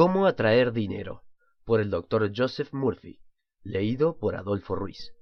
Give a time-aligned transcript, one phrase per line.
[0.00, 1.24] Cómo atraer dinero,
[1.66, 2.32] por el Dr.
[2.34, 3.20] Joseph Murphy,
[3.62, 5.12] leído por Adolfo Ruiz.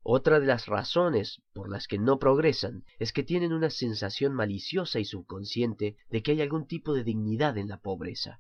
[0.04, 5.00] Otra de las razones por las que no progresan es que tienen una sensación maliciosa
[5.00, 8.40] y subconsciente de que hay algún tipo de dignidad en la pobreza.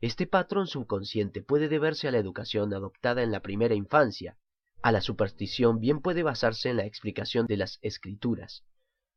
[0.00, 4.36] Este patrón subconsciente puede deberse a la educación adoptada en la primera infancia,
[4.82, 8.64] a la superstición bien puede basarse en la explicación de las escrituras.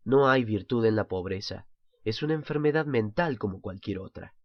[0.04, 1.68] No hay virtud en la pobreza,
[2.04, 4.36] es una enfermedad mental como cualquier otra.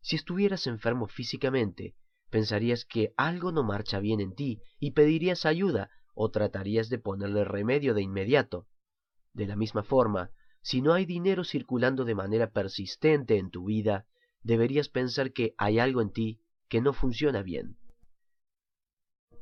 [0.00, 1.94] Si estuvieras enfermo físicamente,
[2.30, 7.44] pensarías que algo no marcha bien en ti y pedirías ayuda o tratarías de ponerle
[7.44, 8.66] remedio de inmediato.
[9.32, 10.30] De la misma forma,
[10.62, 14.06] si no hay dinero circulando de manera persistente en tu vida,
[14.42, 17.76] deberías pensar que hay algo en ti que no funciona bien.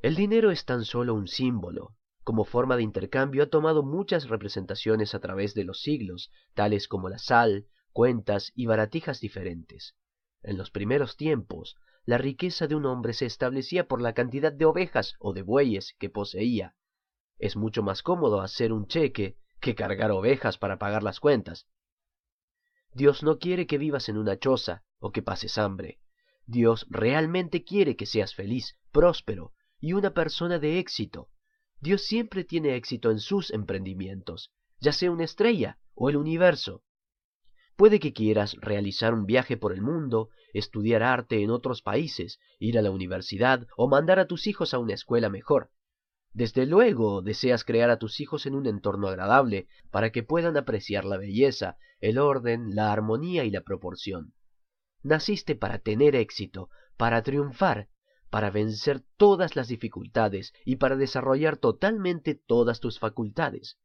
[0.03, 1.95] El dinero es tan solo un símbolo.
[2.25, 7.09] Como forma de intercambio ha tomado muchas representaciones a través de los siglos, tales como
[7.09, 9.95] la sal, cuentas y baratijas diferentes.
[10.43, 14.65] En los primeros tiempos, la riqueza de un hombre se establecía por la cantidad de
[14.65, 16.75] ovejas o de bueyes que poseía.
[17.39, 21.67] Es mucho más cómodo hacer un cheque que cargar ovejas para pagar las cuentas.
[22.93, 26.01] Dios no quiere que vivas en una choza o que pases hambre.
[26.47, 31.29] Dios realmente quiere que seas feliz, próspero y una persona de éxito.
[31.81, 36.83] Dios siempre tiene éxito en sus emprendimientos, ya sea una estrella o el universo.
[37.77, 42.79] Puede que quieras realizar un viaje por el mundo, estudiar arte en otros países, ir
[42.79, 45.71] a la universidad o mandar a tus hijos a una escuela mejor.
[46.35, 51.05] Desde luego deseas crear a tus hijos en un entorno agradable para que puedan apreciar
[51.05, 54.33] la belleza, el orden, la armonía y la proporción.
[55.03, 57.89] Naciste para tener éxito, para triunfar,
[58.31, 63.79] para vencer todas las dificultades y para desarrollar totalmente todas tus facultades.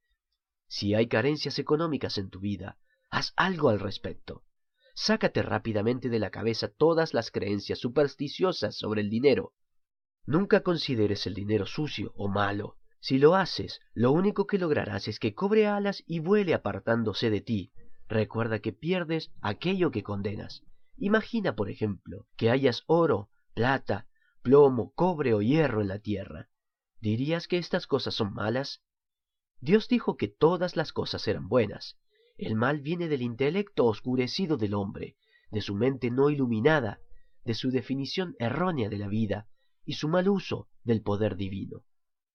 [0.68, 2.78] Si hay carencias económicas en tu vida,
[3.18, 4.44] Haz algo al respecto.
[4.94, 9.54] Sácate rápidamente de la cabeza todas las creencias supersticiosas sobre el dinero.
[10.28, 12.78] Nunca consideres el dinero sucio o malo.
[13.00, 17.42] Si lo haces, lo único que lograrás es que cobre alas y vuele apartándose de
[17.42, 17.72] ti.
[18.08, 20.62] Recuerda que pierdes aquello que condenas.
[20.96, 24.06] Imagina, por ejemplo, que hayas oro, plata,
[24.44, 26.50] plomo, cobre o hierro en la tierra.
[27.00, 28.84] ¿Dirías que estas cosas son malas?
[29.60, 31.98] Dios dijo que todas las cosas eran buenas.
[32.38, 35.18] El mal viene del intelecto oscurecido del hombre,
[35.50, 37.02] de su mente no iluminada,
[37.44, 39.48] de su definición errónea de la vida
[39.86, 41.84] y su mal uso del poder divino.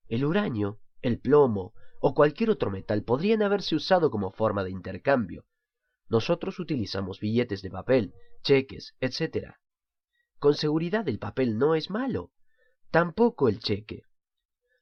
[0.08, 5.44] El uranio, el plomo o cualquier otro metal podrían haberse usado como forma de intercambio.
[6.08, 8.12] Nosotros utilizamos billetes de papel,
[8.42, 9.54] cheques, etc.
[10.38, 12.32] Con seguridad el papel no es malo,
[12.90, 14.02] tampoco el cheque.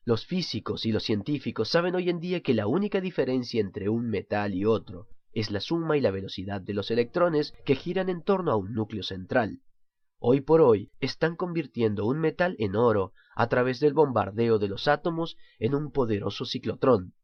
[0.04, 4.08] Los físicos y los científicos saben hoy en día que la única diferencia entre un
[4.08, 8.22] metal y otro es la suma y la velocidad de los electrones que giran en
[8.22, 9.60] torno a un núcleo central.
[10.18, 14.88] Hoy por hoy están convirtiendo un metal en oro a través del bombardeo de los
[14.88, 17.14] átomos en un poderoso ciclotrón.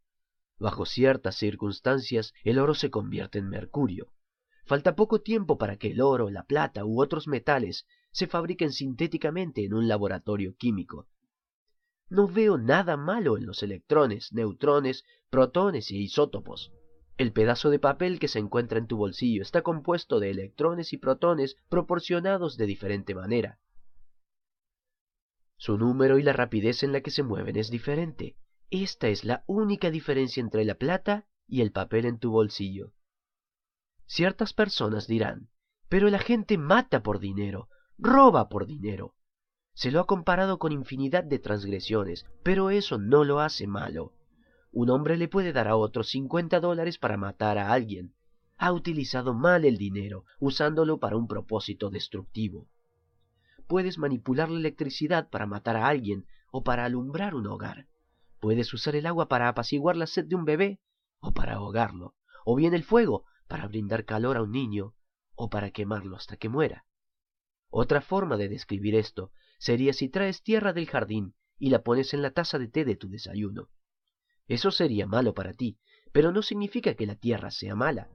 [0.58, 4.12] Bajo ciertas circunstancias el oro se convierte en mercurio.
[4.67, 9.64] Falta poco tiempo para que el oro, la plata u otros metales se fabriquen sintéticamente
[9.64, 11.06] en un laboratorio químico.
[12.08, 16.72] No veo nada malo en los electrones, neutrones, protones y isótopos.
[17.18, 20.98] El pedazo de papel que se encuentra en tu bolsillo está compuesto de electrones y
[20.98, 23.58] protones proporcionados de diferente manera.
[25.56, 28.36] Su número y la rapidez en la que se mueven es diferente.
[28.70, 32.92] Esta es la única diferencia entre la plata y el papel en tu bolsillo.
[34.04, 35.48] Ciertas personas dirán,
[35.88, 37.68] pero la gente mata por dinero,
[37.98, 39.15] roba por dinero.
[39.76, 44.14] Se lo ha comparado con infinidad de transgresiones, pero eso no lo hace malo.
[44.73, 48.14] Un hombre le puede dar a otro cincuenta dólares para matar a alguien.
[48.56, 52.70] Ha utilizado mal el dinero, usándolo para un propósito destructivo.
[53.67, 57.87] Puedes manipular la electricidad para matar a alguien o para alumbrar un hogar.
[58.40, 60.81] Puedes usar el agua para apaciguar la sed de un bebé
[61.20, 62.14] o para ahogarlo,
[62.46, 64.94] o bien el fuego para brindar calor a un niño
[65.34, 66.87] o para quemarlo hasta que muera.
[67.69, 72.22] Otra forma de describir esto sería si traes tierra del jardín y la pones en
[72.22, 73.68] la taza de té de tu desayuno.
[74.48, 75.78] Eso sería malo para ti,
[76.12, 78.10] pero no significa que la tierra sea mala.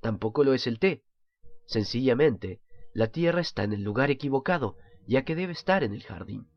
[0.00, 1.04] Tampoco lo es el té.
[1.66, 2.60] Sencillamente,
[2.94, 6.48] la tierra está en el lugar equivocado, ya que debe estar en el jardín.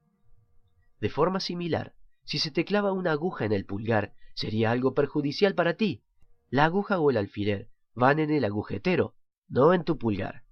[1.00, 1.94] De forma similar,
[2.24, 6.04] si se te clava una aguja en el pulgar, sería algo perjudicial para ti.
[6.50, 9.16] La aguja o el alfiler van en el agujetero,
[9.48, 10.45] no en tu pulgar.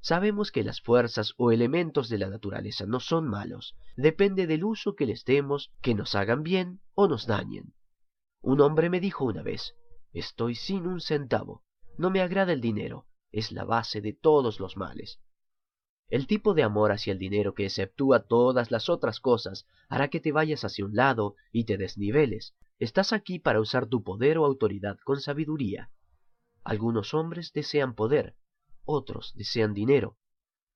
[0.00, 4.94] Sabemos que las fuerzas o elementos de la naturaleza no son malos, depende del uso
[4.94, 7.74] que les demos, que nos hagan bien o nos dañen.
[8.40, 9.74] Un hombre me dijo una vez,
[10.12, 11.64] estoy sin un centavo,
[11.96, 15.20] no me agrada el dinero, es la base de todos los males.
[16.08, 20.20] El tipo de amor hacia el dinero que exceptúa todas las otras cosas hará que
[20.20, 22.54] te vayas hacia un lado y te desniveles.
[22.78, 25.90] Estás aquí para usar tu poder o autoridad con sabiduría.
[26.64, 28.36] Algunos hombres desean poder,
[28.88, 30.16] otros desean dinero.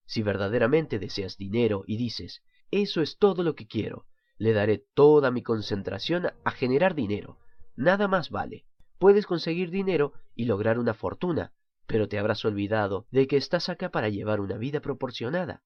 [0.05, 4.06] Si verdaderamente deseas dinero y dices, eso es todo lo que quiero,
[4.37, 7.38] le daré toda mi concentración a generar dinero,
[7.75, 8.67] nada más vale.
[8.99, 11.53] Puedes conseguir dinero y lograr una fortuna,
[11.87, 15.62] pero te habrás olvidado de que estás acá para llevar una vida proporcionada.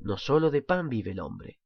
[0.00, 1.58] No sólo de pan vive el hombre.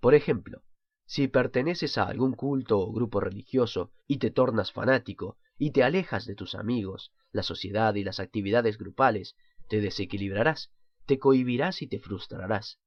[0.00, 0.62] Por ejemplo,
[1.04, 6.26] si perteneces a algún culto o grupo religioso y te tornas fanático y te alejas
[6.26, 9.36] de tus amigos, la sociedad y las actividades grupales,
[9.68, 10.70] te desequilibrarás,
[11.06, 12.78] te cohibirás y te frustrarás.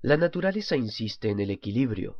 [0.00, 2.18] La naturaleza insiste en el equilibrio,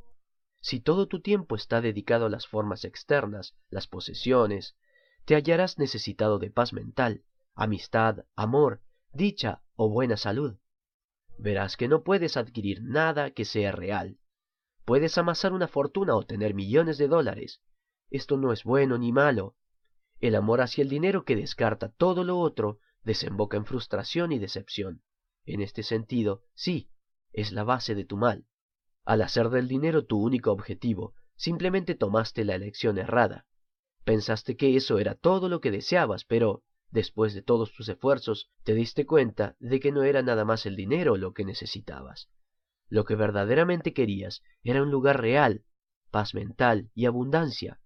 [0.60, 4.76] si todo tu tiempo está dedicado a las formas externas, las posesiones,
[5.25, 7.22] te hallarás necesitado de paz mental,
[7.55, 8.82] amistad, amor,
[9.12, 10.56] dicha o buena salud.
[11.38, 14.19] Verás que no puedes adquirir nada que sea real.
[14.84, 17.60] Puedes amasar una fortuna o tener millones de dólares.
[18.10, 19.55] Esto no es bueno ni malo.
[20.20, 25.02] El amor hacia el dinero que descarta todo lo otro desemboca en frustración y decepción.
[25.44, 26.90] En este sentido, sí,
[27.32, 28.46] es la base de tu mal.
[29.05, 33.46] Al hacer del dinero tu único objetivo, simplemente tomaste la elección errada.
[34.05, 38.75] Pensaste que eso era todo lo que deseabas, pero, después de todos tus esfuerzos, te
[38.75, 42.28] diste cuenta de que no era nada más el dinero lo que necesitabas.
[42.88, 45.64] Lo que verdaderamente querías era un lugar real,
[46.10, 47.81] paz mental y abundancia.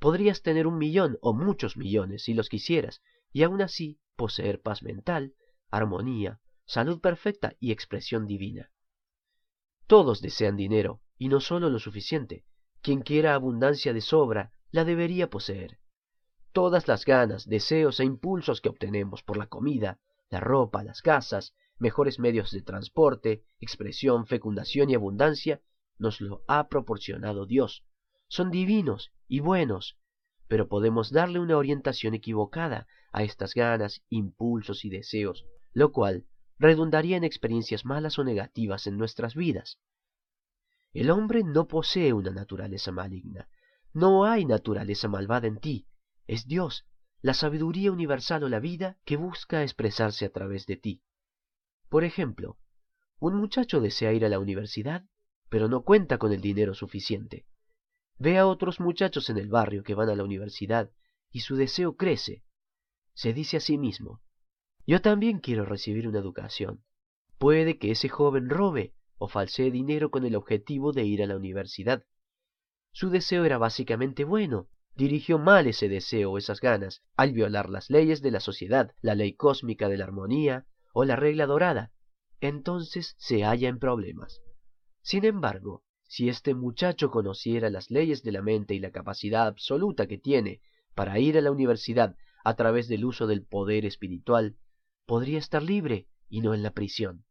[0.00, 3.02] Podrías tener un millón o muchos millones si los quisieras,
[3.32, 5.34] y aún así poseer paz mental,
[5.70, 8.70] armonía, salud perfecta y expresión divina.
[9.86, 12.44] Todos desean dinero, y no solo lo suficiente.
[12.80, 15.78] Quien quiera abundancia de sobra, la debería poseer.
[16.52, 21.54] Todas las ganas, deseos e impulsos que obtenemos por la comida, la ropa, las casas,
[21.78, 25.60] mejores medios de transporte, expresión, fecundación y abundancia,
[25.98, 27.84] nos lo ha proporcionado Dios.
[28.30, 29.98] Son divinos y buenos,
[30.46, 37.16] pero podemos darle una orientación equivocada a estas ganas, impulsos y deseos, lo cual redundaría
[37.16, 39.80] en experiencias malas o negativas en nuestras vidas.
[40.92, 43.48] El hombre no posee una naturaleza maligna.
[43.92, 45.88] No hay naturaleza malvada en ti.
[46.28, 46.86] Es Dios,
[47.22, 51.02] la sabiduría universal o la vida que busca expresarse a través de ti.
[51.88, 52.58] Por ejemplo,
[53.18, 55.04] un muchacho desea ir a la universidad,
[55.48, 57.44] pero no cuenta con el dinero suficiente.
[58.20, 60.90] Ve a otros muchachos en el barrio que van a la universidad
[61.32, 62.44] y su deseo crece.
[63.14, 64.20] Se dice a sí mismo,
[64.86, 66.84] yo también quiero recibir una educación.
[67.38, 71.36] Puede que ese joven robe o falsee dinero con el objetivo de ir a la
[71.36, 72.04] universidad.
[72.92, 74.68] Su deseo era básicamente bueno.
[74.94, 79.14] Dirigió mal ese deseo o esas ganas al violar las leyes de la sociedad, la
[79.14, 81.90] ley cósmica de la armonía o la regla dorada.
[82.42, 84.42] Entonces se halla en problemas.
[85.00, 90.08] Sin embargo, si este muchacho conociera las leyes de la mente y la capacidad absoluta
[90.08, 90.60] que tiene
[90.96, 94.56] para ir a la universidad a través del uso del poder espiritual,
[95.06, 97.26] podría estar libre y no en la prisión.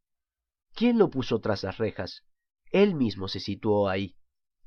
[0.74, 2.24] ¿Quién lo puso tras las rejas?
[2.72, 4.16] Él mismo se situó ahí.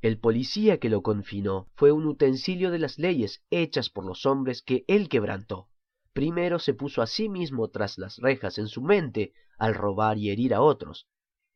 [0.02, 4.60] El policía que lo confinó fue un utensilio de las leyes hechas por los hombres
[4.60, 5.70] que él quebrantó.
[6.12, 10.28] Primero se puso a sí mismo tras las rejas en su mente al robar y
[10.28, 11.08] herir a otros.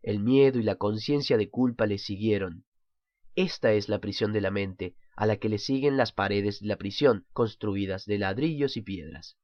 [0.07, 2.65] El miedo y la conciencia de culpa le siguieron.
[3.35, 6.69] Esta es la prisión de la mente, a la que le siguen las paredes de
[6.69, 9.37] la prisión, construidas de ladrillos y piedras.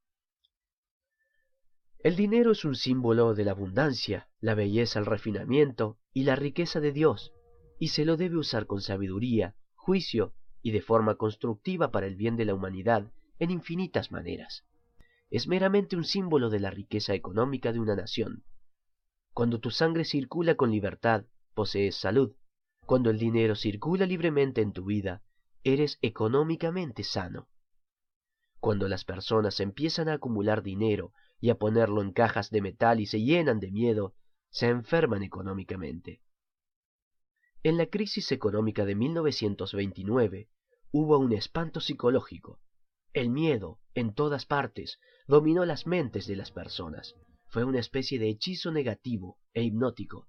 [1.99, 6.79] El dinero es un símbolo de la abundancia, la belleza, el refinamiento y la riqueza
[6.79, 7.33] de Dios,
[7.77, 12.37] y se lo debe usar con sabiduría, juicio y de forma constructiva para el bien
[12.37, 14.63] de la humanidad en infinitas maneras.
[15.29, 18.45] Es meramente un símbolo de la riqueza económica de una nación.
[19.33, 21.25] Cuando tu sangre circula con libertad,
[21.55, 22.35] posees salud.
[22.85, 25.23] Cuando el dinero circula libremente en tu vida,
[25.63, 27.47] eres económicamente sano.
[28.59, 33.07] Cuando las personas empiezan a acumular dinero y a ponerlo en cajas de metal y
[33.07, 34.13] se llenan de miedo,
[34.51, 36.21] se enferman económicamente.
[37.63, 40.49] En la crisis económica de 1929
[40.91, 42.59] hubo un espanto psicológico.
[43.13, 47.15] El miedo, en todas partes, dominó las mentes de las personas.
[47.53, 50.27] Fue una especie de hechizo negativo e hipnótico.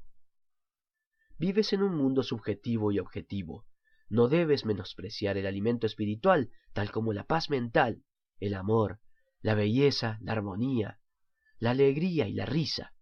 [1.39, 3.65] Vives en un mundo subjetivo y objetivo.
[4.11, 8.05] No debes menospreciar el alimento espiritual, tal como la paz mental,
[8.41, 9.01] el amor,
[9.41, 11.01] la belleza, la armonía,
[11.59, 12.93] la alegría y la risa.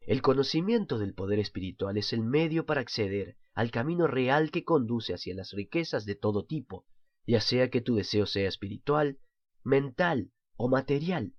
[0.00, 5.12] El conocimiento del poder espiritual es el medio para acceder al camino real que conduce
[5.12, 6.86] hacia las riquezas de todo tipo,
[7.26, 9.18] ya sea que tu deseo sea espiritual,
[9.64, 11.34] mental o material.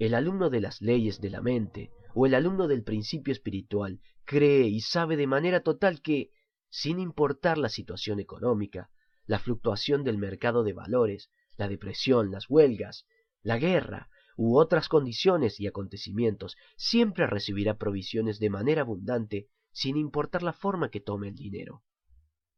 [0.00, 4.66] El alumno de las leyes de la mente o el alumno del principio espiritual cree
[4.66, 6.30] y sabe de manera total que,
[6.70, 8.88] sin importar la situación económica,
[9.26, 11.28] la fluctuación del mercado de valores,
[11.58, 13.04] la depresión, las huelgas,
[13.42, 20.42] la guerra u otras condiciones y acontecimientos, siempre recibirá provisiones de manera abundante sin importar
[20.42, 21.82] la forma que tome el dinero.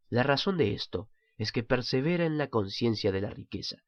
[0.08, 3.82] La razón de esto es que persevera en la conciencia de la riqueza.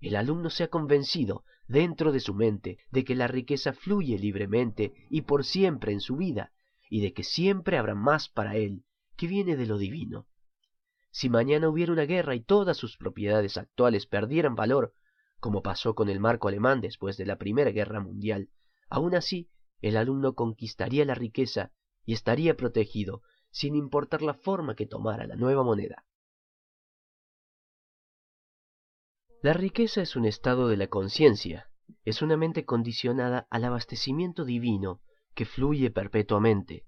[0.00, 4.92] El alumno se ha convencido dentro de su mente de que la riqueza fluye libremente
[5.10, 6.52] y por siempre en su vida,
[6.88, 8.84] y de que siempre habrá más para él
[9.16, 10.26] que viene de lo divino.
[11.10, 14.94] Si mañana hubiera una guerra y todas sus propiedades actuales perdieran valor,
[15.40, 18.50] como pasó con el marco alemán después de la Primera Guerra Mundial,
[18.88, 19.50] aun así
[19.80, 21.72] el alumno conquistaría la riqueza
[22.04, 26.04] y estaría protegido sin importar la forma que tomara la nueva moneda.
[29.40, 31.70] La riqueza es un estado de la conciencia,
[32.04, 35.00] es una mente condicionada al abastecimiento divino
[35.34, 36.86] que fluye perpetuamente.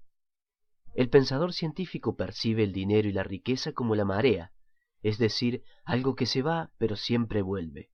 [0.93, 4.51] El pensador científico percibe el dinero y la riqueza como la marea,
[5.01, 7.89] es decir, algo que se va pero siempre vuelve.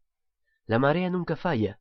[0.65, 1.79] La marea nunca falla,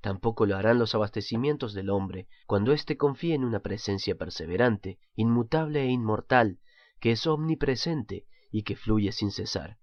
[0.00, 5.82] tampoco lo harán los abastecimientos del hombre cuando éste confíe en una presencia perseverante, inmutable
[5.82, 6.60] e inmortal,
[7.00, 9.80] que es omnipresente y que fluye sin cesar.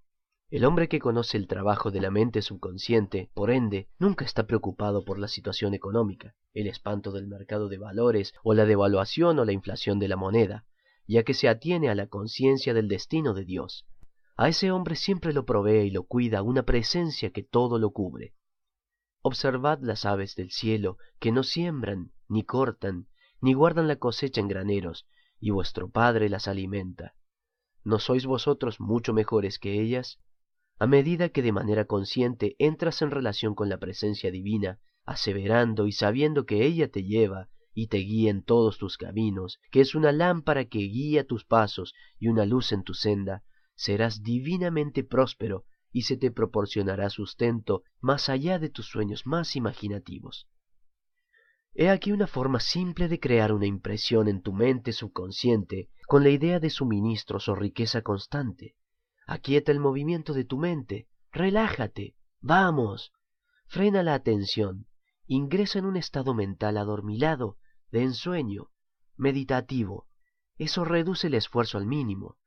[0.51, 5.05] El hombre que conoce el trabajo de la mente subconsciente, por ende, nunca está preocupado
[5.05, 9.51] por la situación económica, el espanto del mercado de valores o la devaluación o la
[9.51, 10.65] inflación de la moneda,
[11.05, 13.85] ya que se atiene a la conciencia del destino de Dios.
[14.37, 18.33] A ese hombre siempre lo provee y lo cuida una presencia que todo lo cubre.
[19.21, 23.07] Observad las aves del cielo, que no siembran, ni cortan,
[23.39, 25.05] ni guardan la cosecha en graneros,
[25.39, 27.13] y vuestro Padre las alimenta.
[27.83, 30.19] ¿No sois vosotros mucho mejores que ellas?
[30.79, 35.91] A medida que de manera consciente entras en relación con la presencia divina, aseverando y
[35.91, 40.13] sabiendo que ella te lleva y te guía en todos tus caminos, que es una
[40.13, 43.43] lámpara que guía tus pasos y una luz en tu senda,
[43.75, 50.47] serás divinamente próspero y se te proporcionará sustento más allá de tus sueños más imaginativos.
[51.73, 56.29] He aquí una forma simple de crear una impresión en tu mente subconsciente con la
[56.29, 58.75] idea de suministros o riqueza constante.
[59.31, 63.13] Aquieta el movimiento de tu mente, relájate, vamos,
[63.67, 64.87] frena la atención,
[65.27, 67.59] ingresa en un estado mental adormilado,
[67.91, 68.71] de ensueño,
[69.17, 70.07] meditativo.
[70.57, 72.37] Eso reduce el esfuerzo al mínimo.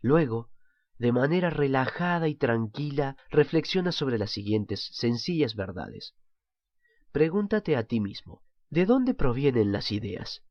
[0.00, 0.50] Luego,
[0.98, 6.16] de manera relajada y tranquila, reflexiona sobre las siguientes sencillas verdades.
[7.12, 10.42] Pregúntate a ti mismo, ¿de dónde provienen las ideas?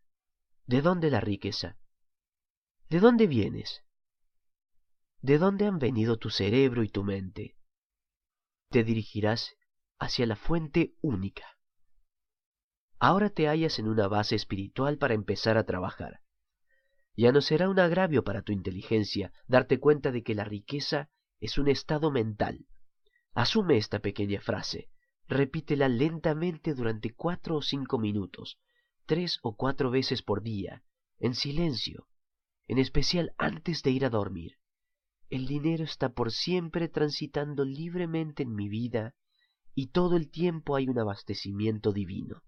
[0.65, 1.75] ¿De dónde la riqueza?
[2.89, 3.83] ¿De dónde vienes?
[5.27, 7.57] ¿De dónde han venido tu cerebro y tu mente?
[8.69, 9.57] Te dirigirás
[9.99, 11.43] hacia la fuente única.
[12.97, 16.21] Ahora te hallas en una base espiritual para empezar a trabajar.
[17.17, 21.09] Ya no será un agravio para tu inteligencia darte cuenta de que la riqueza
[21.41, 22.65] es un estado mental.
[23.33, 24.87] Asume esta pequeña frase.
[25.27, 28.59] Repítela lentamente durante cuatro o cinco minutos,
[29.05, 30.83] tres o cuatro veces por día,
[31.19, 32.07] en silencio,
[32.69, 34.53] en especial antes de ir a dormir.
[35.29, 39.13] El dinero está por siempre transitando libremente en mi vida
[39.75, 42.43] y todo el tiempo hay un abastecimiento divino.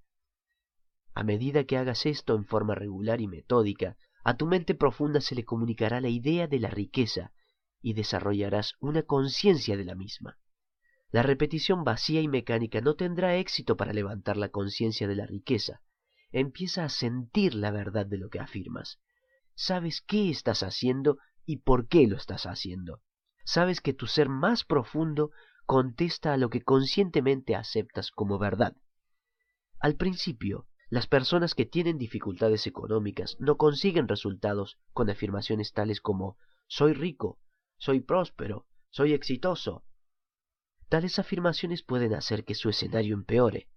[1.13, 5.35] A medida que hagas esto en forma regular y metódica, a tu mente profunda se
[5.35, 7.33] le comunicará la idea de la riqueza
[7.81, 10.37] y desarrollarás una conciencia de la misma.
[11.11, 15.81] La repetición vacía y mecánica no tendrá éxito para levantar la conciencia de la riqueza.
[16.31, 18.99] Empieza a sentir la verdad de lo que afirmas.
[19.55, 21.17] Sabes qué estás haciendo
[21.49, 23.01] y por qué lo estás haciendo.
[23.43, 25.31] Sabes que tu ser más profundo
[25.65, 28.77] contesta a lo que conscientemente aceptas como verdad.
[29.79, 36.37] Al principio, las personas que tienen dificultades económicas no consiguen resultados con afirmaciones tales como
[36.67, 37.39] soy rico,
[37.79, 39.83] soy próspero, soy exitoso.
[40.87, 43.69] Tales afirmaciones pueden hacer que su escenario empeore.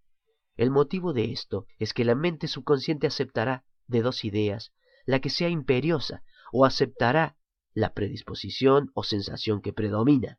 [0.56, 4.74] El motivo de esto es que la mente subconsciente aceptará de dos ideas
[5.06, 7.38] la que sea imperiosa o aceptará
[7.74, 10.38] la predisposición o sensación que predomina.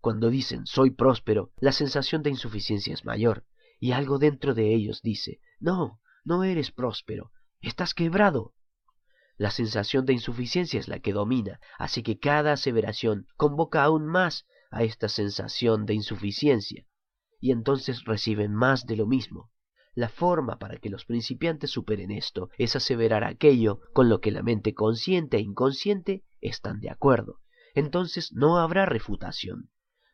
[0.00, 3.44] Cuando dicen soy próspero, la sensación de insuficiencia es mayor,
[3.80, 8.54] y algo dentro de ellos dice no, no eres próspero, estás quebrado.
[9.36, 14.46] La sensación de insuficiencia es la que domina, así que cada aseveración convoca aún más
[14.70, 16.86] a esta sensación de insuficiencia,
[17.40, 19.50] y entonces reciben más de lo mismo.
[19.98, 24.44] La forma para que los principiantes superen esto es aseverar aquello con lo que la
[24.44, 27.40] mente consciente e inconsciente están de acuerdo.
[27.74, 29.70] Entonces no habrá refutación.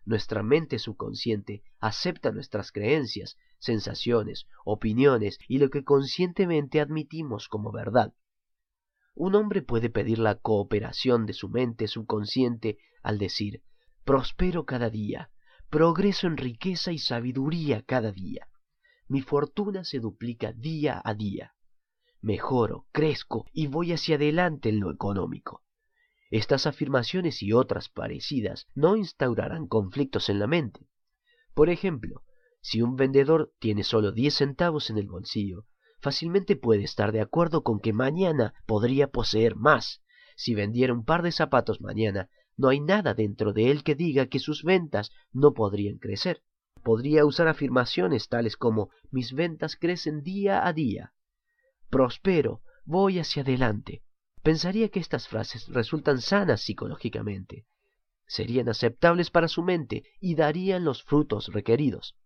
[0.07, 8.15] Nuestra mente subconsciente acepta nuestras creencias, sensaciones, opiniones y lo que conscientemente admitimos como verdad.
[9.15, 13.63] Un hombre puede pedir la cooperación de su mente subconsciente al decir
[14.03, 15.31] prospero cada día,
[15.69, 18.49] progreso en riqueza y sabiduría cada día
[19.09, 21.55] mi fortuna se duplica día a día.
[22.21, 25.63] Mejoro, crezco y voy hacia adelante en lo económico.
[26.31, 30.89] Estas afirmaciones y otras parecidas no instaurarán conflictos en la mente.
[31.55, 32.23] Por ejemplo,
[32.61, 35.67] si un vendedor tiene solo diez centavos en el bolsillo,
[36.01, 40.03] fácilmente puede estar de acuerdo con que mañana podría poseer más.
[40.35, 44.27] Si vendiera un par de zapatos mañana, no hay nada dentro de él que diga
[44.27, 46.43] que sus ventas no podrían crecer
[46.85, 51.13] podría usar afirmaciones tales como mis ventas crecen día a día,
[51.91, 54.03] prospero, voy hacia adelante.
[54.43, 57.67] Pensaría que estas frases resultan sanas psicológicamente,
[58.27, 62.17] serían aceptables para su mente y darían los frutos requeridos.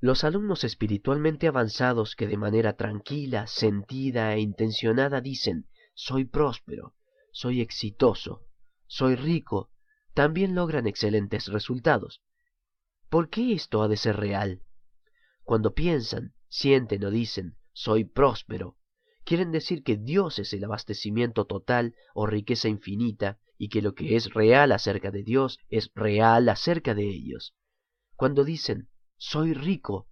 [0.00, 6.94] Los alumnos espiritualmente avanzados que de manera tranquila, sentida e intencionada dicen soy próspero,
[7.32, 8.42] soy exitoso,
[8.86, 9.70] soy rico,
[10.14, 12.22] también logran excelentes resultados.
[13.08, 14.62] ¿Por qué esto ha de ser real?
[15.42, 18.76] Cuando piensan, sienten o dicen soy próspero,
[19.24, 24.16] quieren decir que Dios es el abastecimiento total o riqueza infinita y que lo que
[24.16, 27.54] es real acerca de Dios es real acerca de ellos.
[28.14, 30.08] Cuando dicen soy rico,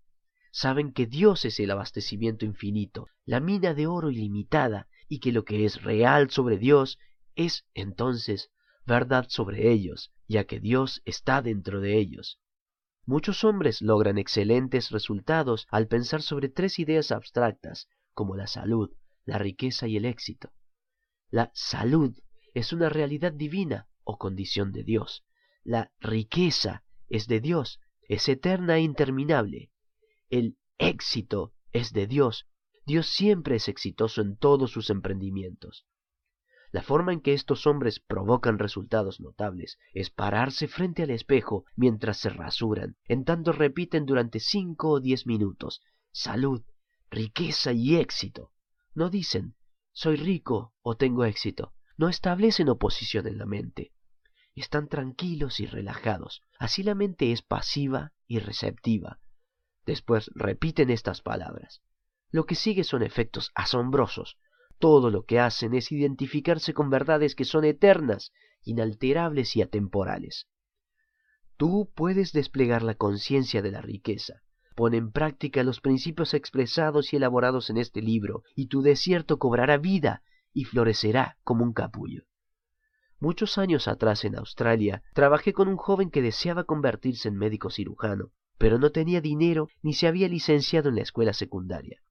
[0.51, 5.45] saben que Dios es el abastecimiento infinito, la mina de oro ilimitada, y que lo
[5.45, 6.99] que es real sobre Dios
[7.35, 8.51] es entonces
[8.87, 12.41] verdad sobre ellos, ya que Dios está dentro de ellos.
[13.09, 18.91] Muchos hombres logran excelentes resultados al pensar sobre tres ideas abstractas, como la salud,
[19.25, 20.51] la riqueza y el éxito.
[21.31, 22.19] La salud
[22.53, 25.25] es una realidad divina o condición de Dios.
[25.63, 29.71] La riqueza es de Dios, es eterna e interminable.
[30.29, 32.49] El éxito es de Dios.
[32.87, 35.87] Dios siempre es exitoso en todos sus emprendimientos.
[36.77, 42.19] La forma en que estos hombres provocan resultados notables es pararse frente al espejo mientras
[42.19, 45.81] se rasuran, en tanto repiten durante cinco o diez minutos
[46.13, 46.67] salud,
[47.11, 48.53] riqueza y éxito.
[48.95, 49.55] No dicen
[49.95, 51.73] soy rico o tengo éxito.
[51.97, 53.95] No establecen oposición en la mente.
[54.55, 56.43] Están tranquilos y relajados.
[56.59, 59.19] Así la mente es pasiva y receptiva.
[59.87, 61.81] Después repiten estas palabras.
[62.31, 64.37] Lo que sigue son efectos asombrosos,
[64.79, 70.49] todo lo que hacen es identificarse con verdades que son eternas, inalterables y atemporales.
[71.57, 74.43] Tú puedes desplegar la conciencia de la riqueza.
[74.75, 79.79] Pon en práctica los principios expresados y elaborados en este libro, y tu desierto cobrará
[79.79, 82.25] vida y florecerá como un capullo.
[83.19, 88.33] Muchos años atrás en Australia trabajé con un joven que deseaba convertirse en médico cirujano,
[88.59, 92.03] pero no tenía dinero ni se había licenciado en la escuela secundaria.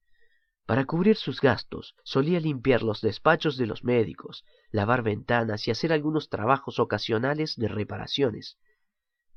[0.66, 5.94] Para cubrir sus gastos, solía limpiar los despachos de los médicos, lavar ventanas y hacer
[5.94, 8.58] algunos trabajos ocasionales de reparaciones.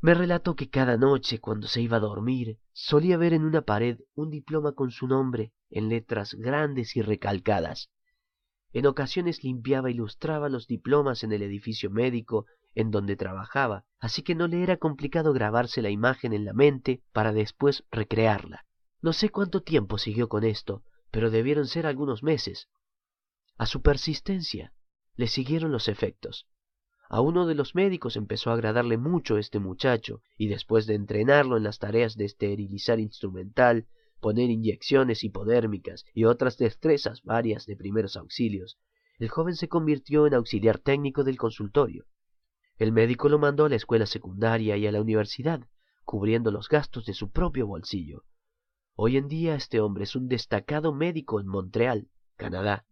[0.00, 3.98] Me relató que cada noche, cuando se iba a dormir, solía ver en una pared
[4.14, 7.90] un diploma con su nombre en letras grandes y recalcadas.
[8.72, 14.22] En ocasiones limpiaba y lustraba los diplomas en el edificio médico en donde trabajaba, así
[14.22, 18.64] que no le era complicado grabarse la imagen en la mente para después recrearla.
[19.02, 22.68] No sé cuánto tiempo siguió con esto, pero debieron ser algunos meses.
[23.56, 24.72] A su persistencia
[25.16, 26.46] le siguieron los efectos.
[27.10, 31.56] A uno de los médicos empezó a agradarle mucho este muchacho, y después de entrenarlo
[31.56, 33.86] en las tareas de esterilizar instrumental,
[34.20, 38.78] poner inyecciones hipodérmicas y otras destrezas varias de primeros auxilios,
[39.18, 42.06] el joven se convirtió en auxiliar técnico del consultorio.
[42.76, 45.66] El médico lo mandó a la escuela secundaria y a la universidad,
[46.04, 48.24] cubriendo los gastos de su propio bolsillo.
[49.00, 52.84] Hoy en día este hombre es un destacado médico en Montreal, Canadá.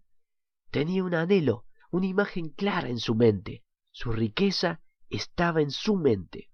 [0.70, 3.64] Tenía un anhelo, una imagen clara en su mente.
[3.90, 6.52] Su riqueza estaba en su mente.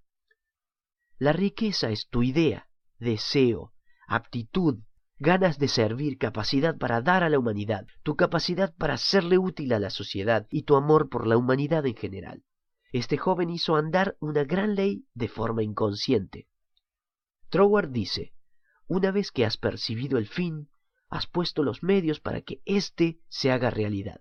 [1.18, 3.74] La riqueza es tu idea, deseo,
[4.08, 4.78] aptitud,
[5.18, 9.78] ganas de servir, capacidad para dar a la humanidad, tu capacidad para serle útil a
[9.78, 12.42] la sociedad y tu amor por la humanidad en general.
[12.90, 16.48] Este joven hizo andar una gran ley de forma inconsciente.
[17.50, 18.32] Troward dice,
[18.92, 20.68] una vez que has percibido el fin,
[21.08, 24.20] has puesto los medios para que éste se haga realidad.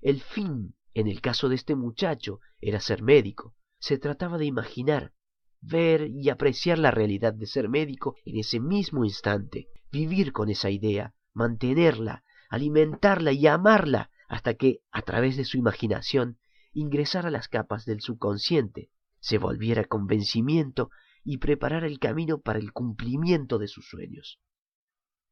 [0.00, 3.54] El fin en el caso de este muchacho era ser médico.
[3.78, 5.12] Se trataba de imaginar,
[5.60, 10.70] ver y apreciar la realidad de ser médico en ese mismo instante, vivir con esa
[10.70, 16.38] idea, mantenerla, alimentarla y amarla hasta que, a través de su imaginación,
[16.72, 20.90] ingresara a las capas del subconsciente, se volviera convencimiento
[21.24, 24.40] y preparara el camino para el cumplimiento de sus sueños.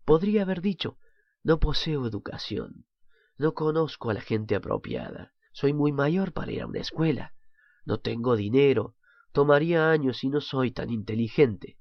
[0.05, 0.99] Podría haber dicho,
[1.43, 2.87] no poseo educación,
[3.37, 7.35] no conozco a la gente apropiada, soy muy mayor para ir a una escuela.
[7.85, 8.95] No tengo dinero.
[9.33, 11.79] Tomaría años y no soy tan inteligente.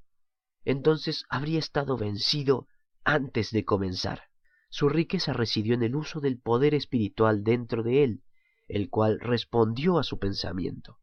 [0.65, 2.67] Entonces habría estado vencido
[3.03, 4.23] antes de comenzar.
[4.69, 8.23] Su riqueza residió en el uso del poder espiritual dentro de él,
[8.67, 10.97] el cual respondió a su pensamiento.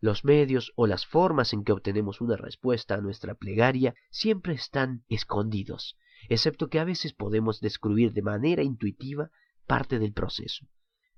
[0.00, 5.04] Los medios o las formas en que obtenemos una respuesta a nuestra plegaria siempre están
[5.08, 5.96] escondidos,
[6.28, 9.30] excepto que a veces podemos descubrir de manera intuitiva
[9.66, 10.66] parte del proceso.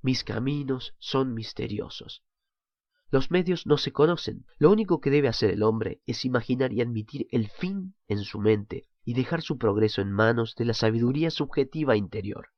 [0.03, 2.23] Mis caminos son misteriosos.
[3.11, 4.47] Los medios no se conocen.
[4.59, 8.39] Lo único que debe hacer el hombre es imaginar y admitir el fin en su
[8.39, 12.49] mente y dejar su progreso en manos de la sabiduría subjetiva interior.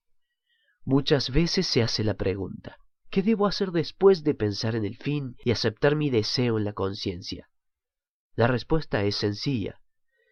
[0.85, 2.77] Muchas veces se hace la pregunta,
[3.13, 6.73] ¿qué debo hacer después de pensar en el fin y aceptar mi deseo en la
[6.73, 7.51] conciencia?
[8.35, 9.83] La respuesta es sencilla.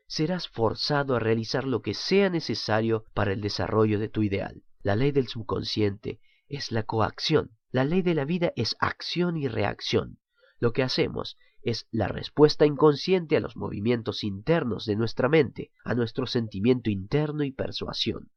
[0.06, 4.64] Serás forzado a realizar lo que sea necesario para el desarrollo de tu ideal.
[4.82, 7.50] La ley del subconsciente es la coacción.
[7.70, 10.18] La ley de la vida es acción y reacción.
[10.58, 15.94] Lo que hacemos es la respuesta inconsciente a los movimientos internos de nuestra mente, a
[15.94, 18.30] nuestro sentimiento interno y persuasión.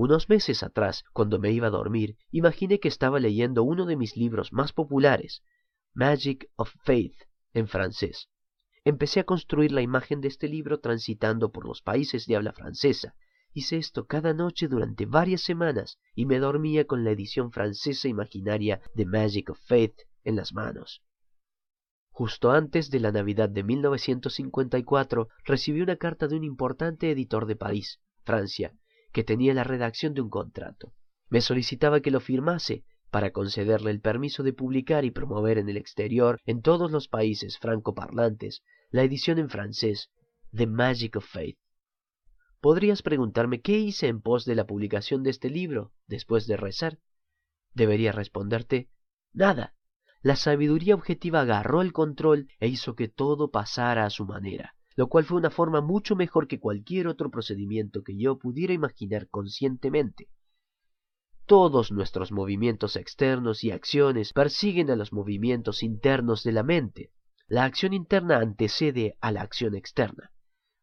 [0.00, 4.16] Unos meses atrás, cuando me iba a dormir, imaginé que estaba leyendo uno de mis
[4.16, 5.42] libros más populares,
[5.92, 7.16] Magic of Faith,
[7.52, 8.28] en francés.
[8.84, 13.16] Empecé a construir la imagen de este libro transitando por los países de habla francesa,
[13.52, 18.80] Hice esto cada noche durante varias semanas y me dormía con la edición francesa imaginaria
[18.94, 21.02] de Magic of Faith en las manos.
[22.10, 27.56] Justo antes de la Navidad de 1954 recibí una carta de un importante editor de
[27.56, 28.76] París, Francia,
[29.12, 30.92] que tenía la redacción de un contrato.
[31.28, 35.76] Me solicitaba que lo firmase para concederle el permiso de publicar y promover en el
[35.76, 40.10] exterior, en todos los países francoparlantes, la edición en francés
[40.52, 41.58] de Magic of Faith.
[42.60, 46.98] Podrías preguntarme qué hice en pos de la publicación de este libro después de rezar.
[47.72, 48.88] Debería responderte
[49.32, 49.74] nada.
[50.20, 55.08] La sabiduría objetiva agarró el control e hizo que todo pasara a su manera, lo
[55.08, 60.28] cual fue una forma mucho mejor que cualquier otro procedimiento que yo pudiera imaginar conscientemente.
[61.46, 67.12] Todos nuestros movimientos externos y acciones persiguen a los movimientos internos de la mente.
[67.46, 70.32] La acción interna antecede a la acción externa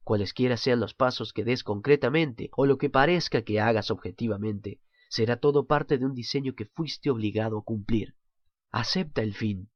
[0.06, 5.38] cualesquiera sean los pasos que des concretamente o lo que parezca que hagas objetivamente, será
[5.38, 8.16] todo parte de un diseño que fuiste obligado a cumplir.
[8.72, 9.72] Acepta el fin,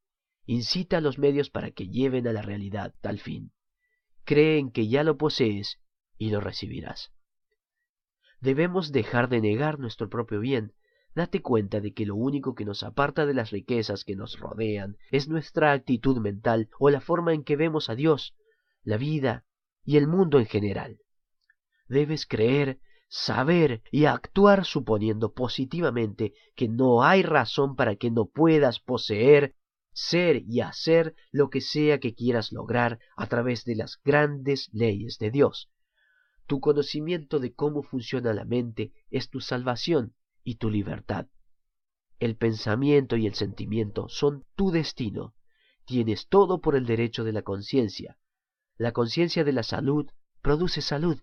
[0.46, 3.52] incita a los medios para que lleven a la realidad tal fin.
[4.30, 5.80] Cree en que ya lo posees
[6.20, 7.12] y lo recibirás.
[8.40, 10.76] Debemos dejar de negar nuestro propio bien.
[11.16, 14.98] Date cuenta de que lo único que nos aparta de las riquezas que nos rodean
[15.10, 18.36] es nuestra actitud mental o la forma en que vemos a Dios,
[18.84, 19.46] la vida,
[19.84, 21.00] y el mundo en general.
[21.88, 28.80] Debes creer, saber y actuar suponiendo positivamente que no hay razón para que no puedas
[28.80, 29.56] poseer,
[30.00, 35.18] ser y hacer lo que sea que quieras lograr a través de las grandes leyes
[35.20, 35.70] de Dios.
[36.48, 41.28] Tu conocimiento de cómo funciona la mente es tu salvación y tu libertad.
[42.18, 45.36] El pensamiento y el sentimiento son tu destino.
[45.86, 48.18] Tienes todo por el derecho de la conciencia.
[48.78, 50.10] La conciencia de la salud
[50.42, 51.20] produce salud.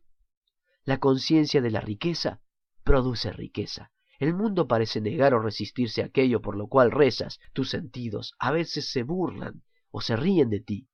[0.84, 2.40] La conciencia de la riqueza
[2.84, 3.90] produce riqueza.
[4.18, 7.38] El mundo parece negar o resistirse a aquello por lo cual rezas.
[7.52, 10.88] Tus sentidos a veces se burlan o se ríen de ti.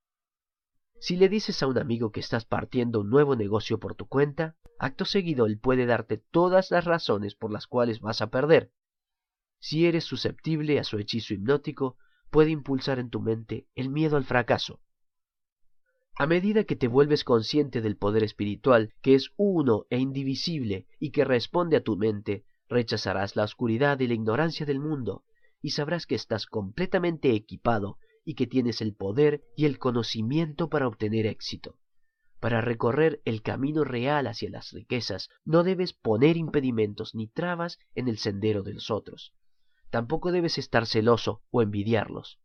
[1.01, 4.57] Si le dices a un amigo que estás partiendo un nuevo negocio por tu cuenta,
[4.79, 8.73] acto seguido él puede darte todas las razones por las cuales vas a perder.
[9.59, 11.97] Si eres susceptible a su hechizo hipnótico,
[12.31, 14.81] puede impulsar en tu mente el miedo al fracaso.
[16.17, 21.11] A medida que te vuelves consciente del poder espiritual, que es uno e indivisible y
[21.11, 25.25] que responde a tu mente, rechazarás la oscuridad y la ignorancia del mundo,
[25.61, 30.89] y sabrás que estás completamente equipado y que tienes el poder y el conocimiento para
[30.89, 31.79] obtener éxito.
[32.41, 38.09] Para recorrer el camino real hacia las riquezas, no debes poner impedimentos ni trabas en
[38.09, 39.33] el sendero de los otros.
[39.91, 42.41] Tampoco debes estar celoso o envidiarlos.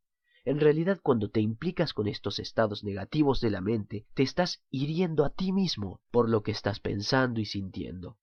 [0.46, 5.26] En realidad, cuando te implicas con estos estados negativos de la mente, te estás hiriendo
[5.26, 8.18] a ti mismo por lo que estás pensando y sintiendo.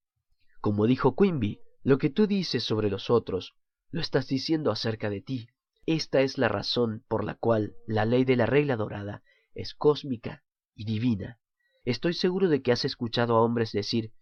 [0.60, 3.54] Como dijo Quimby, lo que tú dices sobre los otros,
[3.90, 5.48] lo estás diciendo acerca de ti.
[5.84, 9.22] Esta es la razón por la cual la ley de la regla dorada
[9.54, 10.42] es cósmica
[10.74, 11.38] y divina.
[11.84, 14.14] Estoy seguro de que has escuchado a hombres decir,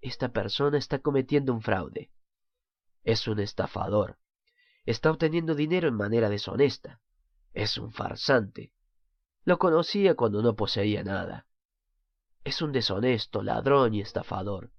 [0.00, 2.10] esta persona está cometiendo un fraude.
[3.04, 4.18] Es un estafador.
[4.86, 7.02] Está obteniendo dinero en manera deshonesta.
[7.52, 8.72] Es un farsante.
[9.44, 11.46] Lo conocía cuando no poseía nada.
[12.44, 14.72] Es un deshonesto, ladrón y estafador.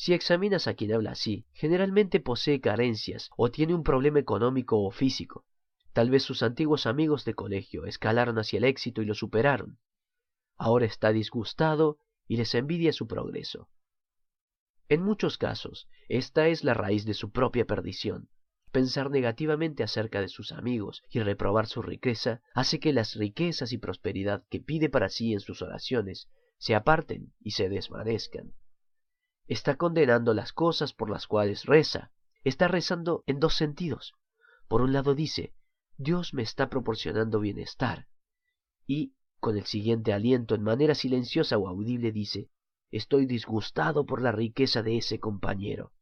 [0.00, 4.92] Si examinas a quien habla así, generalmente posee carencias o tiene un problema económico o
[4.92, 5.44] físico.
[5.92, 9.80] Tal vez sus antiguos amigos de colegio escalaron hacia el éxito y lo superaron.
[10.56, 13.70] Ahora está disgustado y les envidia su progreso.
[14.88, 18.28] En muchos casos, esta es la raíz de su propia perdición.
[18.70, 23.78] Pensar negativamente acerca de sus amigos y reprobar su riqueza hace que las riquezas y
[23.78, 28.54] prosperidad que pide para sí en sus oraciones se aparten y se desvanezcan
[29.48, 32.12] está condenando las cosas por las cuales reza.
[32.44, 34.14] Está rezando en dos sentidos.
[34.68, 35.54] Por un lado dice,
[35.96, 38.06] Dios me está proporcionando bienestar.
[38.86, 42.50] Y, con el siguiente aliento en manera silenciosa o audible, dice,
[42.90, 45.92] estoy disgustado por la riqueza de ese compañero.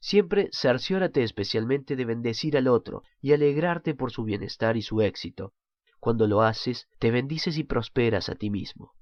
[0.00, 5.52] Siempre cerciórate especialmente de bendecir al otro y alegrarte por su bienestar y su éxito.
[6.00, 8.94] Cuando lo haces, te bendices y prosperas a ti mismo.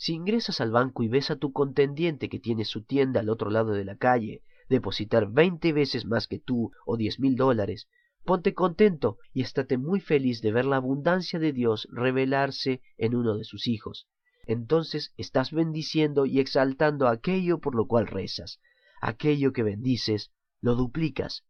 [0.00, 3.50] Si ingresas al banco y ves a tu contendiente que tiene su tienda al otro
[3.50, 7.86] lado de la calle, depositar veinte veces más que tú o diez mil dólares,
[8.24, 13.36] ponte contento y estate muy feliz de ver la abundancia de Dios revelarse en uno
[13.36, 14.08] de sus hijos.
[14.46, 18.58] Entonces estás bendiciendo y exaltando aquello por lo cual rezas.
[19.02, 20.32] Aquello que bendices,
[20.62, 21.44] lo duplicas.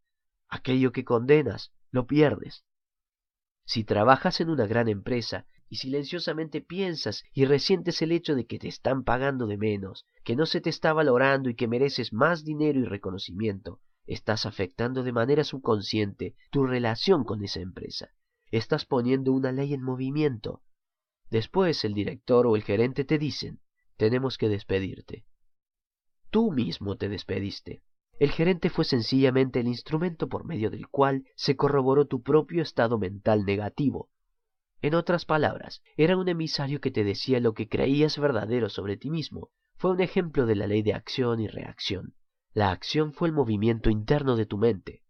[0.49, 2.65] Aquello que condenas, lo pierdes.
[3.65, 8.59] Si trabajas en una gran empresa y silenciosamente piensas y resientes el hecho de que
[8.59, 12.45] te están pagando de menos, que no se te está valorando y que mereces más
[12.45, 18.11] dinero y reconocimiento, estás afectando de manera subconsciente tu relación con esa empresa.
[18.51, 20.63] Estás poniendo una ley en movimiento.
[21.31, 23.61] Después el director o el gerente te dicen,
[23.97, 25.25] tenemos que despedirte.
[26.31, 27.85] Tú mismo te despediste.
[28.19, 32.99] El gerente fue sencillamente el instrumento por medio del cual se corroboró tu propio estado
[32.99, 34.11] mental negativo.
[34.83, 39.11] En otras palabras, era un emisario que te decía lo que creías verdadero sobre ti
[39.11, 39.51] mismo.
[39.77, 42.15] Fue un ejemplo de la ley de acción y reacción.
[42.53, 45.03] La acción fue el movimiento interno de tu mente.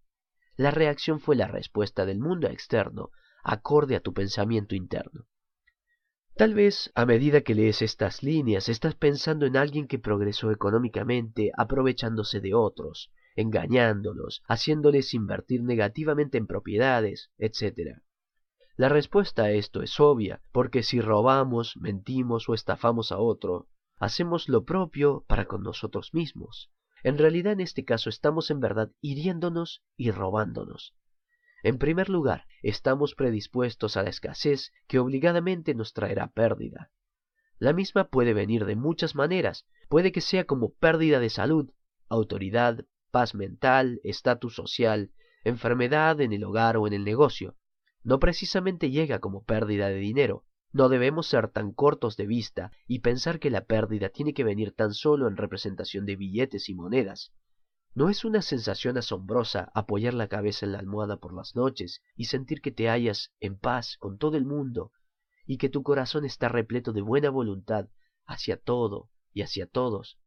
[0.56, 3.10] La reacción fue la respuesta del mundo externo,
[3.42, 5.26] acorde a tu pensamiento interno.
[6.34, 11.52] Tal vez a medida que lees estas líneas estás pensando en alguien que progresó económicamente
[11.56, 18.00] aprovechándose de otros, engañándolos, haciéndoles invertir negativamente en propiedades, etc.
[18.80, 24.48] La respuesta a esto es obvia, porque si robamos, mentimos o estafamos a otro, hacemos
[24.48, 26.70] lo propio para con nosotros mismos.
[27.02, 30.94] En realidad en este caso estamos en verdad hiriéndonos y robándonos.
[31.62, 36.90] En primer lugar, estamos predispuestos a la escasez que obligadamente nos traerá pérdida.
[37.58, 41.70] La misma puede venir de muchas maneras, puede que sea como pérdida de salud,
[42.08, 45.12] autoridad, paz mental, estatus social,
[45.44, 47.56] enfermedad en el hogar o en el negocio.
[48.02, 50.44] No precisamente llega como pérdida de dinero.
[50.72, 54.72] No debemos ser tan cortos de vista y pensar que la pérdida tiene que venir
[54.72, 57.32] tan solo en representación de billetes y monedas.
[57.92, 62.26] ¿No es una sensación asombrosa apoyar la cabeza en la almohada por las noches y
[62.26, 64.92] sentir que te hallas en paz con todo el mundo
[65.44, 67.88] y que tu corazón está repleto de buena voluntad
[68.26, 70.18] hacia todo y hacia todos?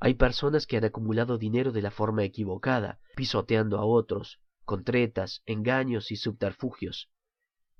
[0.00, 4.40] Hay personas que han acumulado dinero de la forma equivocada, pisoteando a otros,
[4.70, 7.10] con tretas, engaños y subterfugios.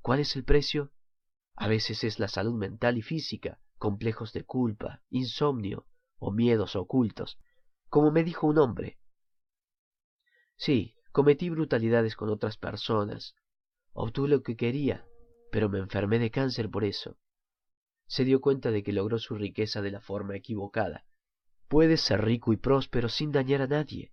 [0.02, 0.90] ¿Cuál es el precio?
[1.54, 5.86] A veces es la salud mental y física, complejos de culpa, insomnio
[6.18, 7.38] o miedos ocultos,
[7.90, 8.98] como me dijo un hombre.
[10.56, 13.36] Sí, cometí brutalidades con otras personas,
[13.92, 15.06] obtuve lo que quería,
[15.52, 17.18] pero me enfermé de cáncer por eso.
[18.08, 21.04] Se dio cuenta de que logró su riqueza de la forma equivocada,
[21.68, 24.10] Puedes ser rico y próspero sin dañar a nadie.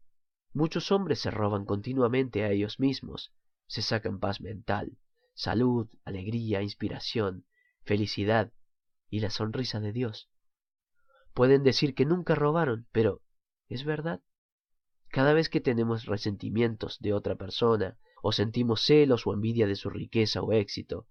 [0.58, 3.32] Muchos hombres se roban continuamente a ellos mismos,
[3.68, 4.98] se sacan paz mental,
[5.36, 7.46] salud, alegría, inspiración,
[7.84, 8.52] felicidad
[9.08, 10.32] y la sonrisa de Dios.
[11.36, 13.22] Pueden decir que nunca robaron, pero
[13.70, 14.24] ¿es verdad?
[15.10, 19.92] Cada vez que tenemos resentimientos de otra persona, o sentimos celos o envidia de su
[19.92, 21.06] riqueza o éxito,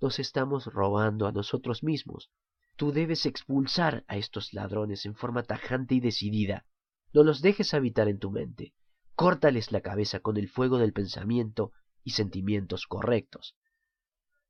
[0.00, 2.30] nos estamos robando a nosotros mismos
[2.76, 6.66] Tú debes expulsar a estos ladrones en forma tajante y decidida.
[7.12, 8.74] No los dejes habitar en tu mente.
[9.14, 11.72] Córtales la cabeza con el fuego del pensamiento
[12.02, 13.56] y sentimientos correctos.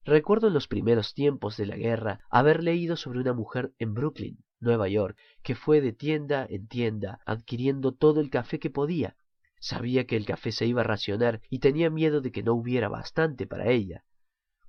[0.05, 4.45] Recuerdo en los primeros tiempos de la guerra haber leído sobre una mujer en Brooklyn,
[4.59, 9.17] Nueva York, que fue de tienda en tienda adquiriendo todo el café que podía.
[9.61, 12.89] Sabía que el café se iba a racionar y tenía miedo de que no hubiera
[12.89, 14.05] bastante para ella.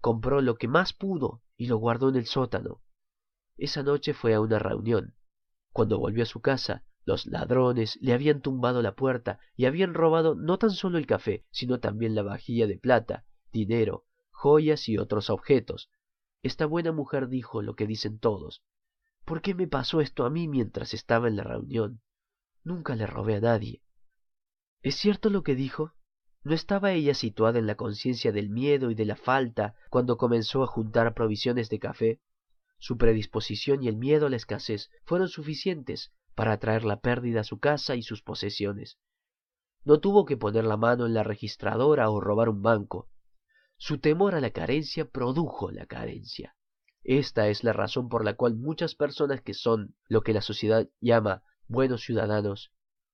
[0.01, 2.81] Compró lo que más pudo y lo guardó en el sótano.
[3.57, 5.15] Esa noche fue a una reunión.
[5.71, 10.35] Cuando volvió a su casa, los ladrones le habían tumbado la puerta y habían robado
[10.35, 15.29] no tan solo el café, sino también la vajilla de plata, dinero, joyas y otros
[15.29, 15.89] objetos.
[16.41, 18.63] Esta buena mujer dijo lo que dicen todos.
[19.25, 22.01] ¿Por qué me pasó esto a mí mientras estaba en la reunión?
[22.63, 23.81] Nunca le robé a nadie.
[24.81, 25.93] ¿Es cierto lo que dijo?
[26.43, 30.63] ¿No estaba ella situada en la conciencia del miedo y de la falta cuando comenzó
[30.63, 32.19] a juntar provisiones de café?
[32.79, 37.43] Su predisposición y el miedo a la escasez fueron suficientes para atraer la pérdida a
[37.43, 38.97] su casa y sus posesiones.
[39.83, 43.09] No tuvo que poner la mano en la registradora o robar un banco.
[43.77, 46.55] Su temor a la carencia produjo la carencia.
[47.03, 50.87] Esta es la razón por la cual muchas personas que son lo que la sociedad
[51.01, 52.71] llama buenos ciudadanos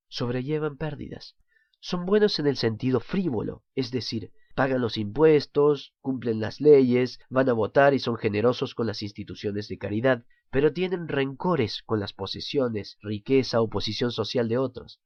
[0.10, 1.36] sobrellevan pérdidas.
[1.79, 7.48] Son buenos en el sentido frívolo, es decir, pagan los impuestos, cumplen las leyes, van
[7.48, 12.12] a votar y son generosos con las instituciones de caridad, pero tienen rencores con las
[12.12, 15.00] posesiones, riqueza o posición social de otros.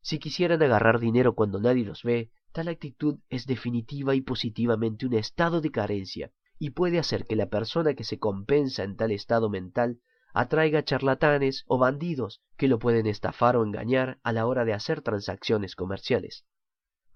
[0.00, 5.14] Si quisieran agarrar dinero cuando nadie los ve, tal actitud es definitiva y positivamente un
[5.14, 6.30] estado de carencia,
[6.60, 9.98] y puede hacer que la persona que se compensa en tal estado mental
[10.34, 15.02] atraiga charlatanes o bandidos que lo pueden estafar o engañar a la hora de hacer
[15.02, 16.44] transacciones comerciales.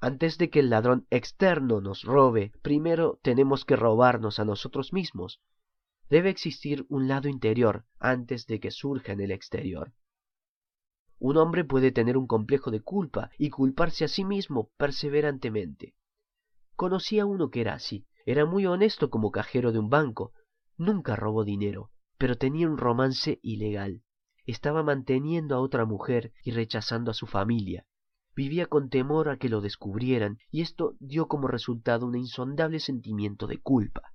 [0.00, 5.40] Antes de que el ladrón externo nos robe, primero tenemos que robarnos a nosotros mismos.
[6.08, 9.92] Debe existir un lado interior antes de que surja en el exterior.
[11.18, 15.94] Un hombre puede tener un complejo de culpa y culparse a sí mismo perseverantemente.
[16.76, 18.06] Conocí a uno que era así.
[18.24, 20.32] Era muy honesto como cajero de un banco.
[20.76, 24.02] Nunca robó dinero, pero tenía un romance ilegal.
[24.46, 27.84] Estaba manteniendo a otra mujer y rechazando a su familia.
[28.38, 33.48] Vivía con temor a que lo descubrieran, y esto dio como resultado un insondable sentimiento
[33.48, 34.12] de culpa.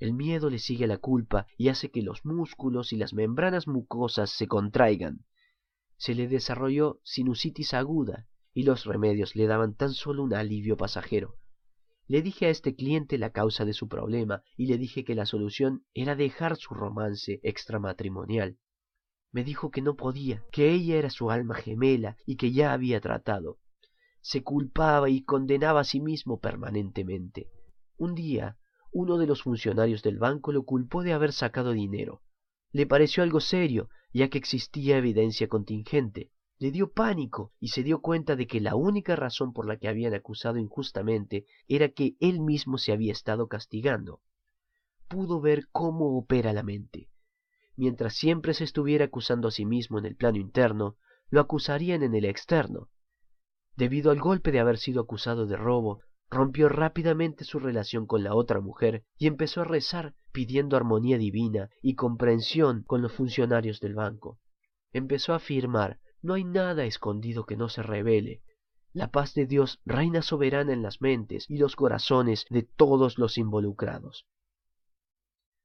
[0.00, 3.68] El miedo le sigue a la culpa y hace que los músculos y las membranas
[3.68, 5.24] mucosas se contraigan.
[5.98, 11.36] Se le desarrolló sinusitis aguda y los remedios le daban tan solo un alivio pasajero.
[12.08, 15.26] Le dije a este cliente la causa de su problema y le dije que la
[15.26, 18.58] solución era dejar su romance extramatrimonial.
[19.32, 23.00] Me dijo que no podía, que ella era su alma gemela y que ya había
[23.00, 23.58] tratado.
[24.20, 27.48] Se culpaba y condenaba a sí mismo permanentemente.
[27.96, 28.58] Un día,
[28.90, 32.22] uno de los funcionarios del banco lo culpó de haber sacado dinero.
[32.72, 36.32] Le pareció algo serio, ya que existía evidencia contingente.
[36.58, 39.88] Le dio pánico y se dio cuenta de que la única razón por la que
[39.88, 44.20] habían acusado injustamente era que él mismo se había estado castigando.
[45.08, 47.09] Pudo ver cómo opera la mente
[47.80, 50.96] mientras siempre se estuviera acusando a sí mismo en el plano interno,
[51.30, 52.90] lo acusarían en el externo.
[53.74, 58.34] Debido al golpe de haber sido acusado de robo, rompió rápidamente su relación con la
[58.34, 63.94] otra mujer y empezó a rezar pidiendo armonía divina y comprensión con los funcionarios del
[63.94, 64.38] banco.
[64.92, 68.42] Empezó a afirmar no hay nada escondido que no se revele.
[68.92, 73.38] La paz de Dios reina soberana en las mentes y los corazones de todos los
[73.38, 74.26] involucrados.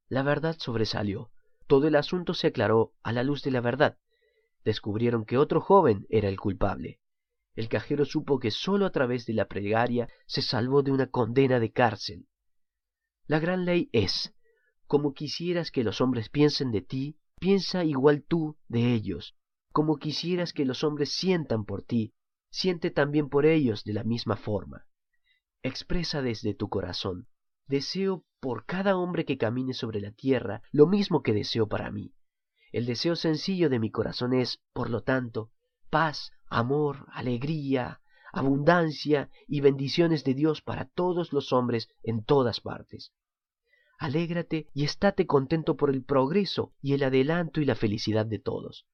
[0.08, 1.30] La verdad sobresalió,
[1.68, 3.98] todo el asunto se aclaró a la luz de la verdad.
[4.64, 7.00] Descubrieron que otro joven era el culpable.
[7.56, 11.60] El cajero supo que sólo a través de la plegaria se salvó de una condena
[11.60, 12.28] de cárcel.
[13.28, 14.34] La gran ley es,
[14.88, 19.36] como quisieras que los hombres piensen de ti, piensa igual tú de ellos.
[19.72, 22.14] Como quisieras que los hombres sientan por ti,
[22.50, 24.86] siente también por ellos de la misma forma.
[25.64, 27.28] Expresa desde tu corazón,
[27.68, 32.14] deseo por cada hombre que camine sobre la tierra lo mismo que deseo para mí.
[32.72, 35.50] El deseo sencillo de mi corazón es, por lo tanto,
[35.90, 38.02] paz, amor, alegría,
[38.34, 43.14] abundancia y bendiciones de Dios para todos los hombres en todas partes.
[43.98, 48.86] Alégrate y estate contento por el progreso y el adelanto y la felicidad de todos.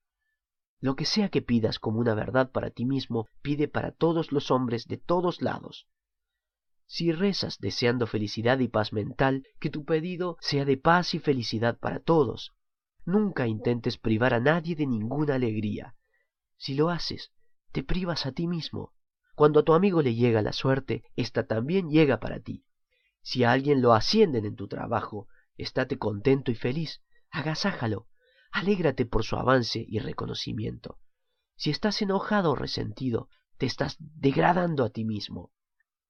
[0.80, 4.52] Lo que sea que pidas como una verdad para ti mismo, pide para todos los
[4.52, 5.88] hombres de todos lados.
[6.94, 11.80] Si rezas deseando felicidad y paz mental, que tu pedido sea de paz y felicidad
[11.80, 12.54] para todos.
[13.06, 15.96] Nunca intentes privar a nadie de ninguna alegría.
[16.58, 17.32] Si lo haces,
[17.72, 18.92] te privas a ti mismo.
[19.36, 22.66] Cuando a tu amigo le llega la suerte, ésta también llega para ti.
[23.22, 28.10] Si a alguien lo ascienden en tu trabajo, estate contento y feliz, agasájalo,
[28.52, 31.00] alégrate por su avance y reconocimiento.
[31.56, 35.54] Si estás enojado o resentido, te estás degradando a ti mismo.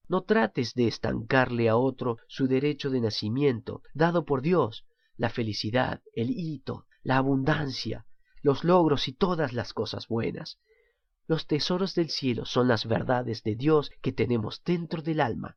[0.08, 4.84] No trates de estancarle a otro su derecho de nacimiento, dado por Dios,
[5.16, 8.06] la felicidad, el hito, la abundancia,
[8.42, 10.58] los logros y todas las cosas buenas.
[11.26, 15.56] Los tesoros del cielo son las verdades de Dios que tenemos dentro del alma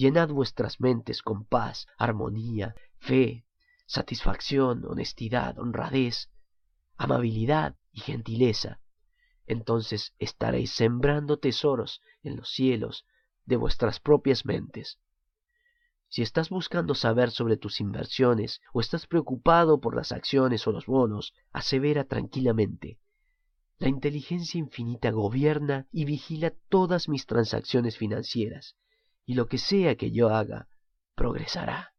[0.00, 3.44] llenad vuestras mentes con paz, armonía, fe,
[3.86, 6.30] satisfacción, honestidad, honradez,
[6.96, 8.80] amabilidad y gentileza.
[9.46, 13.04] Entonces estaréis sembrando tesoros en los cielos
[13.46, 14.98] de vuestras propias mentes.
[16.08, 20.86] Si estás buscando saber sobre tus inversiones o estás preocupado por las acciones o los
[20.86, 22.98] bonos, asevera tranquilamente.
[23.78, 28.76] La inteligencia infinita gobierna y vigila todas mis transacciones financieras
[29.24, 30.66] y lo que sea que yo haga,
[31.14, 31.94] progresará.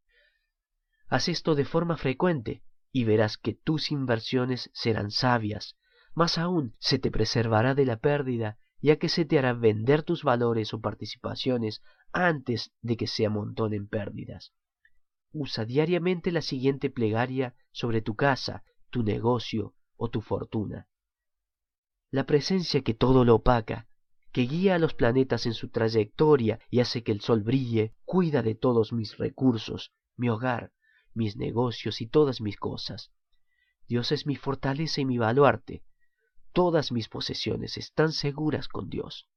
[1.07, 5.77] Haz esto de forma frecuente y verás que tus inversiones serán sabias,
[6.13, 10.23] más aún se te preservará de la pérdida, ya que se te hará vender tus
[10.23, 14.53] valores o participaciones antes de que se amontonen pérdidas.
[15.32, 20.88] Usa diariamente la siguiente plegaria sobre tu casa, tu negocio o tu fortuna.
[22.09, 23.88] La presencia que todo lo opaca
[24.32, 28.41] que guía a los planetas en su trayectoria y hace que el sol brille, cuida
[28.41, 30.71] de todos mis recursos, mi hogar,
[31.13, 33.11] mis negocios y todas mis cosas.
[33.88, 35.84] Dios es mi fortaleza y mi baluarte.
[36.54, 39.28] Todas mis posesiones están seguras con Dios.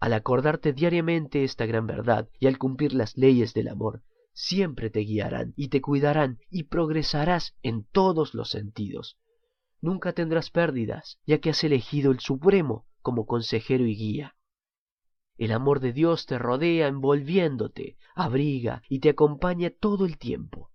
[0.00, 4.02] Al acordarte diariamente esta gran verdad y al cumplir las leyes del amor,
[4.32, 9.18] siempre te guiarán y te cuidarán y progresarás en todos los sentidos.
[9.80, 14.36] Nunca tendrás pérdidas, ya que has elegido el Supremo como consejero y guía.
[15.36, 20.70] El amor de Dios te rodea envolviéndote, abriga y te acompaña todo el tiempo.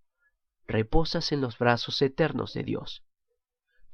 [0.68, 3.04] Reposas en los brazos eternos de Dios.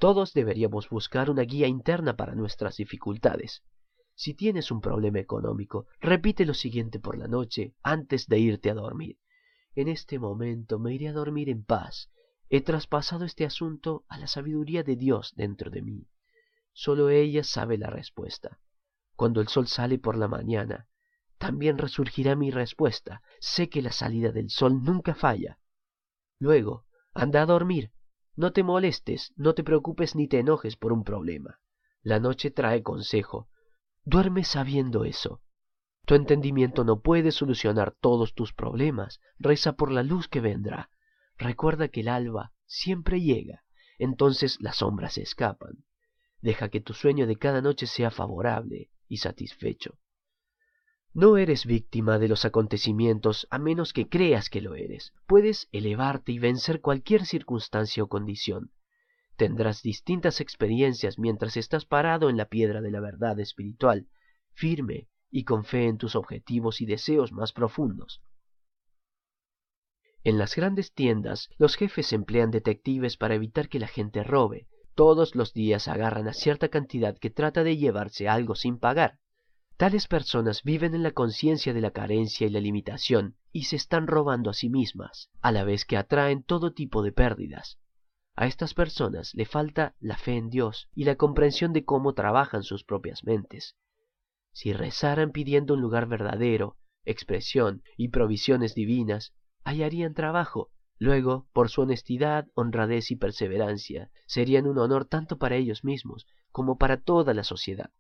[0.04, 3.64] Todos deberíamos buscar una guía interna para nuestras dificultades.
[4.16, 8.74] Si tienes un problema económico, repite lo siguiente por la noche antes de irte a
[8.74, 9.18] dormir.
[9.76, 12.10] En este momento me iré a dormir en paz.
[12.50, 16.10] He traspasado este asunto a la sabiduría de Dios dentro de mí.
[16.74, 18.60] Solo ella sabe la respuesta.
[19.16, 20.90] Cuando el sol sale por la mañana,
[21.38, 23.22] también resurgirá mi respuesta.
[23.40, 25.60] Sé que la salida del sol nunca falla.
[26.40, 26.84] Luego,
[27.14, 27.94] anda a dormir.
[28.36, 31.60] No te molestes, no te preocupes ni te enojes por un problema.
[32.02, 33.48] La noche trae consejo.
[34.06, 35.42] Duerme sabiendo eso.
[36.06, 39.22] Tu entendimiento no puede solucionar todos tus problemas.
[39.40, 40.90] Reza por la luz que vendrá.
[41.38, 43.64] Recuerda que el alba siempre llega.
[44.00, 45.86] Entonces las sombras se escapan.
[46.42, 49.98] Deja que tu sueño de cada noche sea favorable y satisfecho.
[51.16, 55.14] No eres víctima de los acontecimientos a menos que creas que lo eres.
[55.28, 58.72] Puedes elevarte y vencer cualquier circunstancia o condición.
[59.36, 64.08] Tendrás distintas experiencias mientras estás parado en la piedra de la verdad espiritual,
[64.54, 68.24] firme y con fe en tus objetivos y deseos más profundos.
[70.24, 75.36] En las grandes tiendas, los jefes emplean detectives para evitar que la gente robe, todos
[75.36, 79.20] los días agarran a cierta cantidad que trata de llevarse algo sin pagar.
[79.78, 84.08] Tales personas viven en la conciencia de la carencia y la limitación y se están
[84.08, 87.80] robando a sí mismas, a la vez que atraen todo tipo de pérdidas.
[88.36, 92.64] A estas personas le falta la fe en Dios y la comprensión de cómo trabajan
[92.64, 93.76] sus propias mentes.
[94.52, 101.82] Si rezaran pidiendo un lugar verdadero, expresión y provisiones divinas, hallarían trabajo Luego, por su
[101.82, 107.44] honestidad, honradez y perseverancia, serían un honor tanto para ellos mismos como para toda la
[107.44, 107.92] sociedad.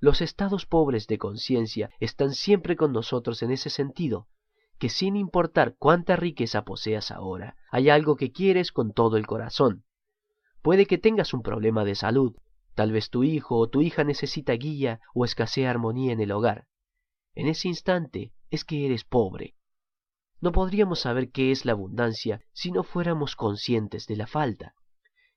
[0.00, 4.28] Los estados pobres de conciencia están siempre con nosotros en ese sentido,
[4.78, 9.84] que sin importar cuánta riqueza poseas ahora, hay algo que quieres con todo el corazón.
[10.62, 12.36] Puede que tengas un problema de salud,
[12.74, 16.66] tal vez tu hijo o tu hija necesita guía o escasea armonía en el hogar.
[17.34, 19.54] En ese instante es que eres pobre.
[20.40, 24.74] No podríamos saber qué es la abundancia si no fuéramos conscientes de la falta.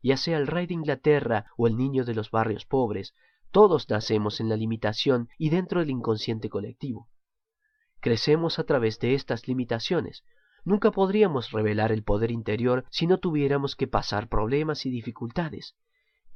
[0.02, 3.14] Ya sea el rey de Inglaterra o el niño de los barrios pobres,
[3.52, 7.10] todos nacemos en la limitación y dentro del inconsciente colectivo.
[8.00, 10.24] Crecemos a través de estas limitaciones.
[10.64, 15.76] Nunca podríamos revelar el poder interior si no tuviéramos que pasar problemas y dificultades.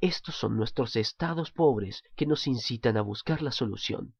[0.00, 4.14] Estos son nuestros estados pobres que nos incitan a buscar la solución.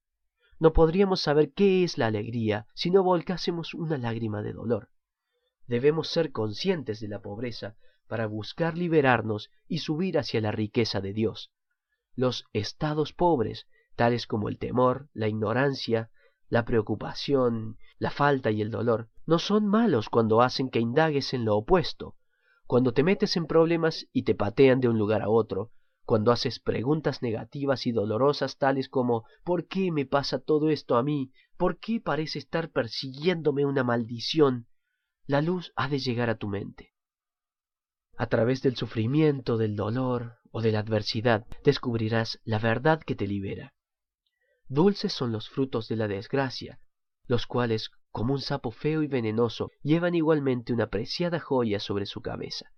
[0.61, 4.90] No podríamos saber qué es la alegría si no volcásemos una lágrima de dolor.
[5.66, 7.74] Debemos ser conscientes de la pobreza
[8.07, 11.51] para buscar liberarnos y subir hacia la riqueza de Dios.
[12.15, 16.11] Los estados pobres, tales como el temor, la ignorancia,
[16.49, 21.45] la preocupación, la falta y el dolor, no son malos cuando hacen que indagues en
[21.45, 22.17] lo opuesto,
[22.67, 25.71] cuando te metes en problemas y te patean de un lugar a otro,
[26.05, 31.03] cuando haces preguntas negativas y dolorosas tales como ¿por qué me pasa todo esto a
[31.03, 31.33] mí?
[31.57, 34.67] ¿Por qué parece estar persiguiéndome una maldición?
[35.27, 36.93] La luz ha de llegar a tu mente.
[38.17, 43.27] A través del sufrimiento, del dolor, o de la adversidad, descubrirás la verdad que te
[43.27, 43.75] libera.
[44.69, 46.79] Dulces son los frutos de la desgracia,
[47.27, 52.21] los cuales, como un sapo feo y venenoso, llevan igualmente una preciada joya sobre su
[52.21, 52.71] cabeza.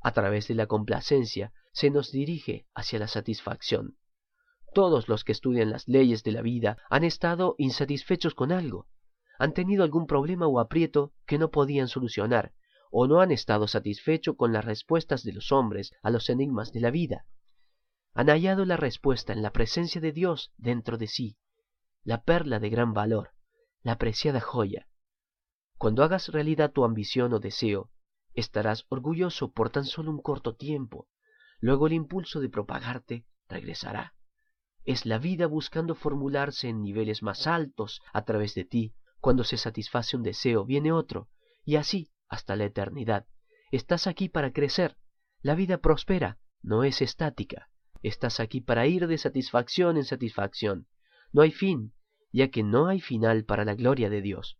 [0.00, 3.96] A través de la complacencia se nos dirige hacia la satisfacción.
[4.74, 8.86] Todos los que estudian las leyes de la vida han estado insatisfechos con algo,
[9.38, 12.52] han tenido algún problema o aprieto que no podían solucionar,
[12.98, 16.80] o no han estado satisfechos con las respuestas de los hombres a los enigmas de
[16.80, 17.26] la vida.
[18.14, 21.36] Han hallado la respuesta en la presencia de Dios dentro de sí,
[22.04, 23.32] la perla de gran valor,
[23.82, 24.88] la preciada joya.
[25.76, 27.90] Cuando hagas realidad tu ambición o deseo,
[28.32, 31.06] estarás orgulloso por tan solo un corto tiempo.
[31.60, 34.14] Luego el impulso de propagarte regresará.
[34.84, 38.94] Es la vida buscando formularse en niveles más altos a través de ti.
[39.20, 41.28] Cuando se satisface un deseo, viene otro,
[41.62, 43.26] y así hasta la eternidad.
[43.70, 44.96] Estás aquí para crecer.
[45.42, 47.70] La vida prospera, no es estática.
[48.02, 50.86] Estás aquí para ir de satisfacción en satisfacción.
[51.32, 51.92] No hay fin,
[52.32, 54.58] ya que no hay final para la gloria de Dios.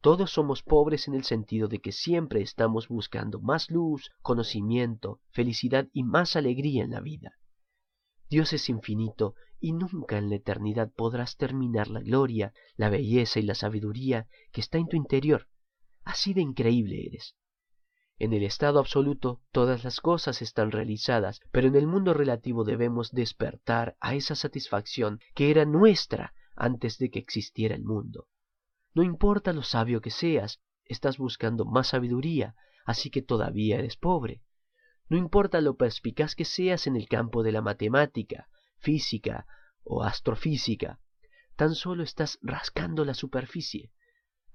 [0.00, 5.88] Todos somos pobres en el sentido de que siempre estamos buscando más luz, conocimiento, felicidad
[5.92, 7.38] y más alegría en la vida.
[8.28, 13.44] Dios es infinito y nunca en la eternidad podrás terminar la gloria, la belleza y
[13.44, 15.48] la sabiduría que está en tu interior.
[16.04, 17.34] Así de increíble eres.
[18.18, 23.10] En el estado absoluto todas las cosas están realizadas, pero en el mundo relativo debemos
[23.10, 28.28] despertar a esa satisfacción que era nuestra antes de que existiera el mundo.
[28.94, 34.42] No importa lo sabio que seas, estás buscando más sabiduría, así que todavía eres pobre.
[35.08, 38.48] No importa lo perspicaz que seas en el campo de la matemática,
[38.78, 39.46] física
[39.82, 41.00] o astrofísica,
[41.56, 43.90] tan solo estás rascando la superficie.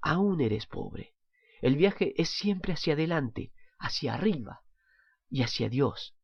[0.00, 1.14] Aún eres pobre.
[1.60, 4.62] El viaje es siempre hacia adelante, hacia arriba
[5.28, 6.14] y hacia Dios.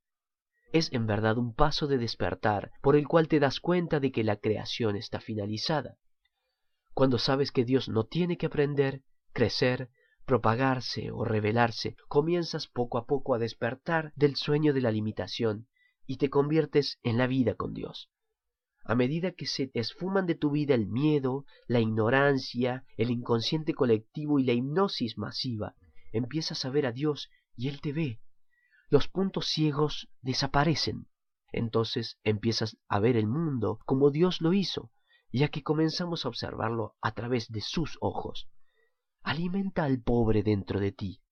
[0.73, 4.25] Es en verdad un paso de despertar por el cual te das cuenta de que
[4.25, 5.97] la creación está finalizada.
[6.93, 9.91] Cuando sabes que Dios no tiene que aprender, crecer,
[10.25, 15.69] propagarse o revelarse, comienzas poco a poco a despertar del sueño de la limitación
[16.07, 18.11] y te conviertes en la vida con Dios
[18.89, 24.39] a medida que se esfuman de tu vida el miedo, la ignorancia, el inconsciente colectivo
[24.39, 25.75] y la hipnosis masiva,
[26.13, 28.21] empiezas a ver a Dios y Él te ve.
[28.89, 31.09] Los puntos ciegos desaparecen.
[31.53, 34.93] Entonces empiezas a ver el mundo como Dios lo hizo,
[35.33, 38.49] ya que comenzamos a observarlo a través de sus ojos.
[39.23, 41.23] Alimenta al pobre dentro de ti.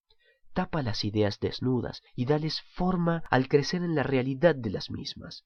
[0.52, 5.44] Tapa las ideas desnudas y dales forma al crecer en la realidad de las mismas.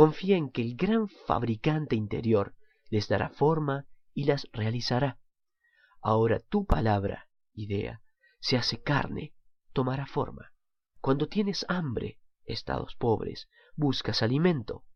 [0.00, 2.54] Confía en que el gran fabricante interior
[2.88, 5.18] les dará forma y las realizará.
[6.00, 8.00] Ahora tu palabra, idea,
[8.40, 9.34] se hace carne,
[9.74, 10.54] tomará forma.
[11.02, 14.86] Cuando tienes hambre, estados pobres, buscas alimento.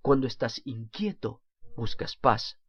[0.00, 1.42] Cuando estás inquieto,
[1.76, 2.60] buscas paz.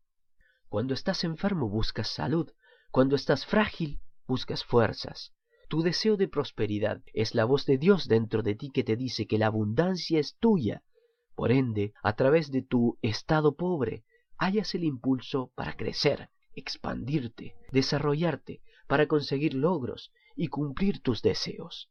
[0.69, 2.51] Cuando estás enfermo, buscas salud.
[2.89, 5.33] Cuando estás frágil, buscas fuerzas.
[5.69, 9.27] Tu deseo de prosperidad es la voz de Dios dentro de ti que te dice
[9.27, 10.81] que la abundancia es tuya
[11.35, 14.03] por ende, a través de tu estado pobre,
[14.37, 21.89] hallas el impulso para crecer, expandirte, desarrollarte, para conseguir logros y cumplir tus deseos.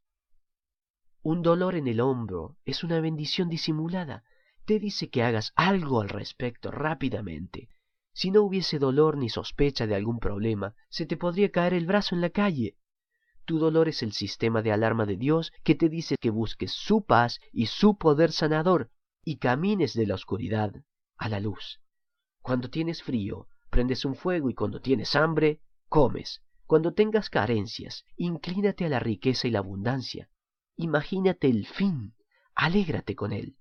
[1.21, 4.23] Un dolor en el hombro es una bendición disimulada
[4.65, 7.69] te dice que hagas algo al respecto rápidamente.
[8.13, 12.15] Si no hubiese dolor ni sospecha de algún problema, se te podría caer el brazo
[12.15, 12.75] en la calle.
[13.45, 17.05] Tu dolor es el sistema de alarma de Dios que te dice que busques su
[17.05, 18.89] paz y su poder sanador
[19.25, 20.71] y camines de la oscuridad
[21.17, 21.81] a la luz.
[22.41, 25.59] Cuando tienes frío, prendes un fuego y cuando tienes hambre,
[25.89, 26.43] comes.
[26.67, 30.29] Cuando tengas carencias, inclínate a la riqueza y la abundancia.
[30.77, 32.15] Imagínate el fin,
[32.53, 33.57] alégrate con él.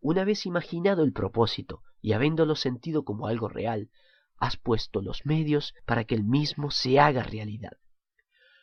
[0.00, 3.90] Una vez imaginado el propósito y habiéndolo sentido como algo real,
[4.38, 7.78] has puesto los medios para que el mismo se haga realidad.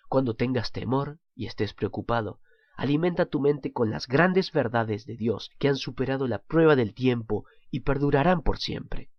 [0.09, 2.39] Cuando tengas temor y estés preocupado,
[2.82, 6.95] alimenta tu mente con las grandes verdades de Dios que han superado la prueba del
[6.95, 9.11] tiempo y perdurarán por siempre.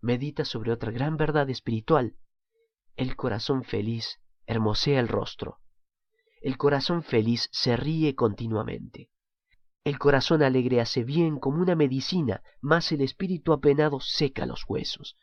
[0.00, 2.14] Medita sobre otra gran verdad espiritual.
[2.94, 5.58] El corazón feliz hermosea el rostro.
[6.42, 9.10] El corazón feliz se ríe continuamente.
[9.82, 15.16] El corazón alegre hace bien como una medicina, mas el espíritu apenado seca los huesos.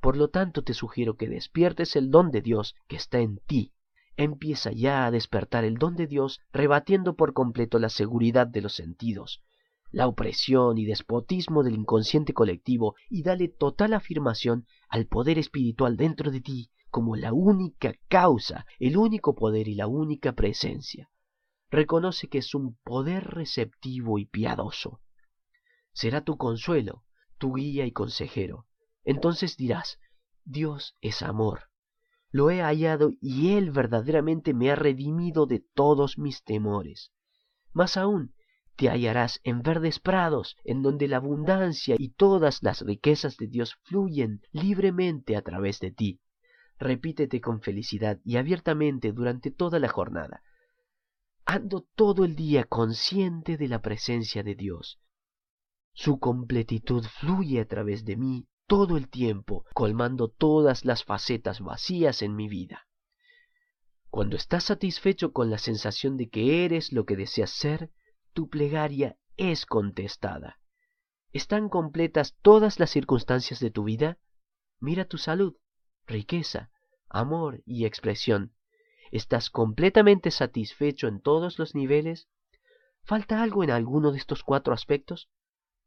[0.00, 3.72] Por lo tanto te sugiero que despiertes el don de Dios que está en ti.
[4.16, 8.74] Empieza ya a despertar el don de Dios, rebatiendo por completo la seguridad de los
[8.74, 9.42] sentidos,
[9.90, 16.30] la opresión y despotismo del inconsciente colectivo, y dale total afirmación al poder espiritual dentro
[16.30, 21.08] de ti como la única causa, el único poder y la única presencia
[21.72, 25.00] reconoce que es un poder receptivo y piadoso.
[25.94, 27.02] Será tu consuelo,
[27.38, 28.66] tu guía y consejero.
[29.04, 29.98] Entonces dirás,
[30.44, 31.71] Dios es amor.
[32.32, 37.12] Lo he hallado y Él verdaderamente me ha redimido de todos mis temores.
[37.72, 38.34] Más aún,
[38.74, 43.76] te hallarás en verdes prados, en donde la abundancia y todas las riquezas de Dios
[43.84, 46.20] fluyen libremente a través de ti.
[46.78, 50.42] Repítete con felicidad y abiertamente durante toda la jornada
[51.44, 55.00] ando todo el día consciente de la presencia de Dios.
[55.92, 62.22] Su completitud fluye a través de mí todo el tiempo, colmando todas las facetas vacías
[62.22, 62.86] en mi vida.
[64.08, 67.90] Cuando estás satisfecho con la sensación de que eres lo que deseas ser,
[68.32, 70.58] tu plegaria es contestada.
[71.34, 74.16] ¿Están completas todas las circunstancias de tu vida?
[74.80, 75.54] Mira tu salud,
[76.06, 76.70] riqueza,
[77.10, 78.54] amor y expresión.
[79.10, 82.26] ¿Estás completamente satisfecho en todos los niveles?
[83.02, 85.28] ¿Falta algo en alguno de estos cuatro aspectos?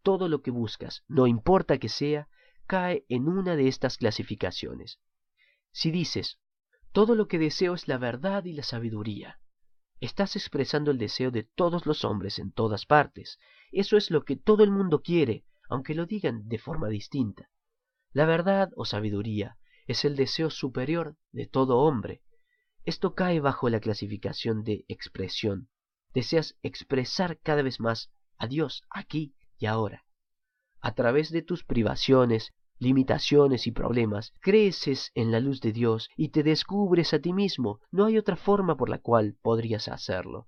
[0.03, 2.27] Todo lo que buscas, no importa que sea,
[2.65, 4.99] cae en una de estas clasificaciones.
[5.71, 6.39] Si dices,
[6.91, 9.39] todo lo que deseo es la verdad y la sabiduría,
[9.99, 13.39] estás expresando el deseo de todos los hombres en todas partes.
[13.71, 17.49] Eso es lo que todo el mundo quiere, aunque lo digan de forma distinta.
[18.11, 19.57] La verdad o sabiduría
[19.87, 22.21] es el deseo superior de todo hombre,
[22.85, 25.69] esto cae bajo la clasificación de expresión.
[26.13, 30.04] Deseas expresar cada vez más a Dios aquí y ahora.
[30.85, 36.29] A través de tus privaciones, limitaciones y problemas, creces en la luz de Dios y
[36.29, 37.79] te descubres a ti mismo.
[37.89, 40.47] No hay otra forma por la cual podrías hacerlo.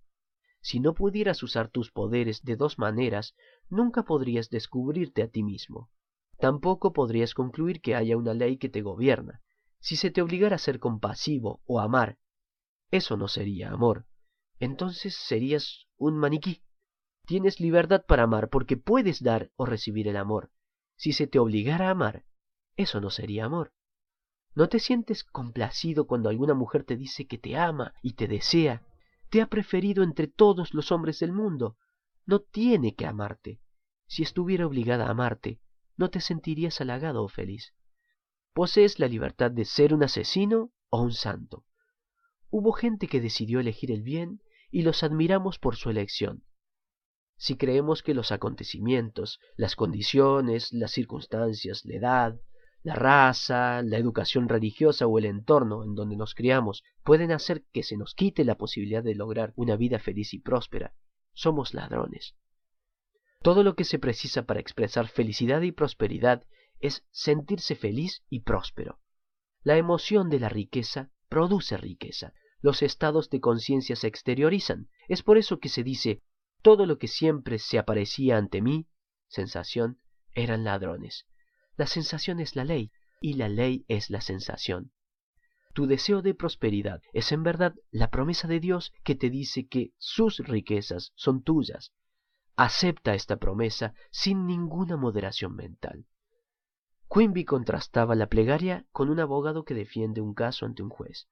[0.61, 3.33] Si no pudieras usar tus poderes de dos maneras,
[3.67, 5.89] nunca podrías descubrirte a ti mismo.
[6.37, 9.41] Tampoco podrías concluir que haya una ley que te gobierna.
[9.79, 12.19] Si se te obligara a ser compasivo o amar
[12.91, 14.05] eso no sería amor.
[14.59, 16.61] Entonces serías un maniquí.
[17.27, 20.49] Tienes libertad para amar porque puedes dar o recibir el amor.
[20.95, 22.23] Si se te obligara a amar,
[22.77, 23.73] eso no sería amor.
[24.55, 28.81] ¿No te sientes complacido cuando alguna mujer te dice que te ama y te desea?
[29.29, 31.75] Te ha preferido entre todos los hombres del mundo.
[32.25, 33.59] No tiene que amarte.
[34.07, 35.59] Si estuviera obligada a amarte,
[35.97, 37.73] no te sentirías halagado o feliz.
[38.53, 41.65] Posees la libertad de ser un asesino o un santo.
[42.49, 46.46] Hubo gente que decidió elegir el bien y los admiramos por su elección.
[47.37, 52.39] Si creemos que los acontecimientos, las condiciones, las circunstancias, la edad,
[52.83, 57.83] la raza, la educación religiosa o el entorno en donde nos criamos pueden hacer que
[57.83, 60.93] se nos quite la posibilidad de lograr una vida feliz y próspera,
[61.33, 62.35] somos ladrones.
[63.41, 66.43] Todo lo que se precisa para expresar felicidad y prosperidad
[66.79, 68.99] es sentirse feliz y próspero.
[69.63, 72.33] La emoción de la riqueza produce riqueza.
[72.61, 74.89] Los estados de conciencia se exteriorizan.
[75.07, 76.21] Es por eso que se dice,
[76.67, 78.89] todo lo que siempre se aparecía ante mí,
[79.29, 80.01] sensación,
[80.33, 81.25] eran ladrones.
[81.77, 82.91] La sensación es la ley,
[83.21, 84.91] y la ley es la sensación.
[85.73, 89.93] Tu deseo de prosperidad es en verdad la promesa de Dios que te dice que
[89.97, 91.93] sus riquezas son tuyas.
[92.57, 96.05] Acepta esta promesa sin ninguna moderación mental.
[97.09, 101.29] Quimby contrastaba la plegaria con un abogado que defiende un caso ante un juez.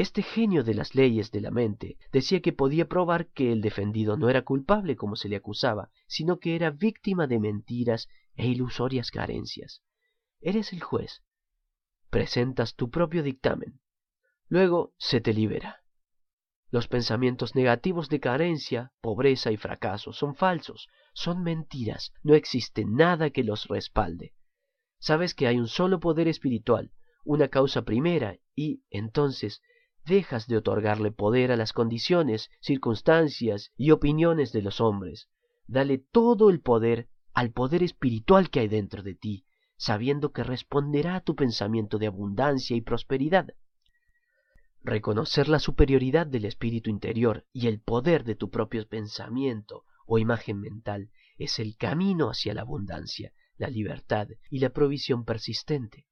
[0.00, 4.16] Este genio de las leyes de la mente decía que podía probar que el defendido
[4.16, 9.10] no era culpable como se le acusaba, sino que era víctima de mentiras e ilusorias
[9.10, 9.82] carencias.
[10.40, 11.22] Eres el juez.
[12.08, 13.82] Presentas tu propio dictamen.
[14.48, 15.82] Luego se te libera.
[16.70, 23.28] Los pensamientos negativos de carencia, pobreza y fracaso son falsos, son mentiras, no existe nada
[23.28, 24.32] que los respalde.
[24.98, 26.90] Sabes que hay un solo poder espiritual,
[27.22, 29.60] una causa primera, y entonces
[30.04, 35.28] dejas de otorgarle poder a las condiciones, circunstancias y opiniones de los hombres.
[35.66, 39.44] Dale todo el poder al poder espiritual que hay dentro de ti,
[39.76, 43.54] sabiendo que responderá a tu pensamiento de abundancia y prosperidad.
[44.82, 50.60] Reconocer la superioridad del espíritu interior y el poder de tu propio pensamiento o imagen
[50.60, 56.06] mental es el camino hacia la abundancia, la libertad y la provisión persistente.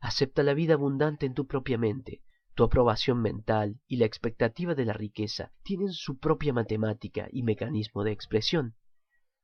[0.00, 2.22] Acepta la vida abundante en tu propia mente,
[2.60, 8.04] tu aprobación mental y la expectativa de la riqueza tienen su propia matemática y mecanismo
[8.04, 8.74] de expresión.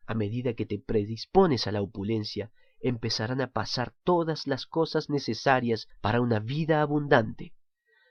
[0.07, 5.89] A medida que te predispones a la opulencia, empezarán a pasar todas las cosas necesarias
[6.03, 7.55] para una vida abundante.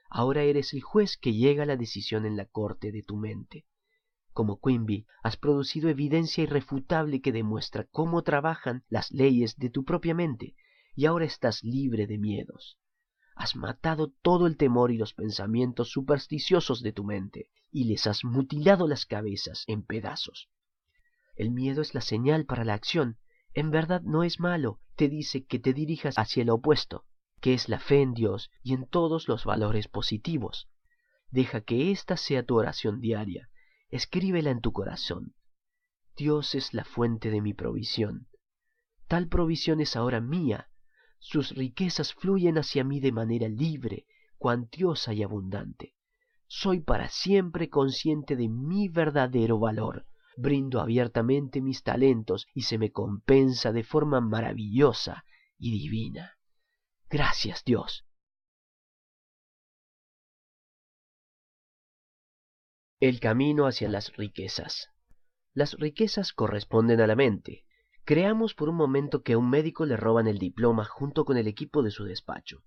[0.10, 3.68] Ahora eres el juez que llega a la decisión en la corte de tu mente.
[4.34, 10.16] Como Quimby, has producido evidencia irrefutable que demuestra cómo trabajan las leyes de tu propia
[10.16, 10.56] mente,
[10.96, 12.80] y ahora estás libre de miedos.
[13.36, 18.24] Has matado todo el temor y los pensamientos supersticiosos de tu mente, y les has
[18.24, 20.50] mutilado las cabezas en pedazos.
[21.36, 23.18] El miedo es la señal para la acción.
[23.54, 27.04] En verdad no es malo, te dice que te dirijas hacia el opuesto,
[27.42, 30.70] que es la fe en Dios y en todos los valores positivos.
[31.30, 33.50] Deja que esta sea tu oración diaria.
[33.90, 35.36] Escríbela en tu corazón.
[36.16, 38.30] Dios es la fuente de mi provisión.
[39.08, 40.70] Tal provisión es ahora mía
[41.26, 44.06] sus riquezas fluyen hacia mí de manera libre,
[44.38, 45.96] cuantiosa y abundante.
[46.46, 50.06] Soy para siempre consciente de mi verdadero valor.
[50.38, 55.26] Brindo abiertamente mis talentos y se me compensa de forma maravillosa
[55.58, 56.38] y divina.
[57.10, 58.06] Gracias Dios.
[63.00, 64.92] El camino hacia las riquezas.
[65.56, 67.65] Las riquezas corresponden a la mente,
[68.08, 71.48] Creamos por un momento que a un médico le roban el diploma junto con el
[71.48, 72.64] equipo de su despacho.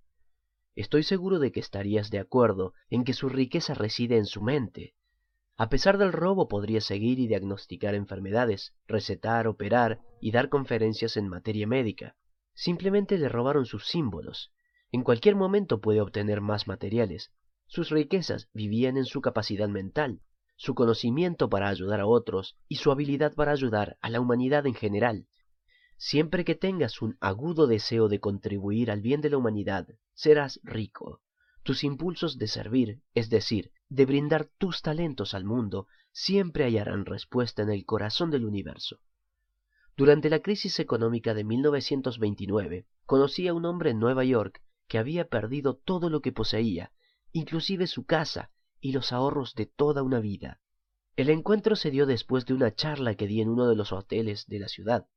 [0.74, 4.94] Estoy seguro de que estarías de acuerdo en que su riqueza reside en su mente.
[5.56, 11.28] A pesar del robo podría seguir y diagnosticar enfermedades, recetar, operar y dar conferencias en
[11.28, 12.16] materia médica.
[12.54, 14.52] Simplemente le robaron sus símbolos.
[14.90, 17.30] En cualquier momento puede obtener más materiales.
[17.68, 20.20] Sus riquezas vivían en su capacidad mental,
[20.58, 24.74] su conocimiento para ayudar a otros y su habilidad para ayudar a la humanidad en
[24.74, 25.28] general.
[25.96, 31.22] Siempre que tengas un agudo deseo de contribuir al bien de la humanidad, serás rico.
[31.62, 37.62] Tus impulsos de servir, es decir, de brindar tus talentos al mundo, siempre hallarán respuesta
[37.62, 38.98] en el corazón del universo.
[39.96, 45.28] Durante la crisis económica de 1929, conocí a un hombre en Nueva York que había
[45.28, 46.90] perdido todo lo que poseía,
[47.30, 48.50] inclusive su casa,
[48.80, 50.60] y los ahorros de toda una vida.
[51.16, 54.46] El encuentro se dio después de una charla que di en uno de los hoteles
[54.46, 55.08] de la ciudad.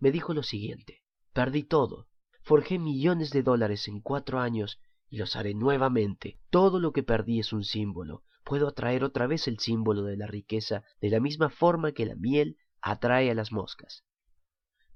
[0.00, 1.02] Me dijo lo siguiente
[1.32, 2.08] Perdí todo.
[2.42, 6.40] Forjé millones de dólares en cuatro años y los haré nuevamente.
[6.50, 8.24] Todo lo que perdí es un símbolo.
[8.44, 12.14] Puedo atraer otra vez el símbolo de la riqueza de la misma forma que la
[12.14, 14.04] miel atrae a las moscas.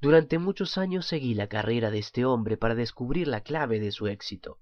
[0.00, 4.06] Durante muchos años seguí la carrera de este hombre para descubrir la clave de su
[4.06, 4.58] éxito.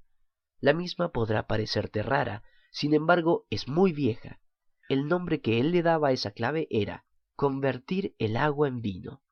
[0.61, 4.41] La misma podrá parecerte rara, sin embargo, es muy vieja.
[4.89, 7.05] El nombre que él le daba a esa clave era
[7.37, 9.23] convertir el agua en vino.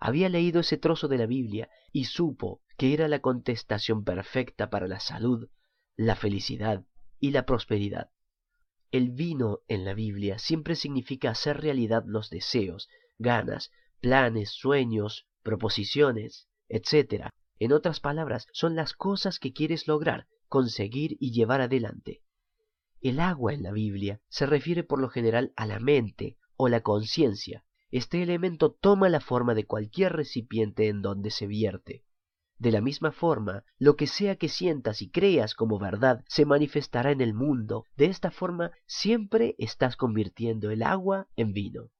[0.00, 4.86] Había leído ese trozo de la Biblia y supo que era la contestación perfecta para
[4.86, 5.48] la salud,
[5.96, 6.84] la felicidad
[7.18, 8.10] y la prosperidad.
[8.90, 13.70] El vino en la Biblia siempre significa hacer realidad los deseos, ganas,
[14.00, 17.30] planes, sueños, proposiciones, etc.
[17.58, 22.22] En otras palabras, son las cosas que quieres lograr, conseguir y llevar adelante.
[23.00, 26.80] El agua en la Biblia se refiere por lo general a la mente o la
[26.80, 27.64] conciencia.
[27.90, 32.04] Este elemento toma la forma de cualquier recipiente en donde se vierte.
[32.58, 37.10] De la misma forma, lo que sea que sientas y creas como verdad se manifestará
[37.10, 37.84] en el mundo.
[37.96, 41.90] De esta forma, siempre estás convirtiendo el agua en vino.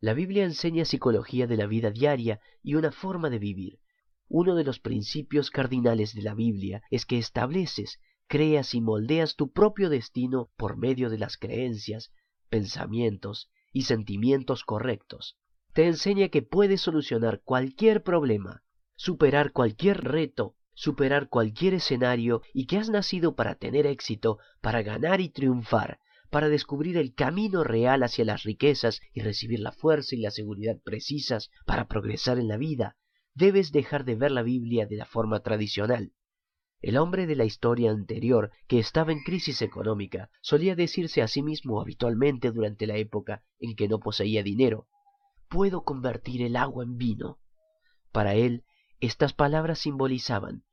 [0.00, 3.78] La Biblia enseña psicología de la vida diaria y una forma de vivir.
[4.28, 8.00] Uno de los principios cardinales de la Biblia es que estableces
[8.32, 12.14] creas y moldeas tu propio destino por medio de las creencias,
[12.48, 15.36] pensamientos y sentimientos correctos.
[15.74, 18.62] Te enseña que puedes solucionar cualquier problema,
[18.96, 25.20] superar cualquier reto superar cualquier escenario y que has nacido para tener éxito, para ganar
[25.20, 25.98] y triunfar,
[26.30, 30.78] para descubrir el camino real hacia las riquezas y recibir la fuerza y la seguridad
[30.82, 32.96] precisas para progresar en la vida,
[33.34, 36.14] debes dejar de ver la Biblia de la forma tradicional.
[36.82, 41.42] El hombre de la historia anterior, que estaba en crisis económica, solía decirse a sí
[41.42, 44.88] mismo habitualmente durante la época en que no poseía dinero,
[45.48, 47.38] puedo convertir el agua en vino.
[48.10, 48.64] Para él,
[49.00, 50.64] estas palabras simbolizaban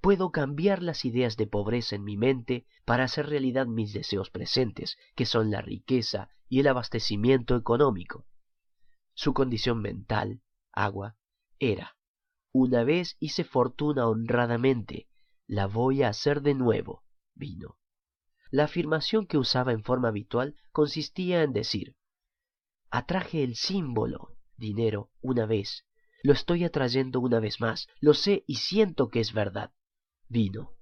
[0.00, 4.96] puedo cambiar las ideas de pobreza en mi mente para hacer realidad mis deseos presentes,
[5.14, 8.26] que son la riqueza y el abastecimiento económico.
[9.14, 10.40] Su condición mental,
[10.72, 11.16] agua,
[11.58, 11.96] era,
[12.52, 15.08] una vez hice fortuna honradamente,
[15.50, 17.02] la voy a hacer de nuevo,
[17.34, 17.76] vino.
[18.52, 21.96] La afirmación que usaba en forma habitual consistía en decir,
[22.88, 25.86] atraje el símbolo, dinero, una vez,
[26.22, 29.72] lo estoy atrayendo una vez más, lo sé y siento que es verdad
[30.28, 30.76] vino.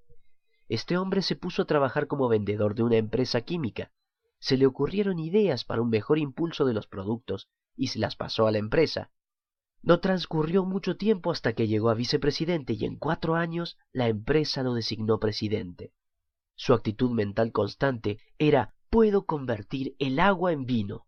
[0.68, 3.90] Este hombre se puso a trabajar como vendedor de una empresa química.
[4.38, 8.46] Se le ocurrieron ideas para un mejor impulso de los productos y se las pasó
[8.46, 9.10] a la empresa.
[9.82, 14.62] No transcurrió mucho tiempo hasta que llegó a vicepresidente y en cuatro años la empresa
[14.62, 15.92] lo designó presidente.
[16.56, 21.06] Su actitud mental constante era puedo convertir el agua en vino.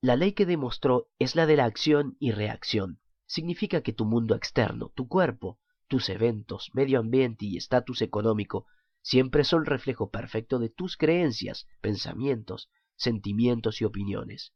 [0.00, 3.00] La ley que demostró es la de la acción y reacción.
[3.26, 8.66] Significa que tu mundo externo, tu cuerpo, tus eventos, medio ambiente y estatus económico
[9.00, 14.52] siempre son reflejo perfecto de tus creencias, pensamientos, sentimientos y opiniones.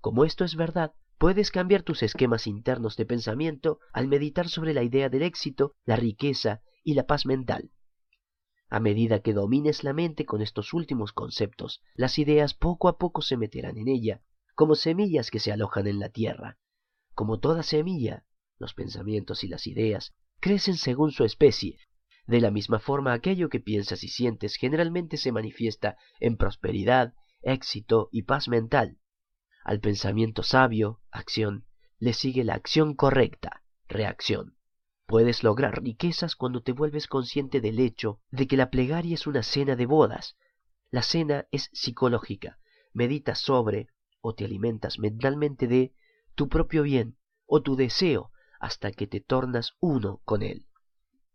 [0.00, 4.82] Como esto es verdad, puedes cambiar tus esquemas internos de pensamiento al meditar sobre la
[4.82, 7.70] idea del éxito, la riqueza y la paz mental.
[8.68, 13.22] A medida que domines la mente con estos últimos conceptos, las ideas poco a poco
[13.22, 14.22] se meterán en ella,
[14.54, 16.58] como semillas que se alojan en la tierra.
[17.14, 18.24] Como toda semilla,
[18.58, 21.78] los pensamientos y las ideas crecen según su especie.
[22.26, 28.08] De la misma forma, aquello que piensas y sientes generalmente se manifiesta en prosperidad, éxito
[28.10, 28.98] y paz mental.
[29.66, 31.64] Al pensamiento sabio, acción,
[31.98, 34.54] le sigue la acción correcta, reacción.
[35.06, 39.42] Puedes lograr riquezas cuando te vuelves consciente del hecho de que la plegaria es una
[39.42, 40.36] cena de bodas.
[40.92, 42.60] La cena es psicológica.
[42.92, 43.88] Meditas sobre
[44.20, 45.92] o te alimentas mentalmente de
[46.36, 50.64] tu propio bien o tu deseo hasta que te tornas uno con él.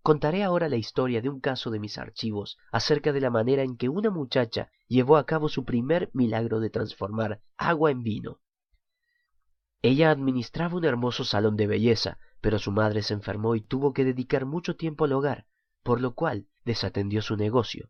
[0.01, 3.77] Contaré ahora la historia de un caso de mis archivos acerca de la manera en
[3.77, 8.39] que una muchacha llevó a cabo su primer milagro de transformar agua en vino.
[9.81, 14.03] Ella administraba un hermoso salón de belleza, pero su madre se enfermó y tuvo que
[14.03, 15.45] dedicar mucho tiempo al hogar,
[15.83, 17.89] por lo cual desatendió su negocio.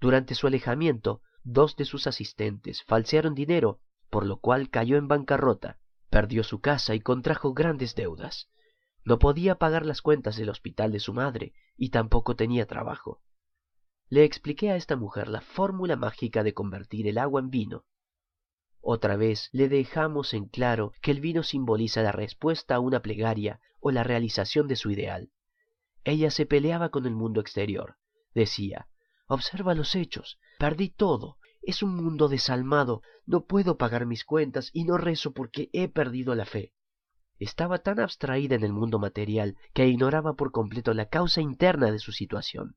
[0.00, 3.80] Durante su alejamiento, dos de sus asistentes falsearon dinero,
[4.10, 5.78] por lo cual cayó en bancarrota
[6.12, 8.50] Perdió su casa y contrajo grandes deudas.
[9.04, 13.20] No podía pagar las cuentas del hospital de su madre y tampoco tenía trabajo.
[14.08, 17.84] Le expliqué a esta mujer la fórmula mágica de convertir el agua en vino.
[18.80, 23.60] Otra vez le dejamos en claro que el vino simboliza la respuesta a una plegaria
[23.80, 25.30] o la realización de su ideal.
[26.04, 27.96] Ella se peleaba con el mundo exterior.
[28.34, 28.88] Decía,
[29.26, 34.84] observa los hechos, perdí todo, es un mundo desalmado, no puedo pagar mis cuentas y
[34.84, 36.72] no rezo porque he perdido la fe.
[37.42, 41.98] Estaba tan abstraída en el mundo material que ignoraba por completo la causa interna de
[41.98, 42.76] su situación.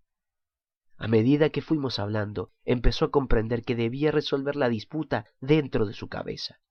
[0.97, 5.93] A medida que fuimos hablando, empezó a comprender que debía resolver la disputa dentro de
[5.93, 6.61] su cabeza.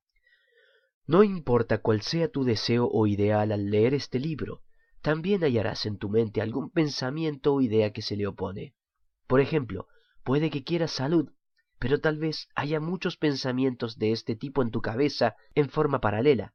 [1.07, 4.62] No importa cuál sea tu deseo o ideal al leer este libro,
[5.01, 8.74] también hallarás en tu mente algún pensamiento o idea que se le opone.
[9.28, 9.86] Por ejemplo,
[10.24, 11.30] puede que quieras salud,
[11.78, 16.55] pero tal vez haya muchos pensamientos de este tipo en tu cabeza en forma paralela.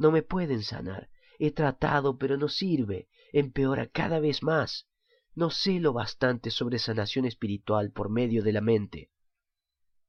[0.00, 1.10] No me pueden sanar.
[1.38, 3.10] He tratado, pero no sirve.
[3.34, 4.88] Empeora cada vez más.
[5.34, 9.10] No sé lo bastante sobre sanación espiritual por medio de la mente.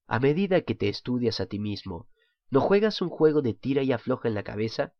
[0.07, 2.07] A medida que te estudias a ti mismo,
[2.49, 4.93] ¿no juegas un juego de tira y afloja en la cabeza?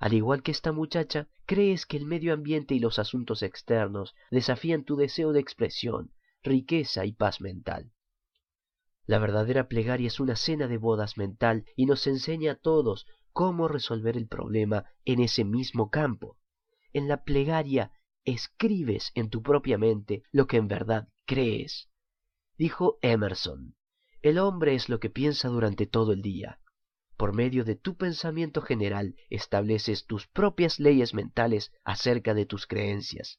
[0.00, 4.82] Al igual que esta muchacha, crees que el medio ambiente y los asuntos externos desafían
[4.82, 6.12] tu deseo de expresión,
[6.42, 7.92] riqueza y paz mental.
[9.06, 13.06] La verdadera plegaria es una cena de bodas mental y nos enseña a todos
[13.38, 16.36] cómo resolver el problema en ese mismo campo.
[16.92, 17.92] En la plegaria
[18.24, 21.88] escribes en tu propia mente lo que en verdad crees.
[22.56, 23.76] Dijo Emerson,
[24.22, 26.58] el hombre es lo que piensa durante todo el día.
[27.16, 33.38] Por medio de tu pensamiento general estableces tus propias leyes mentales acerca de tus creencias.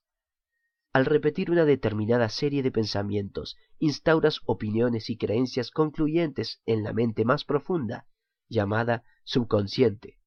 [0.94, 7.26] Al repetir una determinada serie de pensamientos, instauras opiniones y creencias concluyentes en la mente
[7.26, 8.08] más profunda,
[8.48, 10.18] llamada subconsciente.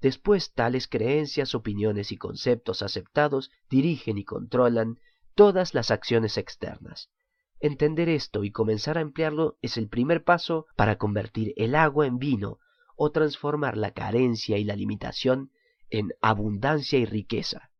[0.00, 5.00] Después tales creencias, opiniones y conceptos aceptados dirigen y controlan
[5.34, 7.10] todas las acciones externas.
[7.58, 12.18] Entender esto y comenzar a emplearlo es el primer paso para convertir el agua en
[12.18, 12.60] vino
[12.96, 15.50] o transformar la carencia y la limitación
[15.90, 17.72] en abundancia y riqueza.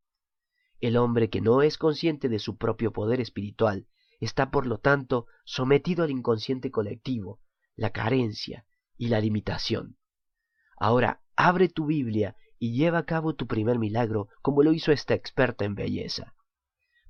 [0.81, 3.87] El hombre que no es consciente de su propio poder espiritual
[4.19, 7.39] está por lo tanto sometido al inconsciente colectivo,
[7.77, 8.67] la carencia
[8.97, 9.99] y la limitación.
[10.77, 15.15] Ahora abre tu Biblia y lleva a cabo tu primer milagro como lo hizo esta
[15.15, 16.35] experta en belleza.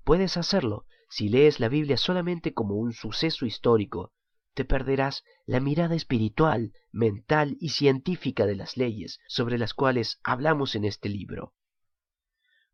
[0.04, 4.12] Puedes hacerlo si lees la Biblia solamente como un suceso histórico,
[4.54, 10.74] te perderás la mirada espiritual, mental y científica de las leyes sobre las cuales hablamos
[10.74, 11.54] en este libro.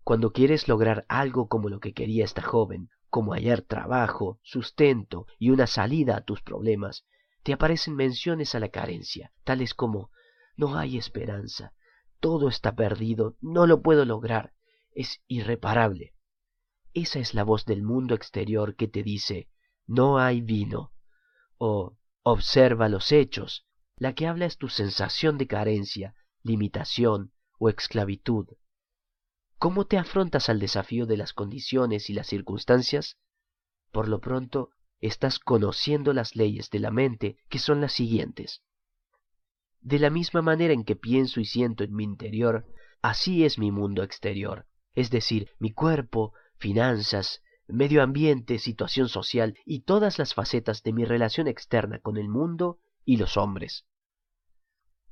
[0.05, 5.51] Cuando quieres lograr algo como lo que quería esta joven, como hallar trabajo, sustento y
[5.51, 7.05] una salida a tus problemas,
[7.43, 10.11] te aparecen menciones a la carencia, tales como
[10.57, 11.73] no hay esperanza,
[12.21, 14.53] todo está perdido, no lo puedo lograr,
[14.93, 16.15] es irreparable.
[16.93, 19.49] Esa es la voz del mundo exterior que te dice
[19.91, 20.93] no hay vino.
[21.59, 28.47] O observa los hechos, la que habla es tu sensación de carencia, limitación o esclavitud.
[29.59, 33.19] ¿Cómo te afrontas al desafío de las condiciones y las circunstancias?
[33.91, 34.71] Por lo pronto,
[35.01, 38.63] estás conociendo las leyes de la mente, que son las siguientes.
[39.81, 42.67] De la misma manera en que pienso y siento en mi interior,
[43.03, 49.83] así es mi mundo exterior, es decir, mi cuerpo, finanzas, medio ambiente, situación social y
[49.83, 53.87] todas las facetas de mi relación externa con el mundo y los hombres.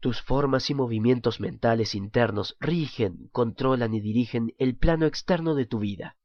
[0.01, 5.79] Tus formas y movimientos mentales internos rigen, controlan y dirigen el plano externo de tu
[5.79, 6.17] vida.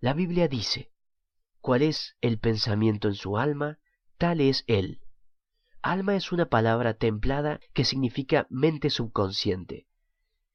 [0.00, 0.92] La Biblia dice,
[1.60, 3.78] ¿cuál es el pensamiento en su alma?
[4.16, 5.00] Tal es él.
[5.82, 9.86] Alma es una palabra templada que significa mente subconsciente.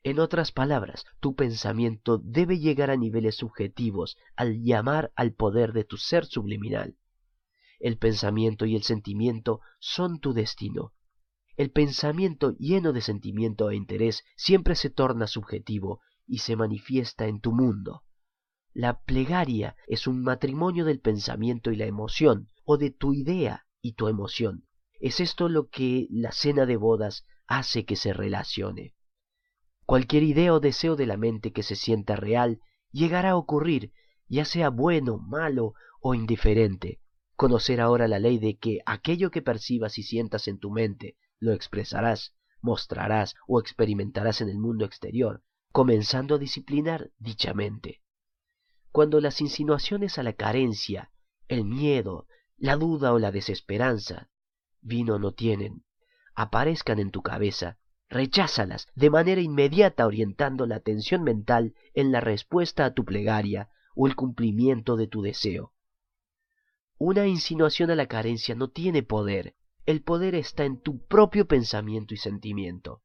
[0.04, 5.86] En otras palabras, tu pensamiento debe llegar a niveles subjetivos al llamar al poder de
[5.86, 6.98] tu ser subliminal.
[7.80, 10.94] El pensamiento y el sentimiento son tu destino.
[11.56, 17.40] El pensamiento lleno de sentimiento e interés siempre se torna subjetivo y se manifiesta en
[17.40, 18.04] tu mundo.
[18.74, 23.94] La plegaria es un matrimonio del pensamiento y la emoción, o de tu idea y
[23.94, 24.66] tu emoción.
[25.04, 28.96] Es esto lo que la cena de bodas hace que se relacione.
[29.86, 33.92] Cualquier idea o deseo de la mente que se sienta real llegará a ocurrir,
[34.30, 37.02] ya sea bueno, malo o indiferente.
[37.36, 41.52] Conocer ahora la ley de que aquello que percibas y sientas en tu mente lo
[41.52, 45.44] expresarás, mostrarás o experimentarás en el mundo exterior,
[45.74, 48.02] comenzando a disciplinar dicha mente.
[48.94, 51.12] Cuando las insinuaciones a la carencia,
[51.50, 52.26] el miedo,
[52.56, 54.30] la duda o la desesperanza,
[54.84, 55.84] vino no tienen,
[56.36, 57.78] aparezcan en tu cabeza,
[58.10, 64.08] recházalas de manera inmediata orientando la atención mental en la respuesta a tu plegaria o
[64.08, 65.74] el cumplimiento de tu deseo.
[66.98, 69.56] Una insinuación a la carencia no tiene poder,
[69.86, 73.02] el poder está en tu propio pensamiento y sentimiento.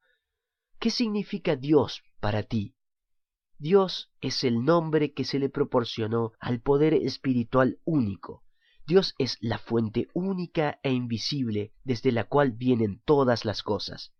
[0.79, 2.74] ¿Qué significa Dios para ti?
[3.59, 8.45] Dios es el nombre que se le proporcionó al poder espiritual único.
[8.89, 14.14] Dios es la fuente única e invisible desde la cual vienen todas las cosas.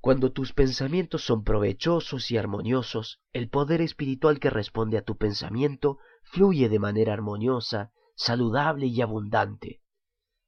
[0.00, 5.98] Cuando tus pensamientos son provechosos y armoniosos, el poder espiritual que responde a tu pensamiento
[6.22, 9.82] fluye de manera armoniosa, saludable y abundante.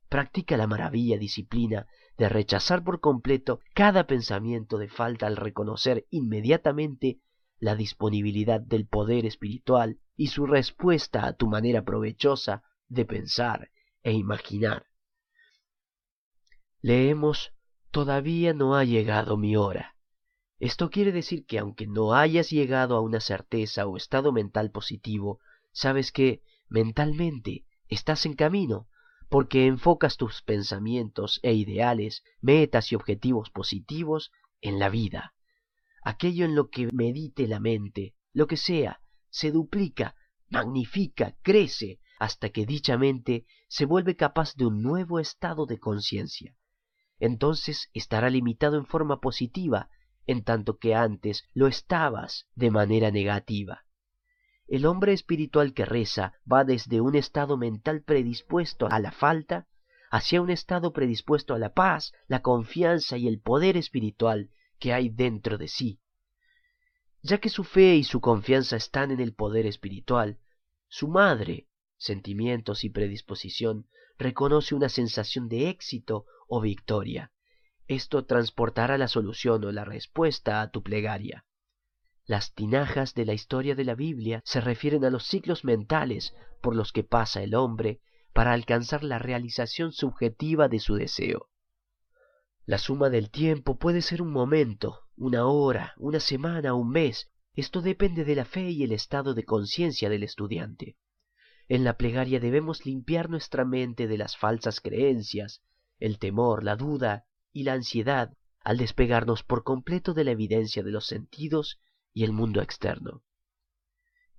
[0.08, 7.18] Practica la maravilla disciplina de rechazar por completo cada pensamiento de falta al reconocer inmediatamente
[7.58, 13.70] la disponibilidad del poder espiritual y su respuesta a tu manera provechosa de pensar
[14.02, 14.84] e imaginar.
[16.82, 17.54] Leemos
[17.90, 19.96] Todavía no ha llegado mi hora.
[20.60, 25.40] Esto quiere decir que aunque no hayas llegado a una certeza o estado mental positivo,
[25.72, 28.88] sabes que mentalmente estás en camino,
[29.28, 34.30] porque enfocas tus pensamientos e ideales, metas y objetivos positivos
[34.60, 35.34] en la vida.
[36.04, 40.14] Aquello en lo que medite la mente, lo que sea, se duplica,
[40.48, 46.54] magnifica, crece, hasta que dicha mente se vuelve capaz de un nuevo estado de conciencia
[47.20, 49.90] entonces estará limitado en forma positiva,
[50.26, 53.84] en tanto que antes lo estabas de manera negativa.
[54.66, 59.66] El hombre espiritual que reza va desde un estado mental predispuesto a la falta
[60.10, 65.08] hacia un estado predispuesto a la paz, la confianza y el poder espiritual que hay
[65.08, 66.00] dentro de sí.
[67.22, 70.38] Ya que su fe y su confianza están en el poder espiritual,
[70.88, 71.68] su madre,
[72.00, 73.86] sentimientos y predisposición,
[74.18, 77.30] reconoce una sensación de éxito o victoria.
[77.86, 81.44] Esto transportará la solución o la respuesta a tu plegaria.
[82.24, 86.74] Las tinajas de la historia de la Biblia se refieren a los ciclos mentales por
[86.74, 88.00] los que pasa el hombre
[88.32, 91.48] para alcanzar la realización subjetiva de su deseo.
[92.64, 97.28] La suma del tiempo puede ser un momento, una hora, una semana, un mes.
[97.54, 100.96] Esto depende de la fe y el estado de conciencia del estudiante.
[101.70, 105.62] En la plegaria debemos limpiar nuestra mente de las falsas creencias,
[106.00, 110.90] el temor, la duda y la ansiedad al despegarnos por completo de la evidencia de
[110.90, 111.78] los sentidos
[112.12, 113.22] y el mundo externo.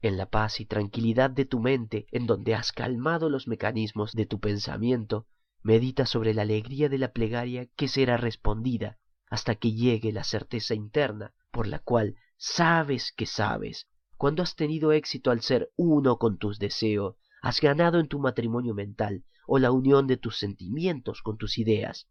[0.01, 4.25] En la paz y tranquilidad de tu mente, en donde has calmado los mecanismos de
[4.25, 5.25] tu pensamiento,
[5.63, 10.75] medita sobre la alegría de la plegaria que será respondida hasta que llegue la certeza
[10.75, 13.87] interna por la cual sabes que sabes.
[14.17, 18.73] Cuando has tenido éxito al ser uno con tus deseos, has ganado en tu matrimonio
[18.73, 22.07] mental o la unión de tus sentimientos con tus ideas.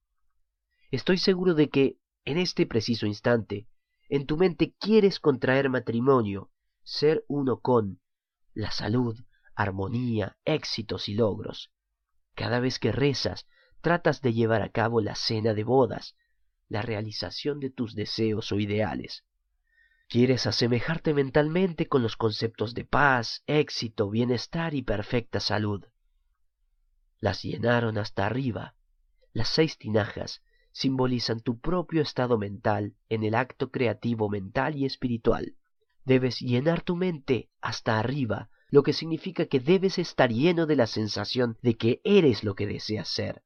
[0.91, 3.69] Estoy seguro de que, en este preciso instante,
[4.09, 6.51] en tu mente quieres contraer matrimonio,
[6.83, 8.01] ser uno con
[8.55, 9.17] la salud,
[9.55, 11.71] armonía, éxitos y logros.
[12.35, 13.47] Cada vez que rezas,
[13.81, 16.17] tratas de llevar a cabo la cena de bodas,
[16.69, 19.25] la realización de tus deseos o ideales.
[20.11, 25.85] Quieres asemejarte mentalmente con los conceptos de paz, éxito, bienestar y perfecta salud.
[27.21, 28.75] Las llenaron hasta arriba.
[29.33, 30.43] Las seis tinajas
[30.73, 35.55] simbolizan tu propio estado mental en el acto creativo mental y espiritual.
[36.05, 40.89] Debes llenar tu mente hasta arriba, lo que significa que debes estar lleno de la
[40.89, 43.45] sensación de que eres lo que deseas ser.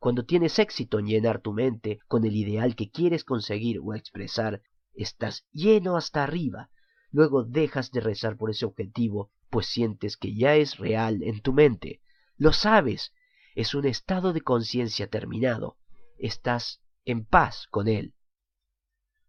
[0.00, 4.60] Cuando tienes éxito en llenar tu mente con el ideal que quieres conseguir o expresar,
[4.94, 6.70] estás lleno hasta arriba.
[7.10, 11.52] Luego dejas de rezar por ese objetivo, pues sientes que ya es real en tu
[11.52, 12.00] mente.
[12.36, 13.12] Lo sabes,
[13.54, 15.76] es un estado de conciencia terminado,
[16.18, 18.14] estás en paz con Él.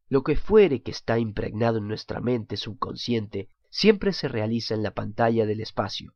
[0.08, 4.94] Lo que fuere que está impregnado en nuestra mente subconsciente siempre se realiza en la
[4.94, 6.14] pantalla del espacio.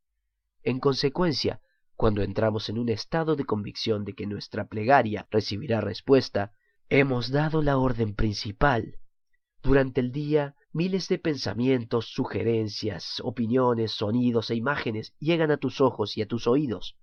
[0.63, 1.61] En consecuencia,
[1.95, 6.51] cuando entramos en un estado de convicción de que nuestra plegaria recibirá respuesta,
[6.89, 8.99] hemos dado la orden principal.
[9.65, 16.15] Durante el día, miles de pensamientos, sugerencias, opiniones, sonidos e imágenes llegan a tus ojos
[16.17, 16.97] y a tus oídos.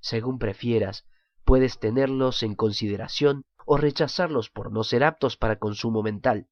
[0.00, 1.06] Según prefieras,
[1.46, 6.48] Puedes tenerlos en consideración o rechazarlos por no ser aptos para consumo mental.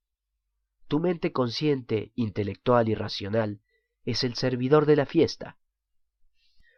[0.87, 3.61] Tu mente consciente, intelectual y racional
[4.05, 5.59] es el servidor de la fiesta.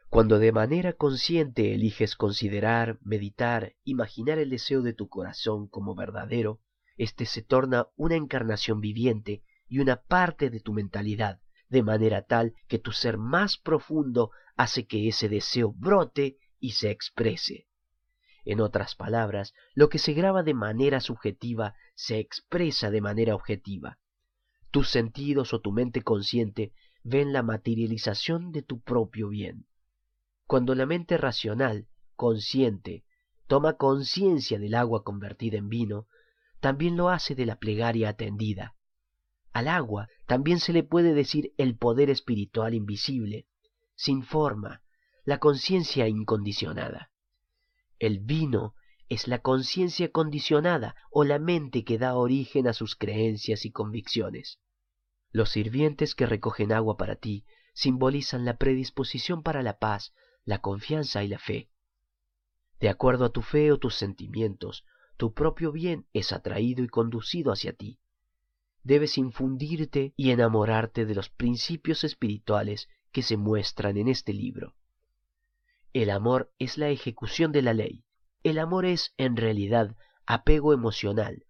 [0.08, 6.62] Cuando de manera consciente eliges considerar, meditar, imaginar el deseo de tu corazón como verdadero,
[6.96, 12.54] éste se torna una encarnación viviente y una parte de tu mentalidad, de manera tal
[12.68, 17.66] que tu ser más profundo hace que ese deseo brote y se exprese.
[18.44, 23.98] En otras palabras, lo que se graba de manera subjetiva se expresa de manera objetiva.
[24.70, 26.72] Tus sentidos o tu mente consciente
[27.02, 29.66] ven la materialización de tu propio bien.
[30.46, 33.04] Cuando la mente racional, consciente,
[33.48, 36.06] toma conciencia del agua convertida en vino,
[36.60, 38.74] también lo hace de la plegaria atendida.
[39.52, 43.46] Al agua también se le puede decir el poder espiritual invisible,
[43.94, 44.82] sin forma,
[45.24, 47.10] la conciencia incondicionada.
[47.98, 48.74] El vino
[49.08, 54.60] es la conciencia condicionada o la mente que da origen a sus creencias y convicciones.
[55.30, 60.12] Los sirvientes que recogen agua para ti simbolizan la predisposición para la paz,
[60.44, 61.70] la confianza y la fe.
[62.80, 64.84] De acuerdo a tu fe o tus sentimientos,
[65.16, 67.98] tu propio bien es atraído y conducido hacia ti.
[68.82, 74.74] Debes infundirte y enamorarte de los principios espirituales que se muestran en este libro.
[75.92, 78.04] El amor es la ejecución de la ley.
[78.42, 79.96] El amor es, en realidad,
[80.26, 81.46] apego emocional,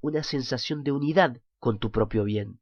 [0.00, 2.60] una sensación de unidad con tu propio bien.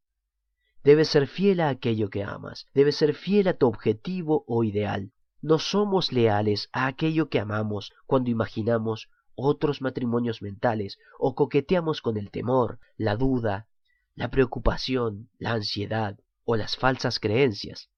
[0.83, 5.13] Debes ser fiel a aquello que amas, debes ser fiel a tu objetivo o ideal.
[5.41, 9.09] No somos leales a aquello que amamos cuando imaginamos
[9.41, 13.69] otros matrimonios mentales o coqueteamos con el temor, la duda,
[14.17, 17.89] la preocupación, la ansiedad o las falsas creencias.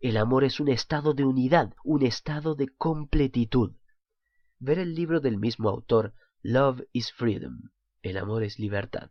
[0.00, 3.76] El amor es un estado de unidad, un estado de completitud.
[4.58, 7.70] Ver el libro del mismo autor, Love is Freedom,
[8.00, 9.10] El amor es libertad.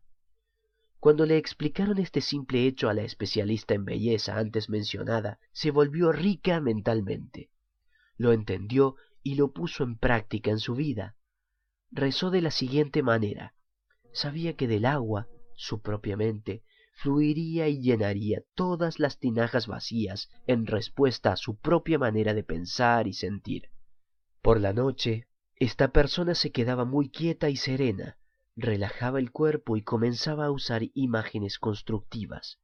[1.00, 6.12] Cuando le explicaron este simple hecho a la especialista en belleza antes mencionada, se volvió
[6.12, 7.52] rica mentalmente.
[8.18, 11.16] Lo entendió y lo puso en práctica en su vida.
[11.92, 13.54] Rezó de la siguiente manera.
[14.12, 16.64] Sabía que del agua, su propia mente,
[16.96, 23.08] fluiría y llenaría todas las tinajas vacías en respuesta a su propia manera de pensar
[23.08, 23.70] y sentir.
[24.42, 28.18] Por la noche, esta persona se quedaba muy quieta y serena,
[28.56, 32.60] relajaba el cuerpo y comenzaba a usar imágenes constructivas.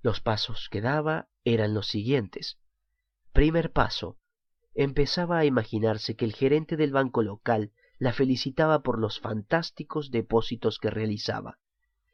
[0.00, 2.58] Los pasos que daba eran los siguientes.
[3.32, 4.18] Primer paso.
[4.74, 10.78] Empezaba a imaginarse que el gerente del banco local la felicitaba por los fantásticos depósitos
[10.78, 11.58] que realizaba.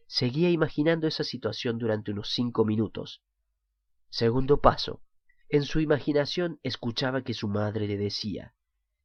[0.06, 3.23] Seguía imaginando esa situación durante unos cinco minutos.
[4.09, 5.02] Segundo paso.
[5.48, 8.55] En su imaginación escuchaba que su madre le decía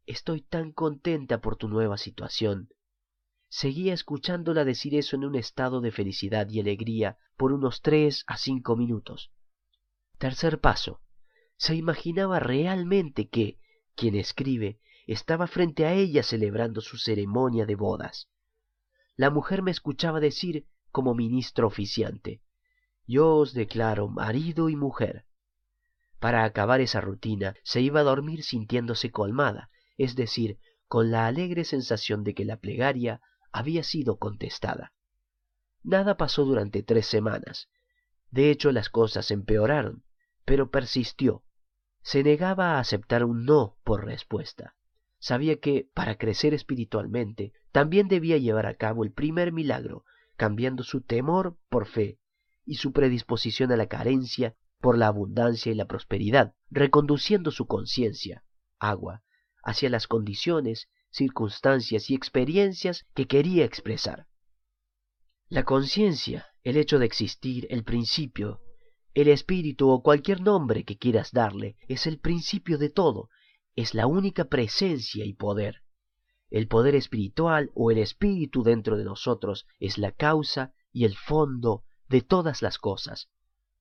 [0.06, 2.69] Estoy tan contenta por tu nueva situación.
[3.49, 8.38] Seguía escuchándola decir eso en un estado de felicidad y alegría por unos tres a
[8.38, 9.31] cinco minutos.
[10.18, 11.01] Tercer paso.
[11.57, 13.60] Se imaginaba realmente que
[13.95, 14.80] quien escribe
[15.14, 18.30] estaba frente a ella celebrando su ceremonia de bodas.
[19.15, 22.44] La mujer me escuchaba decir como ministro oficiante
[23.07, 25.26] Yo os declaro marido y mujer.
[26.19, 31.64] Para acabar esa rutina se iba a dormir sintiéndose colmada, es decir, con la alegre
[31.64, 33.19] sensación de que la plegaria
[33.52, 34.94] había sido contestada.
[35.81, 37.68] Nada pasó durante tres semanas.
[38.30, 40.03] De hecho, las cosas empeoraron,
[40.45, 41.44] pero persistió.
[42.03, 44.76] Se negaba a aceptar un no por respuesta.
[45.19, 50.05] Sabía que, para crecer espiritualmente, también debía llevar a cabo el primer milagro,
[50.37, 52.19] cambiando su temor por fe
[52.65, 58.43] y su predisposición a la carencia por la abundancia y la prosperidad, reconduciendo su conciencia,
[58.79, 59.23] agua,
[59.63, 64.27] hacia las condiciones circunstancias y experiencias que quería expresar.
[65.49, 68.61] La conciencia, el hecho de existir, el principio,
[69.13, 73.29] el espíritu o cualquier nombre que quieras darle, es el principio de todo,
[73.81, 75.84] es la única presencia y poder.
[76.49, 81.85] El poder espiritual o el espíritu dentro de nosotros es la causa y el fondo
[82.10, 83.30] de todas las cosas.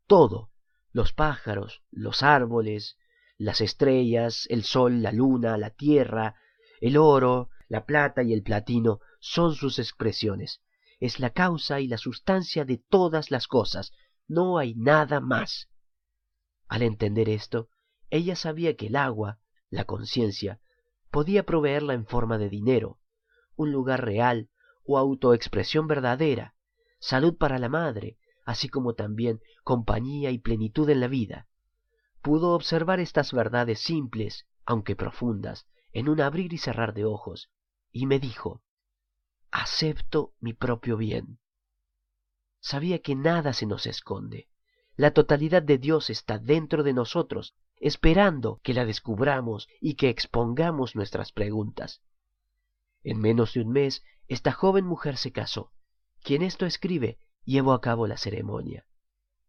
[0.06, 0.52] Todo,
[0.92, 2.96] los pájaros, los árboles,
[3.38, 6.36] las estrellas, el sol, la luna, la tierra,
[6.80, 10.62] el oro, la plata y el platino son sus expresiones.
[11.00, 13.90] Es la causa y la sustancia de todas las cosas.
[14.28, 15.68] No hay nada más.
[16.68, 17.68] Al entender esto,
[18.10, 20.60] ella sabía que el agua, la conciencia,
[21.10, 22.98] podía proveerla en forma de dinero,
[23.56, 24.48] un lugar real
[24.84, 26.54] o autoexpresión verdadera,
[26.98, 31.46] salud para la madre, así como también compañía y plenitud en la vida.
[32.22, 37.50] Pudo observar estas verdades simples, aunque profundas, en un abrir y cerrar de ojos,
[37.92, 38.62] y me dijo,
[39.50, 41.38] acepto mi propio bien.
[42.60, 44.48] Sabía que nada se nos esconde.
[44.96, 50.96] La totalidad de Dios está dentro de nosotros, esperando que la descubramos y que expongamos
[50.96, 52.02] nuestras preguntas.
[53.02, 55.72] En menos de un mes, esta joven mujer se casó.
[56.22, 58.84] Quien esto escribe llevó a cabo la ceremonia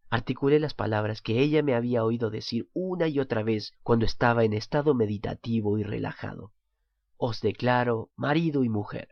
[0.09, 4.43] articulé las palabras que ella me había oído decir una y otra vez cuando estaba
[4.43, 6.51] en estado meditativo y relajado.
[7.17, 9.09] Os declaro marido y mujer.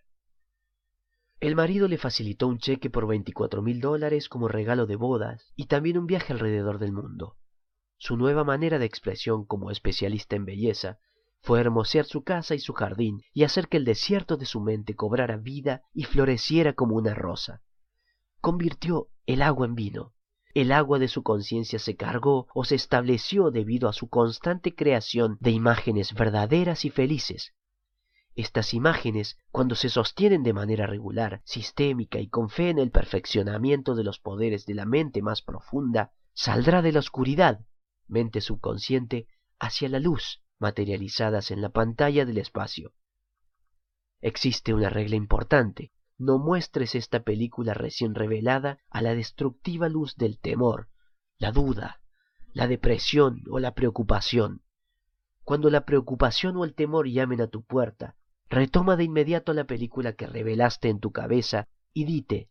[1.39, 5.67] El marido le facilitó un cheque por veinticuatro mil dólares como regalo de bodas y
[5.67, 7.35] también un viaje alrededor del mundo.
[7.97, 10.99] Su nueva manera de expresión como especialista en belleza
[11.41, 14.95] fue hermosear su casa y su jardín y hacer que el desierto de su mente
[14.95, 17.61] cobrara vida y floreciera como una rosa.
[18.39, 20.13] Convirtió el agua en vino
[20.57, 25.37] el agua de su conciencia se cargó o se estableció debido a su constante creación
[25.39, 27.53] de imágenes verdaderas y felices.
[28.33, 33.93] Estas imágenes, cuando se sostienen de manera regular, sistémica y con fe en el perfeccionamiento
[33.93, 37.59] de los poderes de la mente más profunda, saldrá de la oscuridad,
[38.07, 39.27] mente subconsciente,
[39.59, 42.93] hacia la luz, materializadas en la pantalla del espacio.
[44.21, 50.39] Existe una regla importante, no muestres esta película recién revelada a la destructiva luz del
[50.39, 50.89] temor,
[51.37, 52.01] la duda,
[52.53, 54.63] la depresión o la preocupación.
[55.43, 58.15] Cuando la preocupación o el temor llamen a tu puerta,
[58.49, 62.49] retoma de inmediato la película que revelaste en tu cabeza y dite,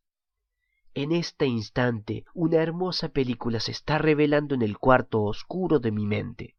[0.96, 6.06] en este instante una hermosa película se está revelando en el cuarto oscuro de mi
[6.06, 6.56] mente.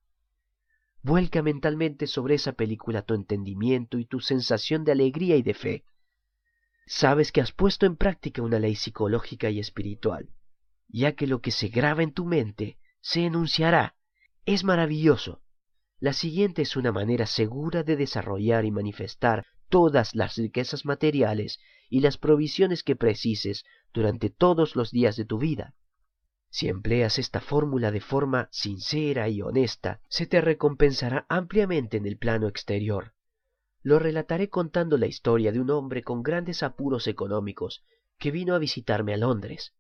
[1.02, 5.84] Vuelca mentalmente sobre esa película tu entendimiento y tu sensación de alegría y de fe
[6.86, 10.30] sabes que has puesto en práctica una ley psicológica y espiritual,
[10.88, 13.96] ya que lo que se graba en tu mente se enunciará.
[14.46, 15.42] Es maravilloso.
[16.00, 21.60] La siguiente es una manera segura de desarrollar y manifestar todas las riquezas materiales
[21.90, 25.76] y las provisiones que precises durante todos los días de tu vida.
[26.50, 32.18] Si empleas esta fórmula de forma sincera y honesta, se te recompensará ampliamente en el
[32.18, 33.14] plano exterior
[33.88, 37.86] lo relataré contando la historia de un hombre con grandes apuros económicos
[38.18, 39.74] que vino a visitarme a Londres.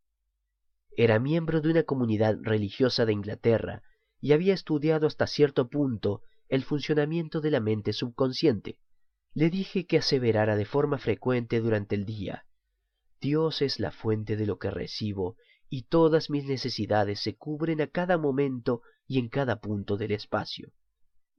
[0.95, 3.83] Era miembro de una comunidad religiosa de Inglaterra
[4.21, 8.79] y había estudiado hasta cierto punto el funcionamiento de la mente subconsciente.
[9.33, 12.45] Le dije que aseverara de forma frecuente durante el día
[13.19, 15.37] Dios es la fuente de lo que recibo,
[15.69, 20.71] y todas mis necesidades se cubren a cada momento y en cada punto del espacio.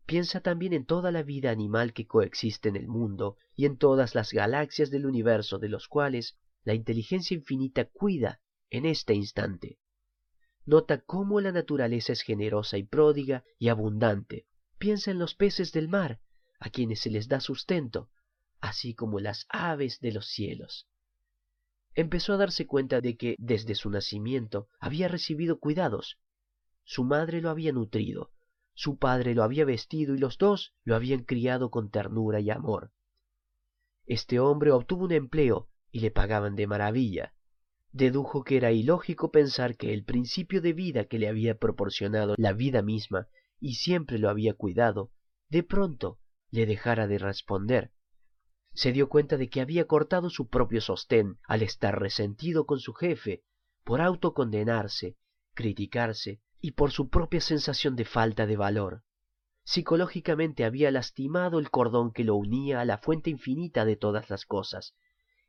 [0.05, 4.15] Piensa también en toda la vida animal que coexiste en el mundo y en todas
[4.15, 8.41] las galaxias del universo de los cuales la inteligencia infinita cuida
[8.71, 9.79] en este instante.
[10.67, 14.47] Nota cómo la naturaleza es generosa y pródiga y abundante.
[14.79, 16.21] Piensa en los peces del mar,
[16.59, 18.11] a quienes se les da sustento,
[18.61, 20.87] así como las aves de los cielos.
[21.99, 26.21] Empezó a darse cuenta de que desde su nacimiento había recibido cuidados.
[26.85, 28.31] Su madre lo había nutrido,
[28.73, 32.93] su padre lo había vestido y los dos lo habían criado con ternura y amor.
[34.07, 37.35] Este hombre obtuvo un empleo y le pagaban de maravilla.
[37.91, 42.53] Dedujo que era ilógico pensar que el principio de vida que le había proporcionado la
[42.53, 43.27] vida misma
[43.59, 45.11] y siempre lo había cuidado,
[45.49, 46.21] de pronto
[46.53, 47.91] le dejara de responder.
[48.79, 52.95] Se dio cuenta de que había cortado su propio sostén al estar resentido con su
[52.95, 53.43] jefe,
[53.83, 55.17] por autocondenarse,
[55.53, 59.03] criticarse y por su propia sensación de falta de valor.
[59.65, 64.47] Psicológicamente había lastimado el cordón que lo unía a la fuente infinita de todas las
[64.47, 64.95] cosas,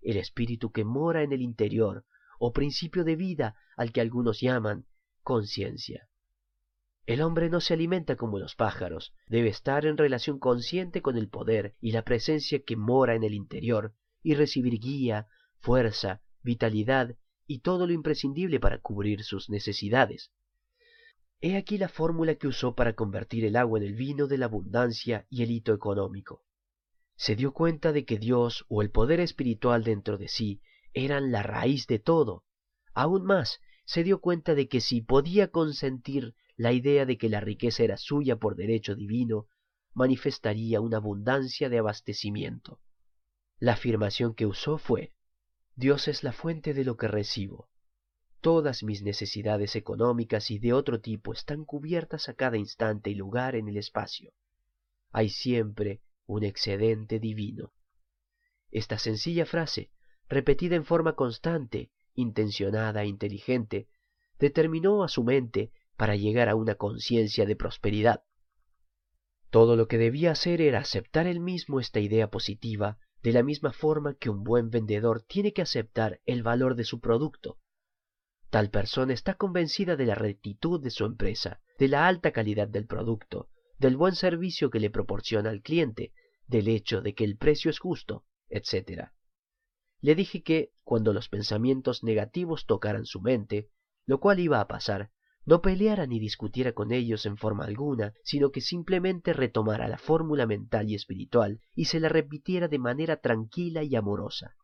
[0.02, 2.06] el espíritu que mora en el interior,
[2.40, 4.88] o principio de vida al que algunos llaman
[5.22, 6.09] conciencia.
[7.10, 11.28] El hombre no se alimenta como los pájaros, debe estar en relación consciente con el
[11.28, 15.26] poder y la presencia que mora en el interior, y recibir guía,
[15.58, 17.16] fuerza, vitalidad
[17.48, 20.30] y todo lo imprescindible para cubrir sus necesidades.
[21.42, 24.46] He aquí la fórmula que usó para convertir el agua en el vino de la
[24.46, 26.44] abundancia y el hito económico.
[27.16, 30.62] Se dio cuenta de que Dios o el poder espiritual dentro de sí
[30.94, 32.44] eran la raíz de todo.
[32.94, 37.40] Aún más, se dio cuenta de que si podía consentir la idea de que la
[37.40, 39.48] riqueza era suya por derecho divino
[39.94, 42.82] manifestaría una abundancia de abastecimiento.
[43.60, 45.14] La afirmación que usó fue
[45.78, 47.70] Dios es la fuente de lo que recibo.
[48.42, 53.56] Todas mis necesidades económicas y de otro tipo están cubiertas a cada instante y lugar
[53.56, 54.34] en el espacio.
[55.14, 57.72] Hay siempre un excedente divino.
[58.70, 59.92] Esta sencilla frase,
[60.28, 63.88] repetida en forma constante, intencionada e inteligente,
[64.40, 68.24] determinó a su mente para llegar a una conciencia de prosperidad.
[69.50, 73.74] Todo lo que debía hacer era aceptar él mismo esta idea positiva de la misma
[73.74, 77.60] forma que un buen vendedor tiene que aceptar el valor de su producto.
[78.50, 82.88] Tal persona está convencida de la rectitud de su empresa, de la alta calidad del
[82.88, 86.14] producto, del buen servicio que le proporciona al cliente,
[86.48, 89.10] del hecho de que el precio es justo, etc.
[90.00, 93.68] Le dije que, cuando los pensamientos negativos tocaran su mente,
[94.06, 95.12] lo cual iba a pasar,
[95.46, 100.46] no peleara ni discutiera con ellos en forma alguna, sino que simplemente retomara la fórmula
[100.46, 104.56] mental y espiritual y se la repitiera de manera tranquila y amorosa.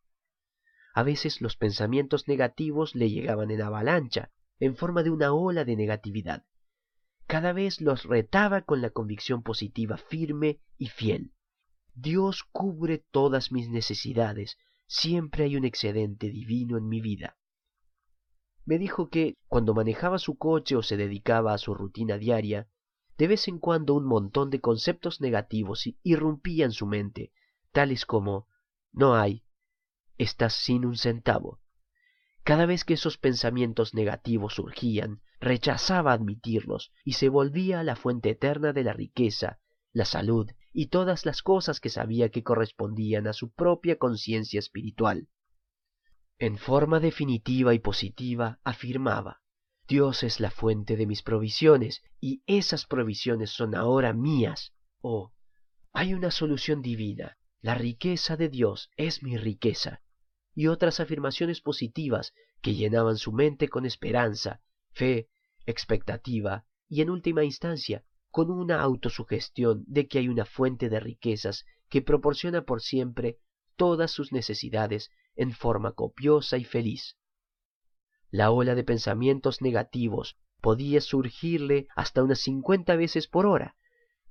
[0.94, 5.76] A veces los pensamientos negativos le llegaban en avalancha, en forma de una ola de
[5.76, 6.44] negatividad.
[7.28, 11.32] Cada vez los retaba con la convicción positiva firme y fiel.
[11.96, 14.58] Dios cubre todas mis necesidades,
[14.88, 17.36] siempre hay un excedente divino en mi vida
[18.66, 22.68] me dijo que, cuando manejaba su coche o se dedicaba a su rutina diaria,
[23.18, 27.32] de vez en cuando un montón de conceptos negativos irrumpían su mente,
[27.72, 28.48] tales como
[28.92, 29.44] no hay,
[30.18, 31.60] estás sin un centavo.
[32.44, 38.32] Cada vez que esos pensamientos negativos surgían, rechazaba admitirlos y se volvía a la fuente
[38.32, 39.60] eterna de la riqueza,
[39.92, 45.30] la salud y todas las cosas que sabía que correspondían a su propia conciencia espiritual.
[46.38, 49.42] En forma definitiva y positiva afirmaba,
[49.88, 54.74] Dios es la fuente de mis provisiones y esas provisiones son ahora mías.
[55.00, 55.32] Oh,
[55.94, 57.38] hay una solución divina.
[57.62, 60.02] La riqueza de Dios es mi riqueza.
[60.54, 65.30] Y otras afirmaciones positivas que llenaban su mente con esperanza, fe,
[65.66, 71.66] expectativa y en última instancia con una autosugestión de que hay una fuente de riquezas
[71.90, 73.38] que proporciona por siempre
[73.76, 77.18] todas sus necesidades en forma copiosa y feliz.
[78.30, 83.76] La ola de pensamientos negativos podía surgirle hasta unas cincuenta veces por hora.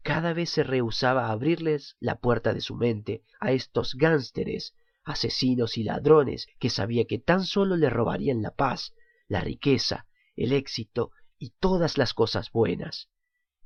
[0.03, 5.79] Cada vez se rehusaba a abrirles la puerta de su mente a estos gánsteres, asesinos
[5.79, 8.95] y ladrones que sabía que tan solo le robarían la paz,
[9.29, 10.07] la riqueza,
[10.37, 13.09] el éxito y todas las cosas buenas.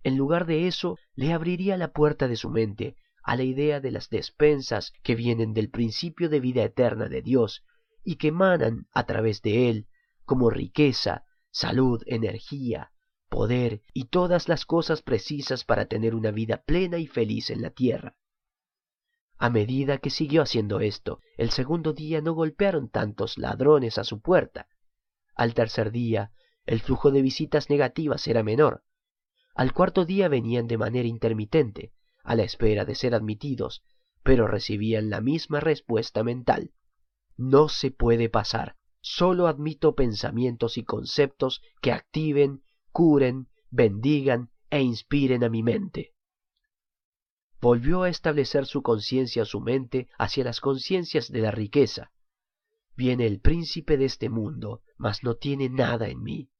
[0.02, 3.90] En lugar de eso, le abriría la puerta de su mente a la idea de
[3.90, 7.64] las despensas que vienen del principio de vida eterna de Dios
[8.04, 9.88] y que emanan a través de él
[10.24, 12.92] como riqueza, salud, energía,
[13.28, 17.70] poder y todas las cosas precisas para tener una vida plena y feliz en la
[17.70, 18.16] tierra.
[19.38, 24.20] A medida que siguió haciendo esto, el segundo día no golpearon tantos ladrones a su
[24.20, 24.68] puerta.
[25.34, 26.32] Al tercer día,
[26.66, 28.82] el flujo de visitas negativas era menor.
[29.54, 31.92] Al cuarto día venían de manera intermitente,
[32.28, 33.82] a la espera de ser admitidos,
[34.22, 36.72] pero recibían la misma respuesta mental.
[37.36, 38.76] No se puede pasar.
[39.00, 46.12] Solo admito pensamientos y conceptos que activen, curen, bendigan e inspiren a mi mente
[47.60, 52.12] volvió a establecer su conciencia su mente hacia las conciencias de la riqueza.
[52.96, 56.50] Viene el príncipe de este mundo, mas no tiene nada en mí.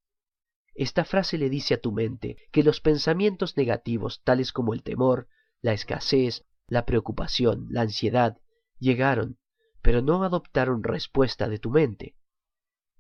[0.75, 5.29] Esta frase le dice a tu mente que los pensamientos negativos tales como el temor,
[5.61, 8.39] la escasez, la preocupación, la ansiedad,
[8.79, 9.39] llegaron,
[9.83, 12.15] pero no adoptaron respuesta de tu mente.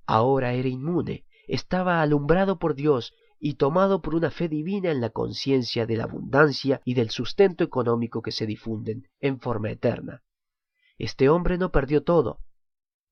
[0.06, 5.10] Ahora era inmune, estaba alumbrado por Dios y tomado por una fe divina en la
[5.10, 10.22] conciencia de la abundancia y del sustento económico que se difunden en forma eterna.
[10.97, 12.40] Este hombre no perdió todo,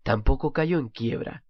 [0.02, 1.44] tampoco cayó en quiebra.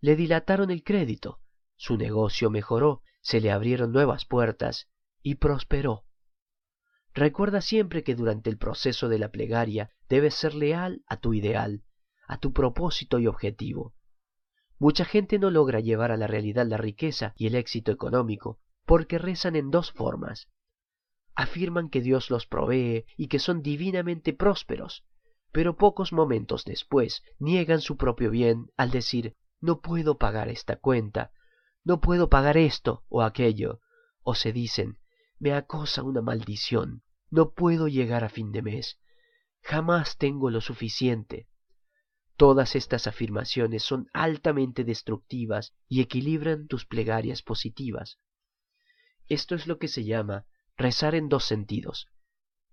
[0.00, 1.40] Le dilataron el crédito,
[1.74, 4.88] su negocio mejoró, se le abrieron nuevas puertas
[5.22, 6.05] y prosperó.
[7.16, 11.82] Recuerda siempre que durante el proceso de la plegaria debes ser leal a tu ideal,
[12.28, 13.94] a tu propósito y objetivo.
[14.78, 19.16] Mucha gente no logra llevar a la realidad la riqueza y el éxito económico porque
[19.16, 20.50] rezan en dos formas.
[21.34, 25.06] Afirman que Dios los provee y que son divinamente prósperos,
[25.52, 31.32] pero pocos momentos después niegan su propio bien al decir no puedo pagar esta cuenta,
[31.82, 33.80] no puedo pagar esto o aquello,
[34.22, 34.98] o se dicen
[35.38, 37.02] me acosa una maldición,
[37.36, 38.98] no puedo llegar a fin de mes,
[39.62, 41.46] jamás tengo lo suficiente,
[42.36, 48.18] Todas estas afirmaciones son altamente destructivas y equilibran tus plegarias positivas.
[49.28, 50.44] Esto es lo que se llama
[50.76, 52.08] rezar en dos sentidos.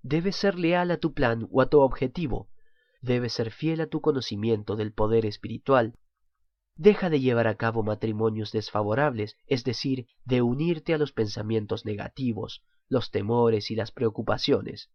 [0.02, 2.50] Debes ser leal a tu plan o a tu objetivo.
[3.02, 5.98] Debes ser fiel a tu conocimiento del poder espiritual.
[6.76, 12.64] Deja de llevar a cabo matrimonios desfavorables, es decir, de unirte a los pensamientos negativos,
[12.90, 14.90] los temores y las preocupaciones.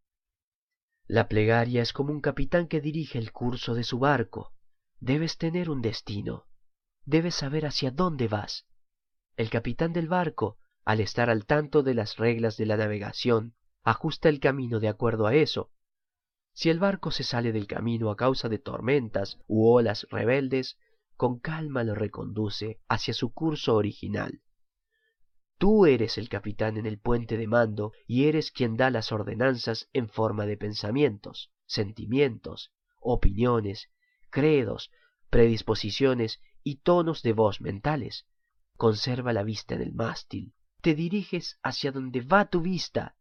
[1.07, 4.53] La plegaria es como un capitán que dirige el curso de su barco.
[5.01, 6.47] Debes tener un destino.
[7.07, 8.67] Debes saber hacia dónde vas.
[9.37, 14.29] El capitán del barco, al estar al tanto de las reglas de la navegación, ajusta
[14.29, 15.71] el camino de acuerdo a eso.
[16.53, 20.77] Si el barco se sale del camino a causa de tormentas u olas rebeldes,
[21.19, 24.41] con calma lo reconduce hacia su curso original.
[25.59, 29.91] Tú eres el capitán en el puente de mando y eres quien da las ordenanzas
[29.93, 33.91] en forma de pensamientos, sentimientos, opiniones
[34.31, 34.91] credos,
[35.31, 38.27] predisposiciones y tonos de voz mentales.
[38.77, 40.55] Conserva la vista en el mástil.
[40.81, 43.17] Te diriges hacia donde va tu vista.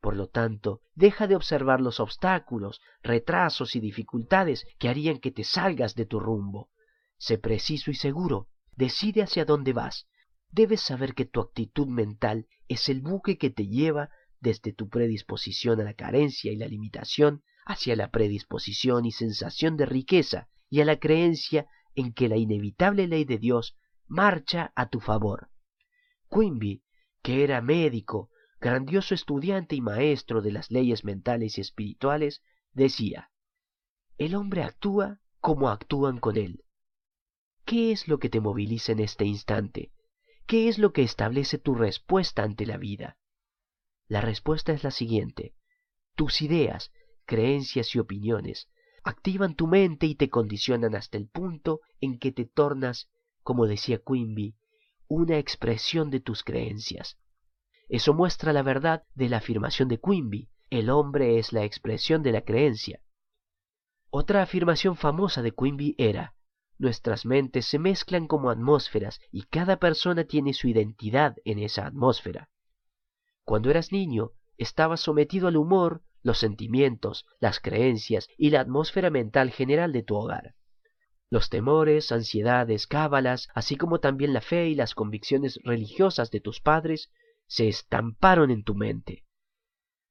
[0.00, 5.44] Por lo tanto, deja de observar los obstáculos, retrasos y dificultades que harían que te
[5.44, 6.70] salgas de tu rumbo.
[7.20, 8.48] Sé preciso y seguro.
[8.76, 10.08] Decide hacia dónde vas.
[10.48, 14.08] Debes saber que tu actitud mental es el buque que te lleva
[14.40, 19.84] desde tu predisposición a la carencia y la limitación hacia la predisposición y sensación de
[19.84, 23.76] riqueza y a la creencia en que la inevitable ley de Dios
[24.06, 25.50] marcha a tu favor.
[26.30, 26.82] Quimby,
[27.22, 28.30] que era médico,
[28.62, 32.42] grandioso estudiante y maestro de las leyes mentales y espirituales,
[32.72, 33.30] decía,
[34.16, 36.64] el hombre actúa como actúan con él.
[37.64, 39.92] ¿Qué es lo que te moviliza en este instante?
[40.46, 43.16] ¿Qué es lo que establece tu respuesta ante la vida?
[44.08, 45.54] La respuesta es la siguiente.
[46.16, 46.90] Tus ideas,
[47.26, 48.68] creencias y opiniones
[49.04, 53.08] activan tu mente y te condicionan hasta el punto en que te tornas,
[53.42, 54.56] como decía Quimby,
[55.08, 57.18] una expresión de tus creencias.
[57.88, 62.32] Eso muestra la verdad de la afirmación de Quimby, el hombre es la expresión de
[62.32, 63.00] la creencia.
[64.10, 66.34] Otra afirmación famosa de Quimby era,
[66.80, 72.48] nuestras mentes se mezclan como atmósferas y cada persona tiene su identidad en esa atmósfera.
[73.44, 79.50] Cuando eras niño, estabas sometido al humor, los sentimientos, las creencias y la atmósfera mental
[79.50, 80.54] general de tu hogar.
[81.28, 86.60] Los temores, ansiedades, cábalas, así como también la fe y las convicciones religiosas de tus
[86.60, 87.10] padres,
[87.46, 89.24] se estamparon en tu mente.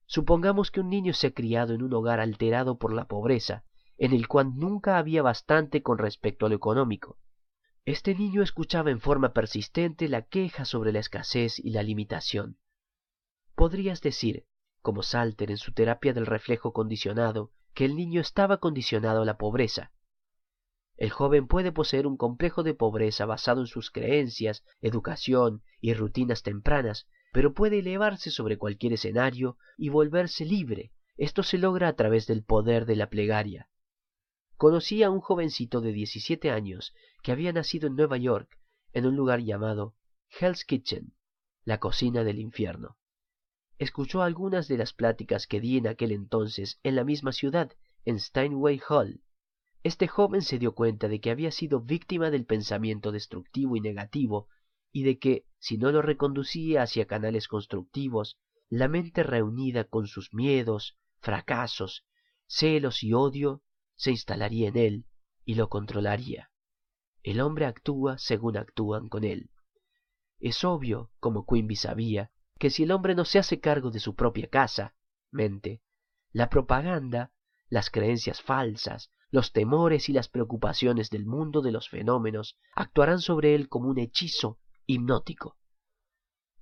[0.05, 3.63] Supongamos que un niño se ha criado en un hogar alterado por la pobreza,
[3.99, 7.19] en el cual nunca había bastante con respecto a lo económico.
[7.83, 12.57] Este niño escuchaba en forma persistente la queja sobre la escasez y la limitación.
[13.55, 14.45] Podrías decir,
[14.81, 19.37] como Salter en su terapia del reflejo condicionado, que el niño estaba condicionado a la
[19.37, 19.91] pobreza.
[20.95, 26.41] El joven puede poseer un complejo de pobreza basado en sus creencias, educación y rutinas
[26.41, 32.27] tempranas, pero puede elevarse sobre cualquier escenario y volverse libre, Esto se logra a través
[32.27, 33.67] del poder de la plegaria.
[34.59, 38.59] Conocí a un jovencito de 17 años que había nacido en Nueva York,
[38.91, 39.95] en un lugar llamado
[40.37, 41.13] Hell's Kitchen,
[41.63, 42.97] la cocina del infierno.
[43.77, 47.71] Escuchó algunas de las pláticas que di en aquel entonces en la misma ciudad,
[48.03, 49.21] en Steinway Hall.
[49.83, 54.49] Este joven se dio cuenta de que había sido víctima del pensamiento destructivo y negativo,
[54.91, 58.37] y de que, si no lo reconducía hacia canales constructivos,
[58.67, 62.03] la mente reunida con sus miedos, fracasos,
[62.45, 63.63] celos y odio
[63.99, 65.05] se instalaría en él
[65.43, 66.49] y lo controlaría.
[67.21, 69.49] El hombre actúa según actúan con él.
[70.39, 74.15] Es obvio, como Quimby sabía, que si el hombre no se hace cargo de su
[74.15, 74.95] propia casa,
[75.31, 75.81] mente,
[76.31, 77.33] la propaganda,
[77.67, 83.53] las creencias falsas, los temores y las preocupaciones del mundo de los fenómenos actuarán sobre
[83.53, 85.57] él como un hechizo hipnótico.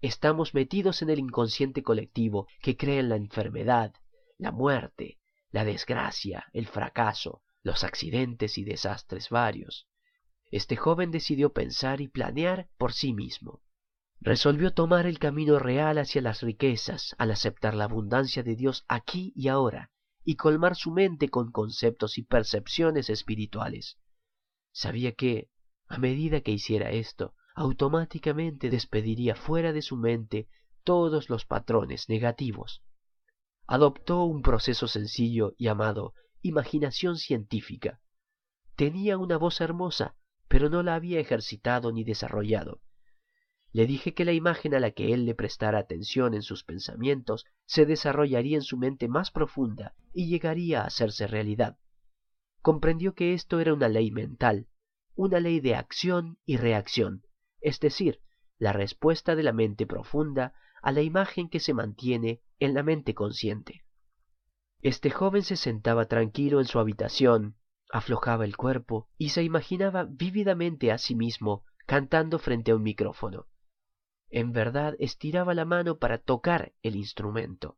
[0.01, 3.93] Estamos metidos en el inconsciente colectivo que crea en la enfermedad,
[4.39, 5.19] la muerte,
[5.51, 9.87] la desgracia, el fracaso, los accidentes y desastres varios.
[10.51, 13.61] Este joven decidió pensar y planear por sí mismo.
[14.19, 19.33] Resolvió tomar el camino real hacia las riquezas al aceptar la abundancia de Dios aquí
[19.35, 19.91] y ahora
[20.23, 23.97] y colmar su mente con conceptos y percepciones espirituales.
[24.73, 25.49] Sabía que,
[25.87, 30.49] a medida que hiciera esto, automáticamente despediría fuera de su mente
[30.83, 32.83] todos los patrones negativos.
[33.67, 37.99] Adoptó un proceso sencillo llamado imaginación científica.
[38.77, 40.15] Tenía una voz hermosa,
[40.47, 42.79] pero no la había ejercitado ni desarrollado.
[43.73, 47.45] Le dije que la imagen a la que él le prestara atención en sus pensamientos
[47.65, 51.77] se desarrollaría en su mente más profunda y llegaría a hacerse realidad.
[52.61, 54.67] Comprendió que esto era una ley mental,
[55.15, 57.23] una ley de acción y reacción,
[57.59, 58.21] es decir,
[58.57, 63.13] la respuesta de la mente profunda a la imagen que se mantiene en la mente
[63.13, 63.83] consciente.
[64.81, 67.55] Este joven se sentaba tranquilo en su habitación,
[67.91, 73.47] aflojaba el cuerpo y se imaginaba vívidamente a sí mismo cantando frente a un micrófono.
[74.29, 77.77] En verdad estiraba la mano para tocar el instrumento.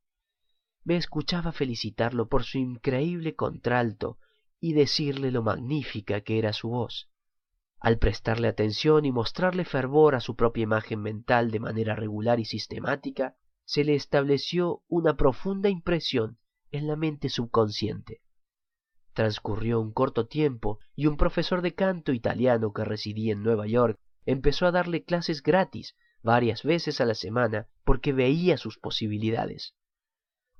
[0.83, 4.17] Me escuchaba felicitarlo por su increíble contralto
[4.59, 7.09] y decirle lo magnífica que era su voz.
[7.79, 12.45] Al prestarle atención y mostrarle fervor a su propia imagen mental de manera regular y
[12.45, 16.39] sistemática, se le estableció una profunda impresión
[16.71, 18.21] en la mente subconsciente.
[19.13, 23.97] Transcurrió un corto tiempo y un profesor de canto italiano que residía en Nueva York
[24.25, 29.73] empezó a darle clases gratis varias veces a la semana porque veía sus posibilidades.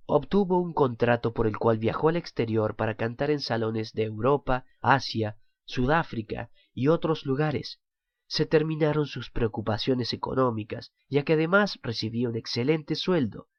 [0.05, 4.65] Obtuvo un contrato por el cual viajó al exterior para cantar en salones de Europa,
[4.81, 5.37] Asia,
[5.69, 7.79] Sudáfrica y otros lugares.
[8.25, 13.49] Se terminaron sus preocupaciones económicas, ya que además recibía un excelente sueldo.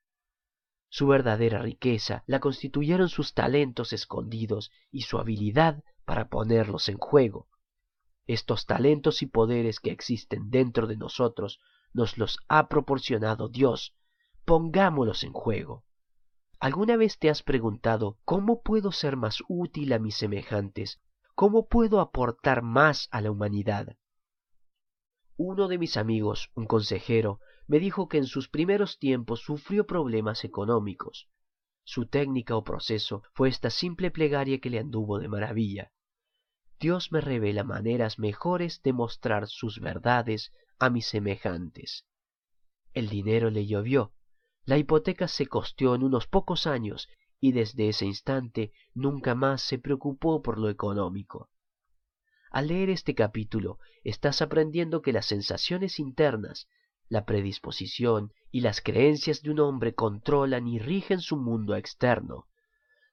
[0.88, 7.48] Su verdadera riqueza la constituyeron sus talentos escondidos y su habilidad para ponerlos en juego.
[8.26, 11.60] Estos talentos y poderes que existen dentro de nosotros
[11.92, 13.94] nos los ha proporcionado Dios.
[14.44, 15.84] Pongámoslos en juego.
[16.58, 21.00] ¿Alguna vez te has preguntado cómo puedo ser más útil a mis semejantes?
[21.40, 23.96] ¿Cómo puedo aportar más a la humanidad?
[25.38, 30.44] Uno de mis amigos, un consejero, me dijo que en sus primeros tiempos sufrió problemas
[30.44, 31.30] económicos.
[31.82, 35.92] Su técnica o proceso fue esta simple plegaria que le anduvo de maravilla.
[36.78, 42.04] Dios me revela maneras mejores de mostrar sus verdades a mis semejantes.
[42.92, 44.12] El dinero le llovió,
[44.66, 47.08] la hipoteca se costeó en unos pocos años
[47.40, 51.50] y desde ese instante nunca más se preocupó por lo económico.
[52.50, 56.68] Al leer este capítulo estás aprendiendo que las sensaciones internas,
[57.08, 62.46] la predisposición y las creencias de un hombre controlan y rigen su mundo externo.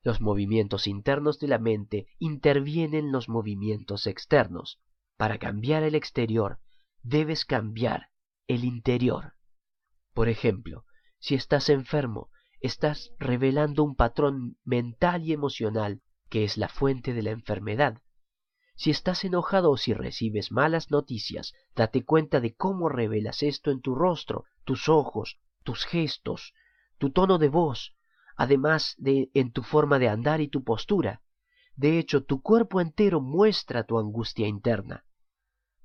[0.03, 4.79] Los movimientos internos de la mente intervienen en los movimientos externos.
[5.17, 6.59] Para cambiar el exterior
[7.01, 8.09] debes cambiar
[8.47, 9.33] el interior.
[10.13, 10.85] Por ejemplo,
[11.19, 17.21] si estás enfermo, estás revelando un patrón mental y emocional que es la fuente de
[17.21, 18.01] la enfermedad.
[18.75, 23.81] Si estás enojado o si recibes malas noticias, date cuenta de cómo revelas esto en
[23.81, 26.53] tu rostro, tus ojos, tus gestos,
[26.97, 27.95] tu tono de voz,
[28.35, 31.21] además de en tu forma de andar y tu postura.
[31.75, 35.05] De hecho, tu cuerpo entero muestra tu angustia interna.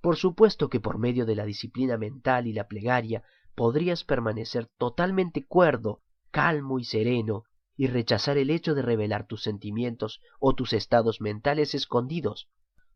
[0.00, 3.22] Por supuesto que por medio de la disciplina mental y la plegaria
[3.54, 6.02] podrías permanecer totalmente cuerdo,
[6.32, 7.44] calmo y sereno,
[7.76, 12.48] y rechazar el hecho de revelar tus sentimientos o tus estados mentales escondidos.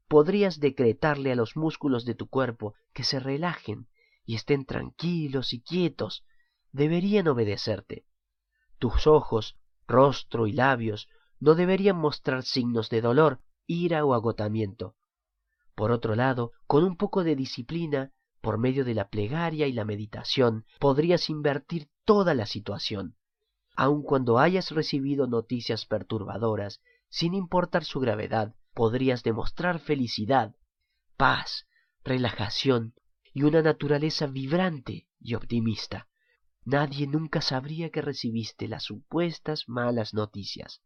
[0.08, 3.88] Podrías decretarle a los músculos de tu cuerpo que se relajen
[4.24, 6.24] y estén tranquilos y quietos.
[6.72, 8.06] Deberían obedecerte.
[8.78, 9.56] Tus ojos
[9.86, 11.08] rostro y labios
[11.38, 14.96] no deberían mostrar signos de dolor, ira o agotamiento.
[15.74, 19.84] Por otro lado, con un poco de disciplina, por medio de la plegaria y la
[19.84, 23.16] meditación, podrías invertir toda la situación.
[23.76, 26.80] Aun cuando hayas recibido noticias perturbadoras,
[27.10, 30.54] sin importar su gravedad, podrías demostrar felicidad,
[31.16, 31.66] paz,
[32.02, 32.94] relajación
[33.34, 36.08] y una naturaleza vibrante y optimista.
[36.64, 40.82] Nadie nunca sabría que recibiste las supuestas malas noticias.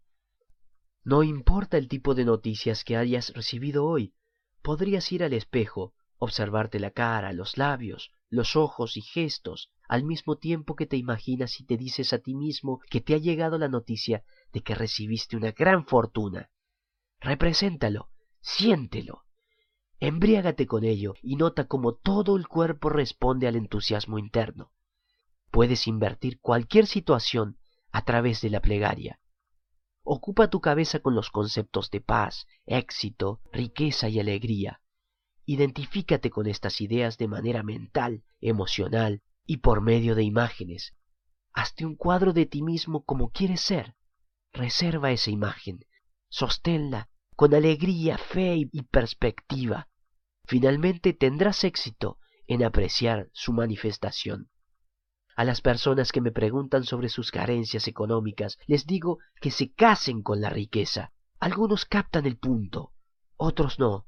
[1.04, 4.14] No importa el tipo de noticias que hayas recibido hoy,
[4.62, 10.36] podrías ir al espejo, observarte la cara, los labios, los ojos y gestos, al mismo
[10.36, 13.66] tiempo que te imaginas y te dices a ti mismo que te ha llegado la
[13.66, 14.22] noticia
[14.52, 16.48] de que recibiste una gran fortuna.
[17.18, 18.08] Represéntalo,
[18.40, 19.24] siéntelo,
[19.98, 24.70] embriágate con ello y nota cómo todo el cuerpo responde al entusiasmo interno.
[25.50, 27.58] Puedes invertir cualquier situación
[27.90, 29.18] a través de la plegaria.
[30.04, 34.82] Ocupa tu cabeza con los conceptos de paz, éxito, riqueza y alegría.
[35.46, 40.94] Identifícate con estas ideas de manera mental, emocional y por medio de imágenes.
[41.52, 43.96] Hazte un cuadro de ti mismo como quieres ser.
[44.52, 45.84] Reserva esa imagen,
[46.28, 47.08] sosténla
[47.40, 49.88] con alegría, fe y perspectiva.
[50.44, 54.50] Finalmente tendrás éxito en apreciar su manifestación.
[55.36, 60.22] A las personas que me preguntan sobre sus carencias económicas, les digo que se casen
[60.22, 61.12] con la riqueza.
[61.38, 62.92] Algunos captan el punto,
[63.38, 64.06] otros no.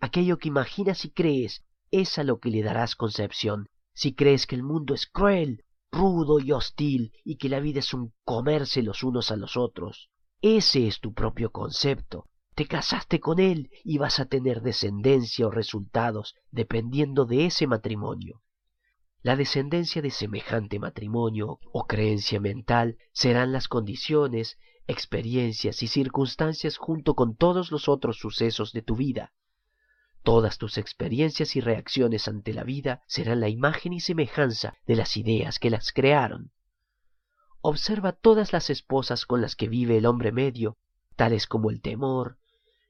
[0.00, 3.68] Aquello que imaginas y crees es a lo que le darás concepción.
[3.94, 7.92] Si crees que el mundo es cruel, rudo y hostil y que la vida es
[7.92, 10.08] un comerse los unos a los otros,
[10.40, 12.28] ese es tu propio concepto.
[12.54, 18.42] Te casaste con él y vas a tener descendencia o resultados dependiendo de ese matrimonio.
[19.22, 24.58] La descendencia de semejante matrimonio o creencia mental serán las condiciones,
[24.88, 29.32] experiencias y circunstancias junto con todos los otros sucesos de tu vida.
[30.22, 35.16] Todas tus experiencias y reacciones ante la vida serán la imagen y semejanza de las
[35.16, 36.52] ideas que las crearon.
[37.60, 40.78] Observa todas las esposas con las que vive el hombre medio,
[41.16, 42.38] tales como el temor,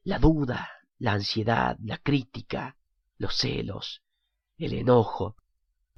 [0.04, 2.76] la duda, la ansiedad, la crítica,
[3.16, 4.02] los celos,
[4.56, 5.36] el enojo,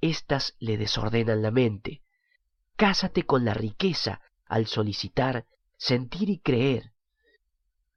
[0.01, 2.03] éstas le desordenan la mente.
[2.77, 5.47] Cásate con la riqueza al solicitar,
[5.77, 6.94] sentir y creer.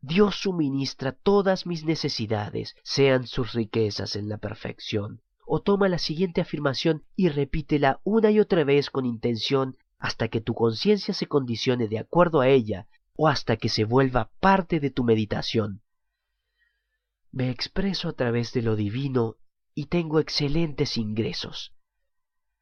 [0.02, 5.22] Dios suministra todas mis necesidades, sean sus riquezas en la perfección.
[5.46, 10.42] O toma la siguiente afirmación y repítela una y otra vez con intención hasta que
[10.42, 14.92] tu conciencia se condicione de acuerdo a ella o hasta que se vuelva parte de
[14.92, 15.82] tu meditación.
[17.32, 19.36] Me expreso a través de lo divino
[19.74, 21.74] y tengo excelentes ingresos.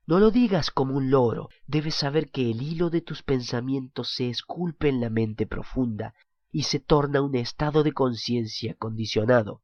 [0.07, 4.29] No lo digas como un loro, debes saber que el hilo de tus pensamientos se
[4.29, 6.13] esculpe en la mente profunda
[6.55, 9.61] y se torna un estado de conciencia condicionado.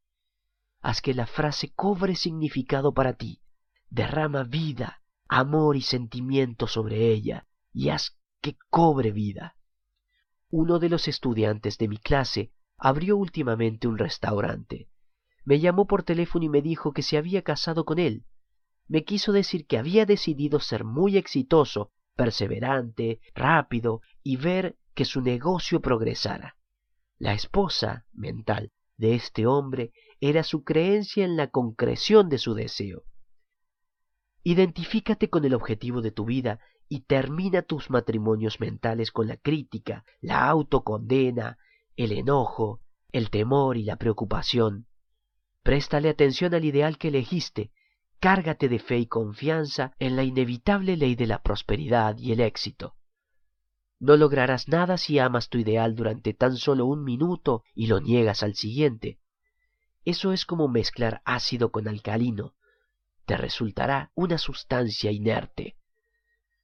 [0.81, 3.41] Haz que la frase cobre significado para ti,
[3.89, 9.55] derrama vida, amor y sentimiento sobre ella, y haz que cobre vida.
[10.49, 14.89] Uno de los estudiantes de mi clase abrió últimamente un restaurante.
[15.45, 18.25] Me llamó por teléfono y me dijo que se había casado con él,
[18.89, 25.21] me quiso decir que había decidido ser muy exitoso, perseverante, rápido y ver que su
[25.21, 26.57] negocio progresara.
[27.21, 29.91] La esposa mental de este hombre
[30.21, 33.03] era su creencia en la concreción de su deseo.
[34.41, 40.03] Identifícate con el objetivo de tu vida y termina tus matrimonios mentales con la crítica,
[40.19, 41.59] la autocondena,
[41.95, 42.81] el enojo,
[43.11, 44.87] el temor y la preocupación.
[45.61, 47.71] Préstale atención al ideal que elegiste
[48.19, 52.95] Cárgate de fe y confianza en la inevitable ley de la prosperidad y el éxito.
[54.01, 58.41] No lograrás nada si amas tu ideal durante tan solo un minuto y lo niegas
[58.41, 59.19] al siguiente.
[60.03, 62.55] Eso es como mezclar ácido con alcalino.
[63.27, 65.75] Te resultará una sustancia inerte.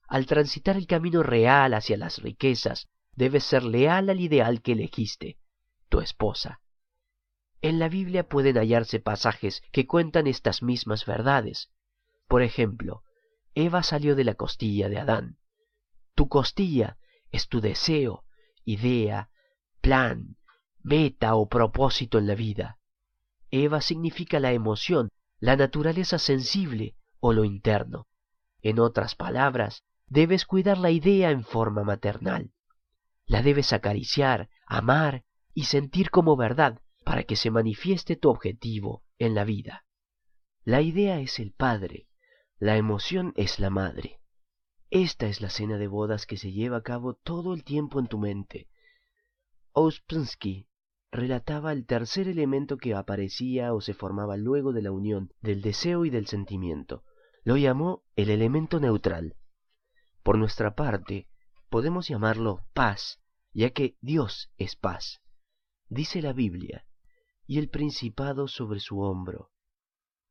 [0.07, 5.37] Al transitar el camino real hacia las riquezas, debes ser leal al ideal que elegiste,
[5.89, 6.59] tu esposa.
[7.61, 11.69] En la Biblia pueden hallarse pasajes que cuentan estas mismas verdades.
[12.27, 13.03] Por ejemplo,
[13.53, 15.37] Eva salió de la costilla de Adán.
[16.15, 16.97] Tu costilla
[17.31, 18.23] es tu deseo,
[18.63, 19.29] idea,
[19.81, 20.37] plan,
[20.81, 22.77] meta o propósito en la vida.
[23.51, 25.09] Eva significa la emoción,
[25.39, 28.07] la naturaleza sensible o lo interno.
[28.61, 32.51] En otras palabras, debes cuidar la idea en forma maternal.
[33.25, 35.23] La debes acariciar, amar
[35.53, 39.85] y sentir como verdad, para que se manifieste tu objetivo en la vida.
[40.63, 42.07] La idea es el padre,
[42.59, 44.19] la emoción es la madre.
[44.89, 48.07] Esta es la cena de bodas que se lleva a cabo todo el tiempo en
[48.07, 48.69] tu mente.
[49.73, 50.67] Ouspensky
[51.11, 56.05] relataba el tercer elemento que aparecía o se formaba luego de la unión del deseo
[56.05, 57.03] y del sentimiento.
[57.43, 59.35] Lo llamó el elemento neutral.
[60.23, 61.27] Por nuestra parte,
[61.69, 63.19] podemos llamarlo paz,
[63.53, 65.21] ya que Dios es paz.
[65.89, 66.85] Dice la Biblia,
[67.45, 69.51] y el principado sobre su hombro.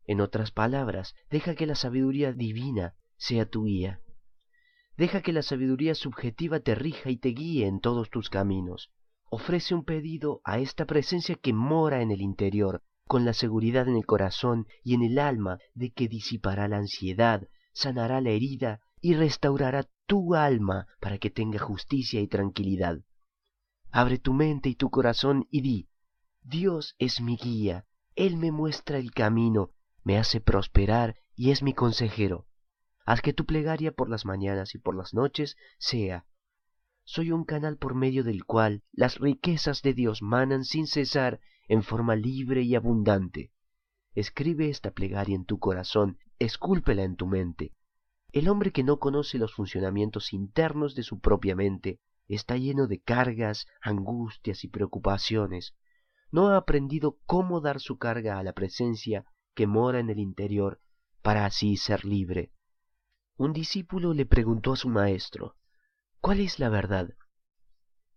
[0.04, 4.00] En otras palabras, deja que la sabiduría divina sea tu guía.
[4.96, 8.90] Deja que la sabiduría subjetiva te rija y te guíe en todos tus caminos.
[9.28, 13.96] Ofrece un pedido a esta presencia que mora en el interior, con la seguridad en
[13.96, 19.14] el corazón y en el alma de que disipará la ansiedad, sanará la herida y
[19.14, 22.98] restaurará tu alma para que tenga justicia y tranquilidad.
[23.90, 25.88] Abre tu mente y tu corazón y di,
[26.42, 29.72] Dios es mi guía, Él me muestra el camino,
[30.04, 32.46] me hace prosperar y es mi consejero.
[33.06, 36.26] Haz que tu plegaria por las mañanas y por las noches sea,
[37.04, 41.38] soy un canal por medio del cual las riquezas de Dios manan sin cesar
[41.68, 43.52] en forma libre y abundante.
[44.16, 47.74] Escribe esta plegaria en tu corazón, escúlpela en tu mente.
[48.32, 53.00] El hombre que no conoce los funcionamientos internos de su propia mente está lleno de
[53.00, 55.76] cargas, angustias y preocupaciones.
[56.32, 59.24] No ha aprendido cómo dar su carga a la presencia
[59.54, 60.80] que mora en el interior
[61.22, 62.50] para así ser libre.
[63.38, 65.56] Un discípulo le preguntó a su maestro,
[66.20, 67.10] ¿Cuál es la verdad?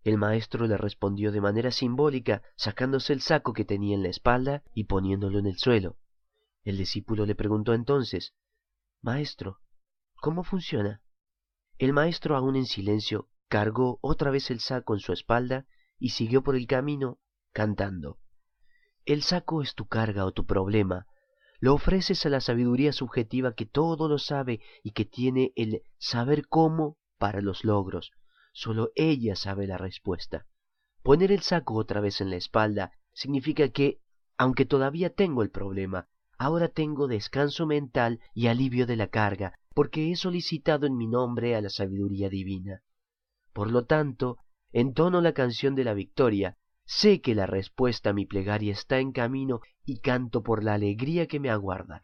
[0.05, 4.63] El maestro le respondió de manera simbólica, sacándose el saco que tenía en la espalda
[4.73, 5.97] y poniéndolo en el suelo.
[6.63, 8.33] El discípulo le preguntó entonces,
[9.01, 9.59] Maestro,
[10.15, 11.01] ¿cómo funciona?
[11.77, 15.65] El maestro, aún en silencio, cargó otra vez el saco en su espalda
[15.97, 17.19] y siguió por el camino
[17.51, 18.19] cantando.
[19.05, 21.07] El saco es tu carga o tu problema,
[21.59, 26.47] lo ofreces a la sabiduría subjetiva que todo lo sabe y que tiene el saber
[26.47, 28.11] cómo para los logros.
[28.53, 30.45] Solo ella sabe la respuesta.
[31.03, 33.99] Poner el saco otra vez en la espalda significa que,
[34.37, 36.07] aunque todavía tengo el problema,
[36.37, 41.55] ahora tengo descanso mental y alivio de la carga, porque he solicitado en mi nombre
[41.55, 42.81] a la sabiduría divina.
[43.53, 44.37] Por lo tanto,
[44.71, 46.57] entono la canción de la victoria,
[46.91, 51.27] Sé que la respuesta a mi plegaria está en camino y canto por la alegría
[51.27, 52.03] que me aguarda.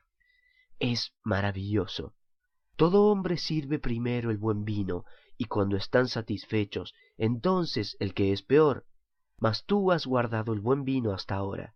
[0.77, 2.13] Es maravilloso.
[2.75, 5.03] Todo hombre sirve primero el buen vino,
[5.39, 8.85] y cuando están satisfechos, entonces el que es peor.
[9.39, 11.73] Mas tú has guardado el buen vino hasta ahora.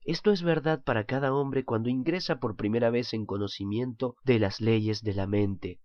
[0.00, 4.62] Esto es verdad para cada hombre cuando ingresa por primera vez en conocimiento de las
[4.62, 5.78] leyes de la mente.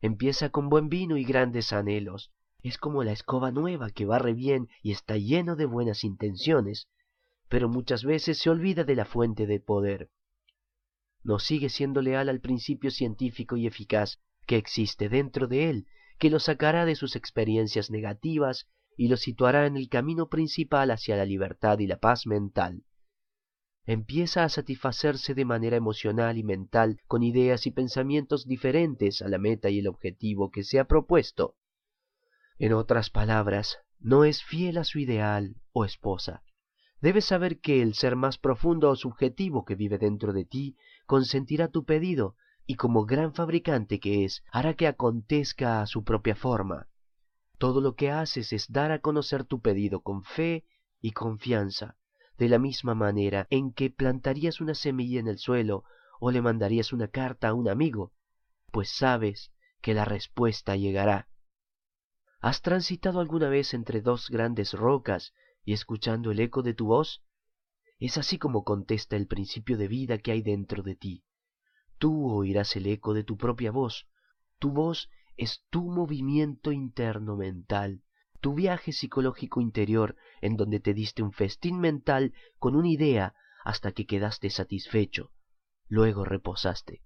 [0.00, 2.30] Empieza con buen vino y grandes anhelos,
[2.64, 6.88] es como la escoba nueva que barre bien y está lleno de buenas intenciones,
[7.50, 10.08] pero muchas veces se olvida de la fuente de poder.
[11.22, 15.86] No sigue siendo leal al principio científico y eficaz que existe dentro de él,
[16.18, 18.66] que lo sacará de sus experiencias negativas
[18.96, 22.82] y lo situará en el camino principal hacia la libertad y la paz mental.
[23.84, 29.36] Empieza a satisfacerse de manera emocional y mental con ideas y pensamientos diferentes a la
[29.36, 31.56] meta y el objetivo que se ha propuesto.
[32.58, 36.42] En otras palabras, no es fiel a su ideal o esposa.
[37.00, 40.76] Debes saber que el ser más profundo o subjetivo que vive dentro de ti
[41.06, 42.36] consentirá tu pedido
[42.66, 46.88] y como gran fabricante que es, hará que acontezca a su propia forma.
[47.58, 50.64] Todo lo que haces es dar a conocer tu pedido con fe
[51.00, 51.96] y confianza,
[52.38, 55.84] de la misma manera en que plantarías una semilla en el suelo
[56.20, 58.12] o le mandarías una carta a un amigo,
[58.70, 59.52] pues sabes
[59.82, 61.28] que la respuesta llegará.
[62.44, 65.32] ¿Has transitado alguna vez entre dos grandes rocas
[65.64, 67.22] y escuchando el eco de tu voz?
[67.98, 71.24] Es así como contesta el principio de vida que hay dentro de ti.
[71.96, 74.08] Tú oirás el eco de tu propia voz.
[74.58, 75.08] Tu voz
[75.38, 78.02] es tu movimiento interno mental,
[78.42, 83.34] tu viaje psicológico interior en donde te diste un festín mental con una idea
[83.64, 85.32] hasta que quedaste satisfecho.
[85.88, 87.00] Luego reposaste.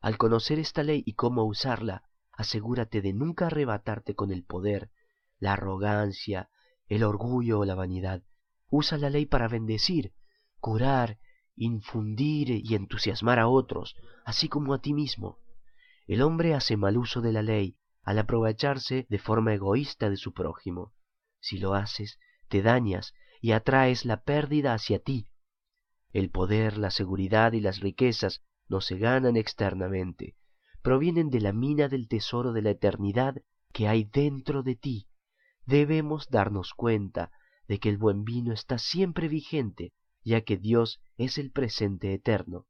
[0.00, 2.08] Al conocer esta ley y cómo usarla,
[2.42, 4.90] asegúrate de nunca arrebatarte con el poder,
[5.38, 6.50] la arrogancia,
[6.86, 8.22] el orgullo o la vanidad.
[8.68, 10.12] Usa la ley para bendecir,
[10.60, 11.18] curar,
[11.56, 15.38] infundir y entusiasmar a otros, así como a ti mismo.
[16.06, 20.32] El hombre hace mal uso de la ley al aprovecharse de forma egoísta de su
[20.32, 20.92] prójimo.
[21.40, 25.28] Si lo haces, te dañas y atraes la pérdida hacia ti.
[26.12, 30.36] El poder, la seguridad y las riquezas no se ganan externamente,
[30.82, 33.36] provienen de la mina del tesoro de la eternidad
[33.72, 35.08] que hay dentro de ti.
[35.64, 37.30] Debemos darnos cuenta
[37.68, 39.92] de que el buen vino está siempre vigente,
[40.24, 42.66] ya que Dios es el presente eterno.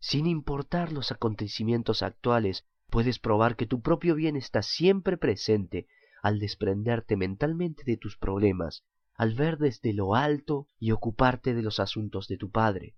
[0.00, 5.86] Sin importar los acontecimientos actuales, puedes probar que tu propio bien está siempre presente
[6.22, 8.84] al desprenderte mentalmente de tus problemas,
[9.14, 12.96] al ver desde lo alto y ocuparte de los asuntos de tu Padre.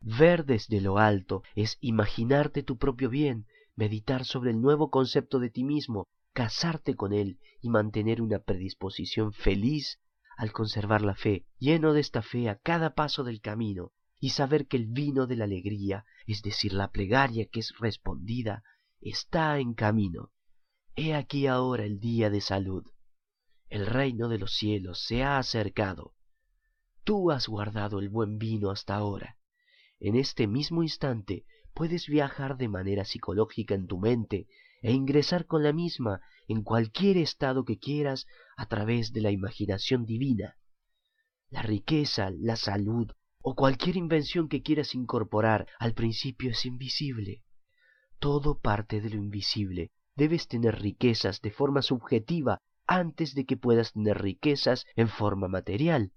[0.00, 3.46] Ver desde lo alto es imaginarte tu propio bien,
[3.76, 9.32] meditar sobre el nuevo concepto de ti mismo, casarte con él y mantener una predisposición
[9.32, 10.00] feliz
[10.36, 14.66] al conservar la fe, lleno de esta fe a cada paso del camino, y saber
[14.66, 18.62] que el vino de la alegría, es decir, la plegaria que es respondida,
[19.00, 20.32] está en camino.
[20.96, 22.84] He aquí ahora el día de salud.
[23.68, 26.14] El reino de los cielos se ha acercado.
[27.04, 29.36] Tú has guardado el buen vino hasta ahora.
[30.06, 34.48] En este mismo instante puedes viajar de manera psicológica en tu mente
[34.82, 40.04] e ingresar con la misma en cualquier estado que quieras a través de la imaginación
[40.04, 40.58] divina.
[41.48, 47.42] La riqueza, la salud o cualquier invención que quieras incorporar al principio es invisible.
[48.18, 49.90] Todo parte de lo invisible.
[50.16, 56.12] Debes tener riquezas de forma subjetiva antes de que puedas tener riquezas en forma material.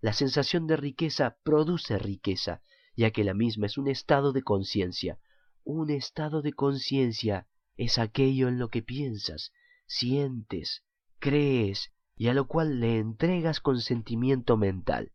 [0.00, 2.60] La sensación de riqueza produce riqueza,
[3.00, 5.18] ya que la misma es un estado de conciencia.
[5.64, 7.46] Un estado de conciencia
[7.78, 9.52] es aquello en lo que piensas,
[9.86, 10.84] sientes,
[11.18, 15.12] crees y a lo cual le entregas consentimiento mental.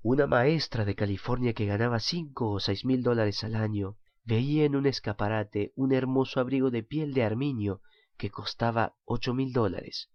[0.00, 4.76] Una maestra de California que ganaba cinco o seis mil dólares al año veía en
[4.76, 7.82] un escaparate un hermoso abrigo de piel de armiño
[8.16, 10.08] que costaba ocho mil dólares.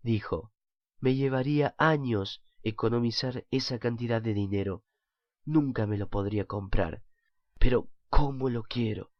[0.00, 0.50] Dijo,
[0.98, 4.82] me llevaría años economizar esa cantidad de dinero.
[5.44, 7.02] Nunca me lo podría comprar.
[7.58, 9.12] Pero ¿cómo lo quiero?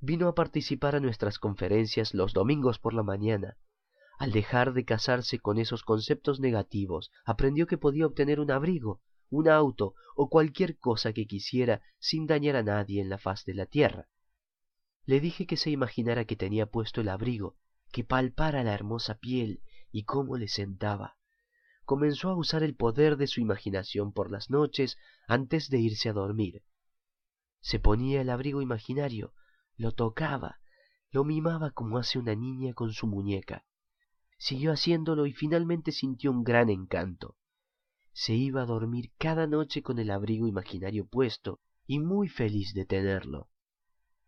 [0.00, 3.56] vino a participar a nuestras conferencias los domingos por la mañana.
[4.18, 9.00] Al dejar de casarse con esos conceptos negativos, aprendió que podía obtener un abrigo,
[9.30, 13.54] un auto o cualquier cosa que quisiera sin dañar a nadie en la faz de
[13.54, 14.08] la tierra.
[15.04, 17.56] Le dije que se imaginara que tenía puesto el abrigo,
[17.92, 19.60] que palpara la hermosa piel
[19.90, 21.15] y cómo le sentaba.
[21.86, 24.98] Comenzó a usar el poder de su imaginación por las noches
[25.28, 26.64] antes de irse a dormir.
[27.60, 29.32] Se ponía el abrigo imaginario,
[29.76, 30.58] lo tocaba,
[31.12, 33.64] lo mimaba como hace una niña con su muñeca.
[34.36, 37.36] Siguió haciéndolo y finalmente sintió un gran encanto.
[38.12, 42.84] Se iba a dormir cada noche con el abrigo imaginario puesto y muy feliz de
[42.84, 43.48] tenerlo.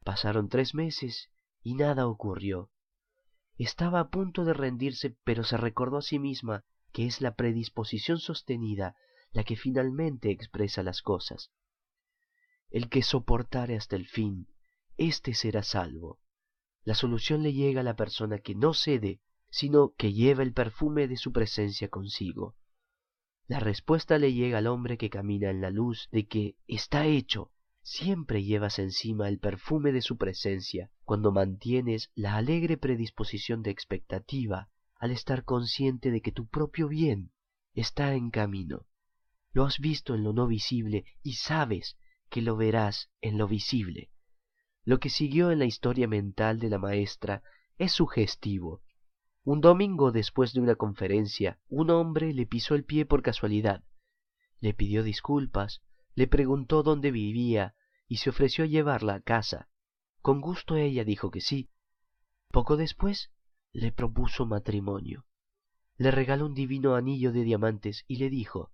[0.05, 1.28] Pasaron tres meses
[1.64, 2.70] y nada ocurrió.
[3.56, 6.64] Estaba a punto de rendirse, pero se recordó a sí misma
[6.99, 8.97] que es la predisposición sostenida
[9.31, 11.53] la que finalmente expresa las cosas.
[12.70, 14.49] El que soportare hasta el fin
[14.97, 16.19] éste será salvo.
[16.83, 21.07] La solución le llega a la persona que no cede, sino que lleva el perfume
[21.07, 22.57] de su presencia consigo.
[23.47, 27.53] La respuesta le llega al hombre que camina en la luz de que está hecho.
[27.81, 34.69] Siempre llevas encima el perfume de su presencia cuando mantienes la alegre predisposición de expectativa
[34.99, 37.33] al estar consciente de que tu propio bien
[37.73, 38.87] está en camino.
[39.53, 41.97] Lo has visto en lo no visible y sabes
[42.29, 44.11] que lo verás en lo visible.
[44.85, 47.43] Lo que siguió en la historia mental de la maestra
[47.77, 48.83] es sugestivo.
[49.45, 53.83] Un domingo después de una conferencia, un hombre le pisó el pie por casualidad.
[54.61, 55.83] Le pidió disculpas,
[56.15, 57.75] le preguntó dónde vivía
[58.09, 59.69] y se ofreció a llevarla a casa.
[60.20, 61.70] Con gusto ella dijo que sí.
[62.51, 63.31] Poco después
[63.73, 65.27] le propuso matrimonio.
[65.97, 68.70] Le regaló un divino anillo de diamantes y le dijo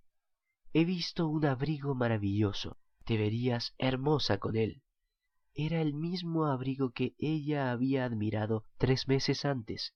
[0.73, 4.83] He visto un abrigo maravilloso, te verías hermosa con él
[5.55, 9.95] era el mismo abrigo que ella había admirado tres meses antes.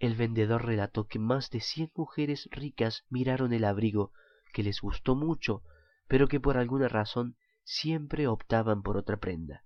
[0.00, 4.12] El vendedor relató que más de cien mujeres ricas miraron el abrigo,
[4.52, 5.62] que les gustó mucho,
[6.08, 9.64] pero que por alguna razón siempre optaban por otra prenda.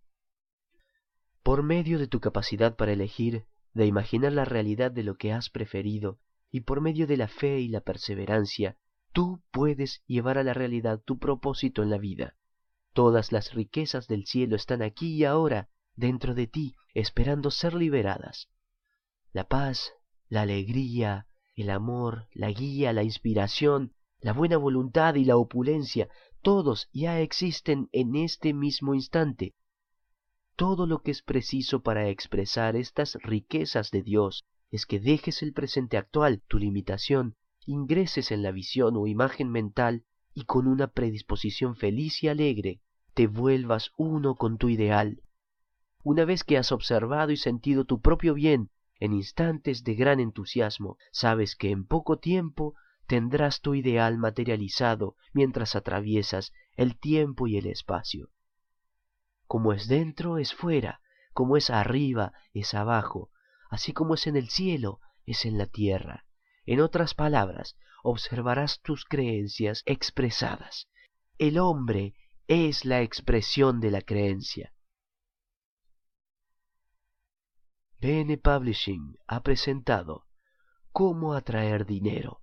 [1.43, 3.47] Por medio de tu capacidad para elegir,
[3.79, 6.19] de imaginar la realidad de lo que has preferido,
[6.51, 8.77] y por medio de la fe y la perseverancia,
[9.13, 12.35] tú puedes llevar a la realidad tu propósito en la vida.
[12.93, 18.49] Todas las riquezas del cielo están aquí y ahora, dentro de ti, esperando ser liberadas.
[19.33, 19.93] La paz,
[20.29, 26.09] la alegría, el amor, la guía, la inspiración, la buena voluntad y la opulencia,
[26.43, 29.55] todos ya existen en este mismo instante.
[30.59, 35.53] Todo lo que es preciso para expresar estas riquezas de Dios es que dejes el
[35.53, 40.03] presente actual, tu limitación, ingreses en la visión o imagen mental
[40.35, 42.81] y con una predisposición feliz y alegre
[43.15, 45.23] te vuelvas uno con tu ideal.
[46.03, 50.97] Una vez que has observado y sentido tu propio bien en instantes de gran entusiasmo,
[51.13, 52.75] sabes que en poco tiempo
[53.07, 58.31] tendrás tu ideal materializado mientras atraviesas el tiempo y el espacio.
[59.49, 61.01] Como es dentro, es fuera,
[61.33, 63.31] como es arriba, es abajo,
[63.71, 66.27] así como es en el cielo, es en la tierra.
[66.67, 70.89] En otras palabras, observarás tus creencias expresadas.
[71.39, 72.15] El hombre
[72.47, 74.75] es la expresión de la creencia.
[78.01, 80.27] BN Publishing ha presentado
[80.93, 82.43] Cómo atraer dinero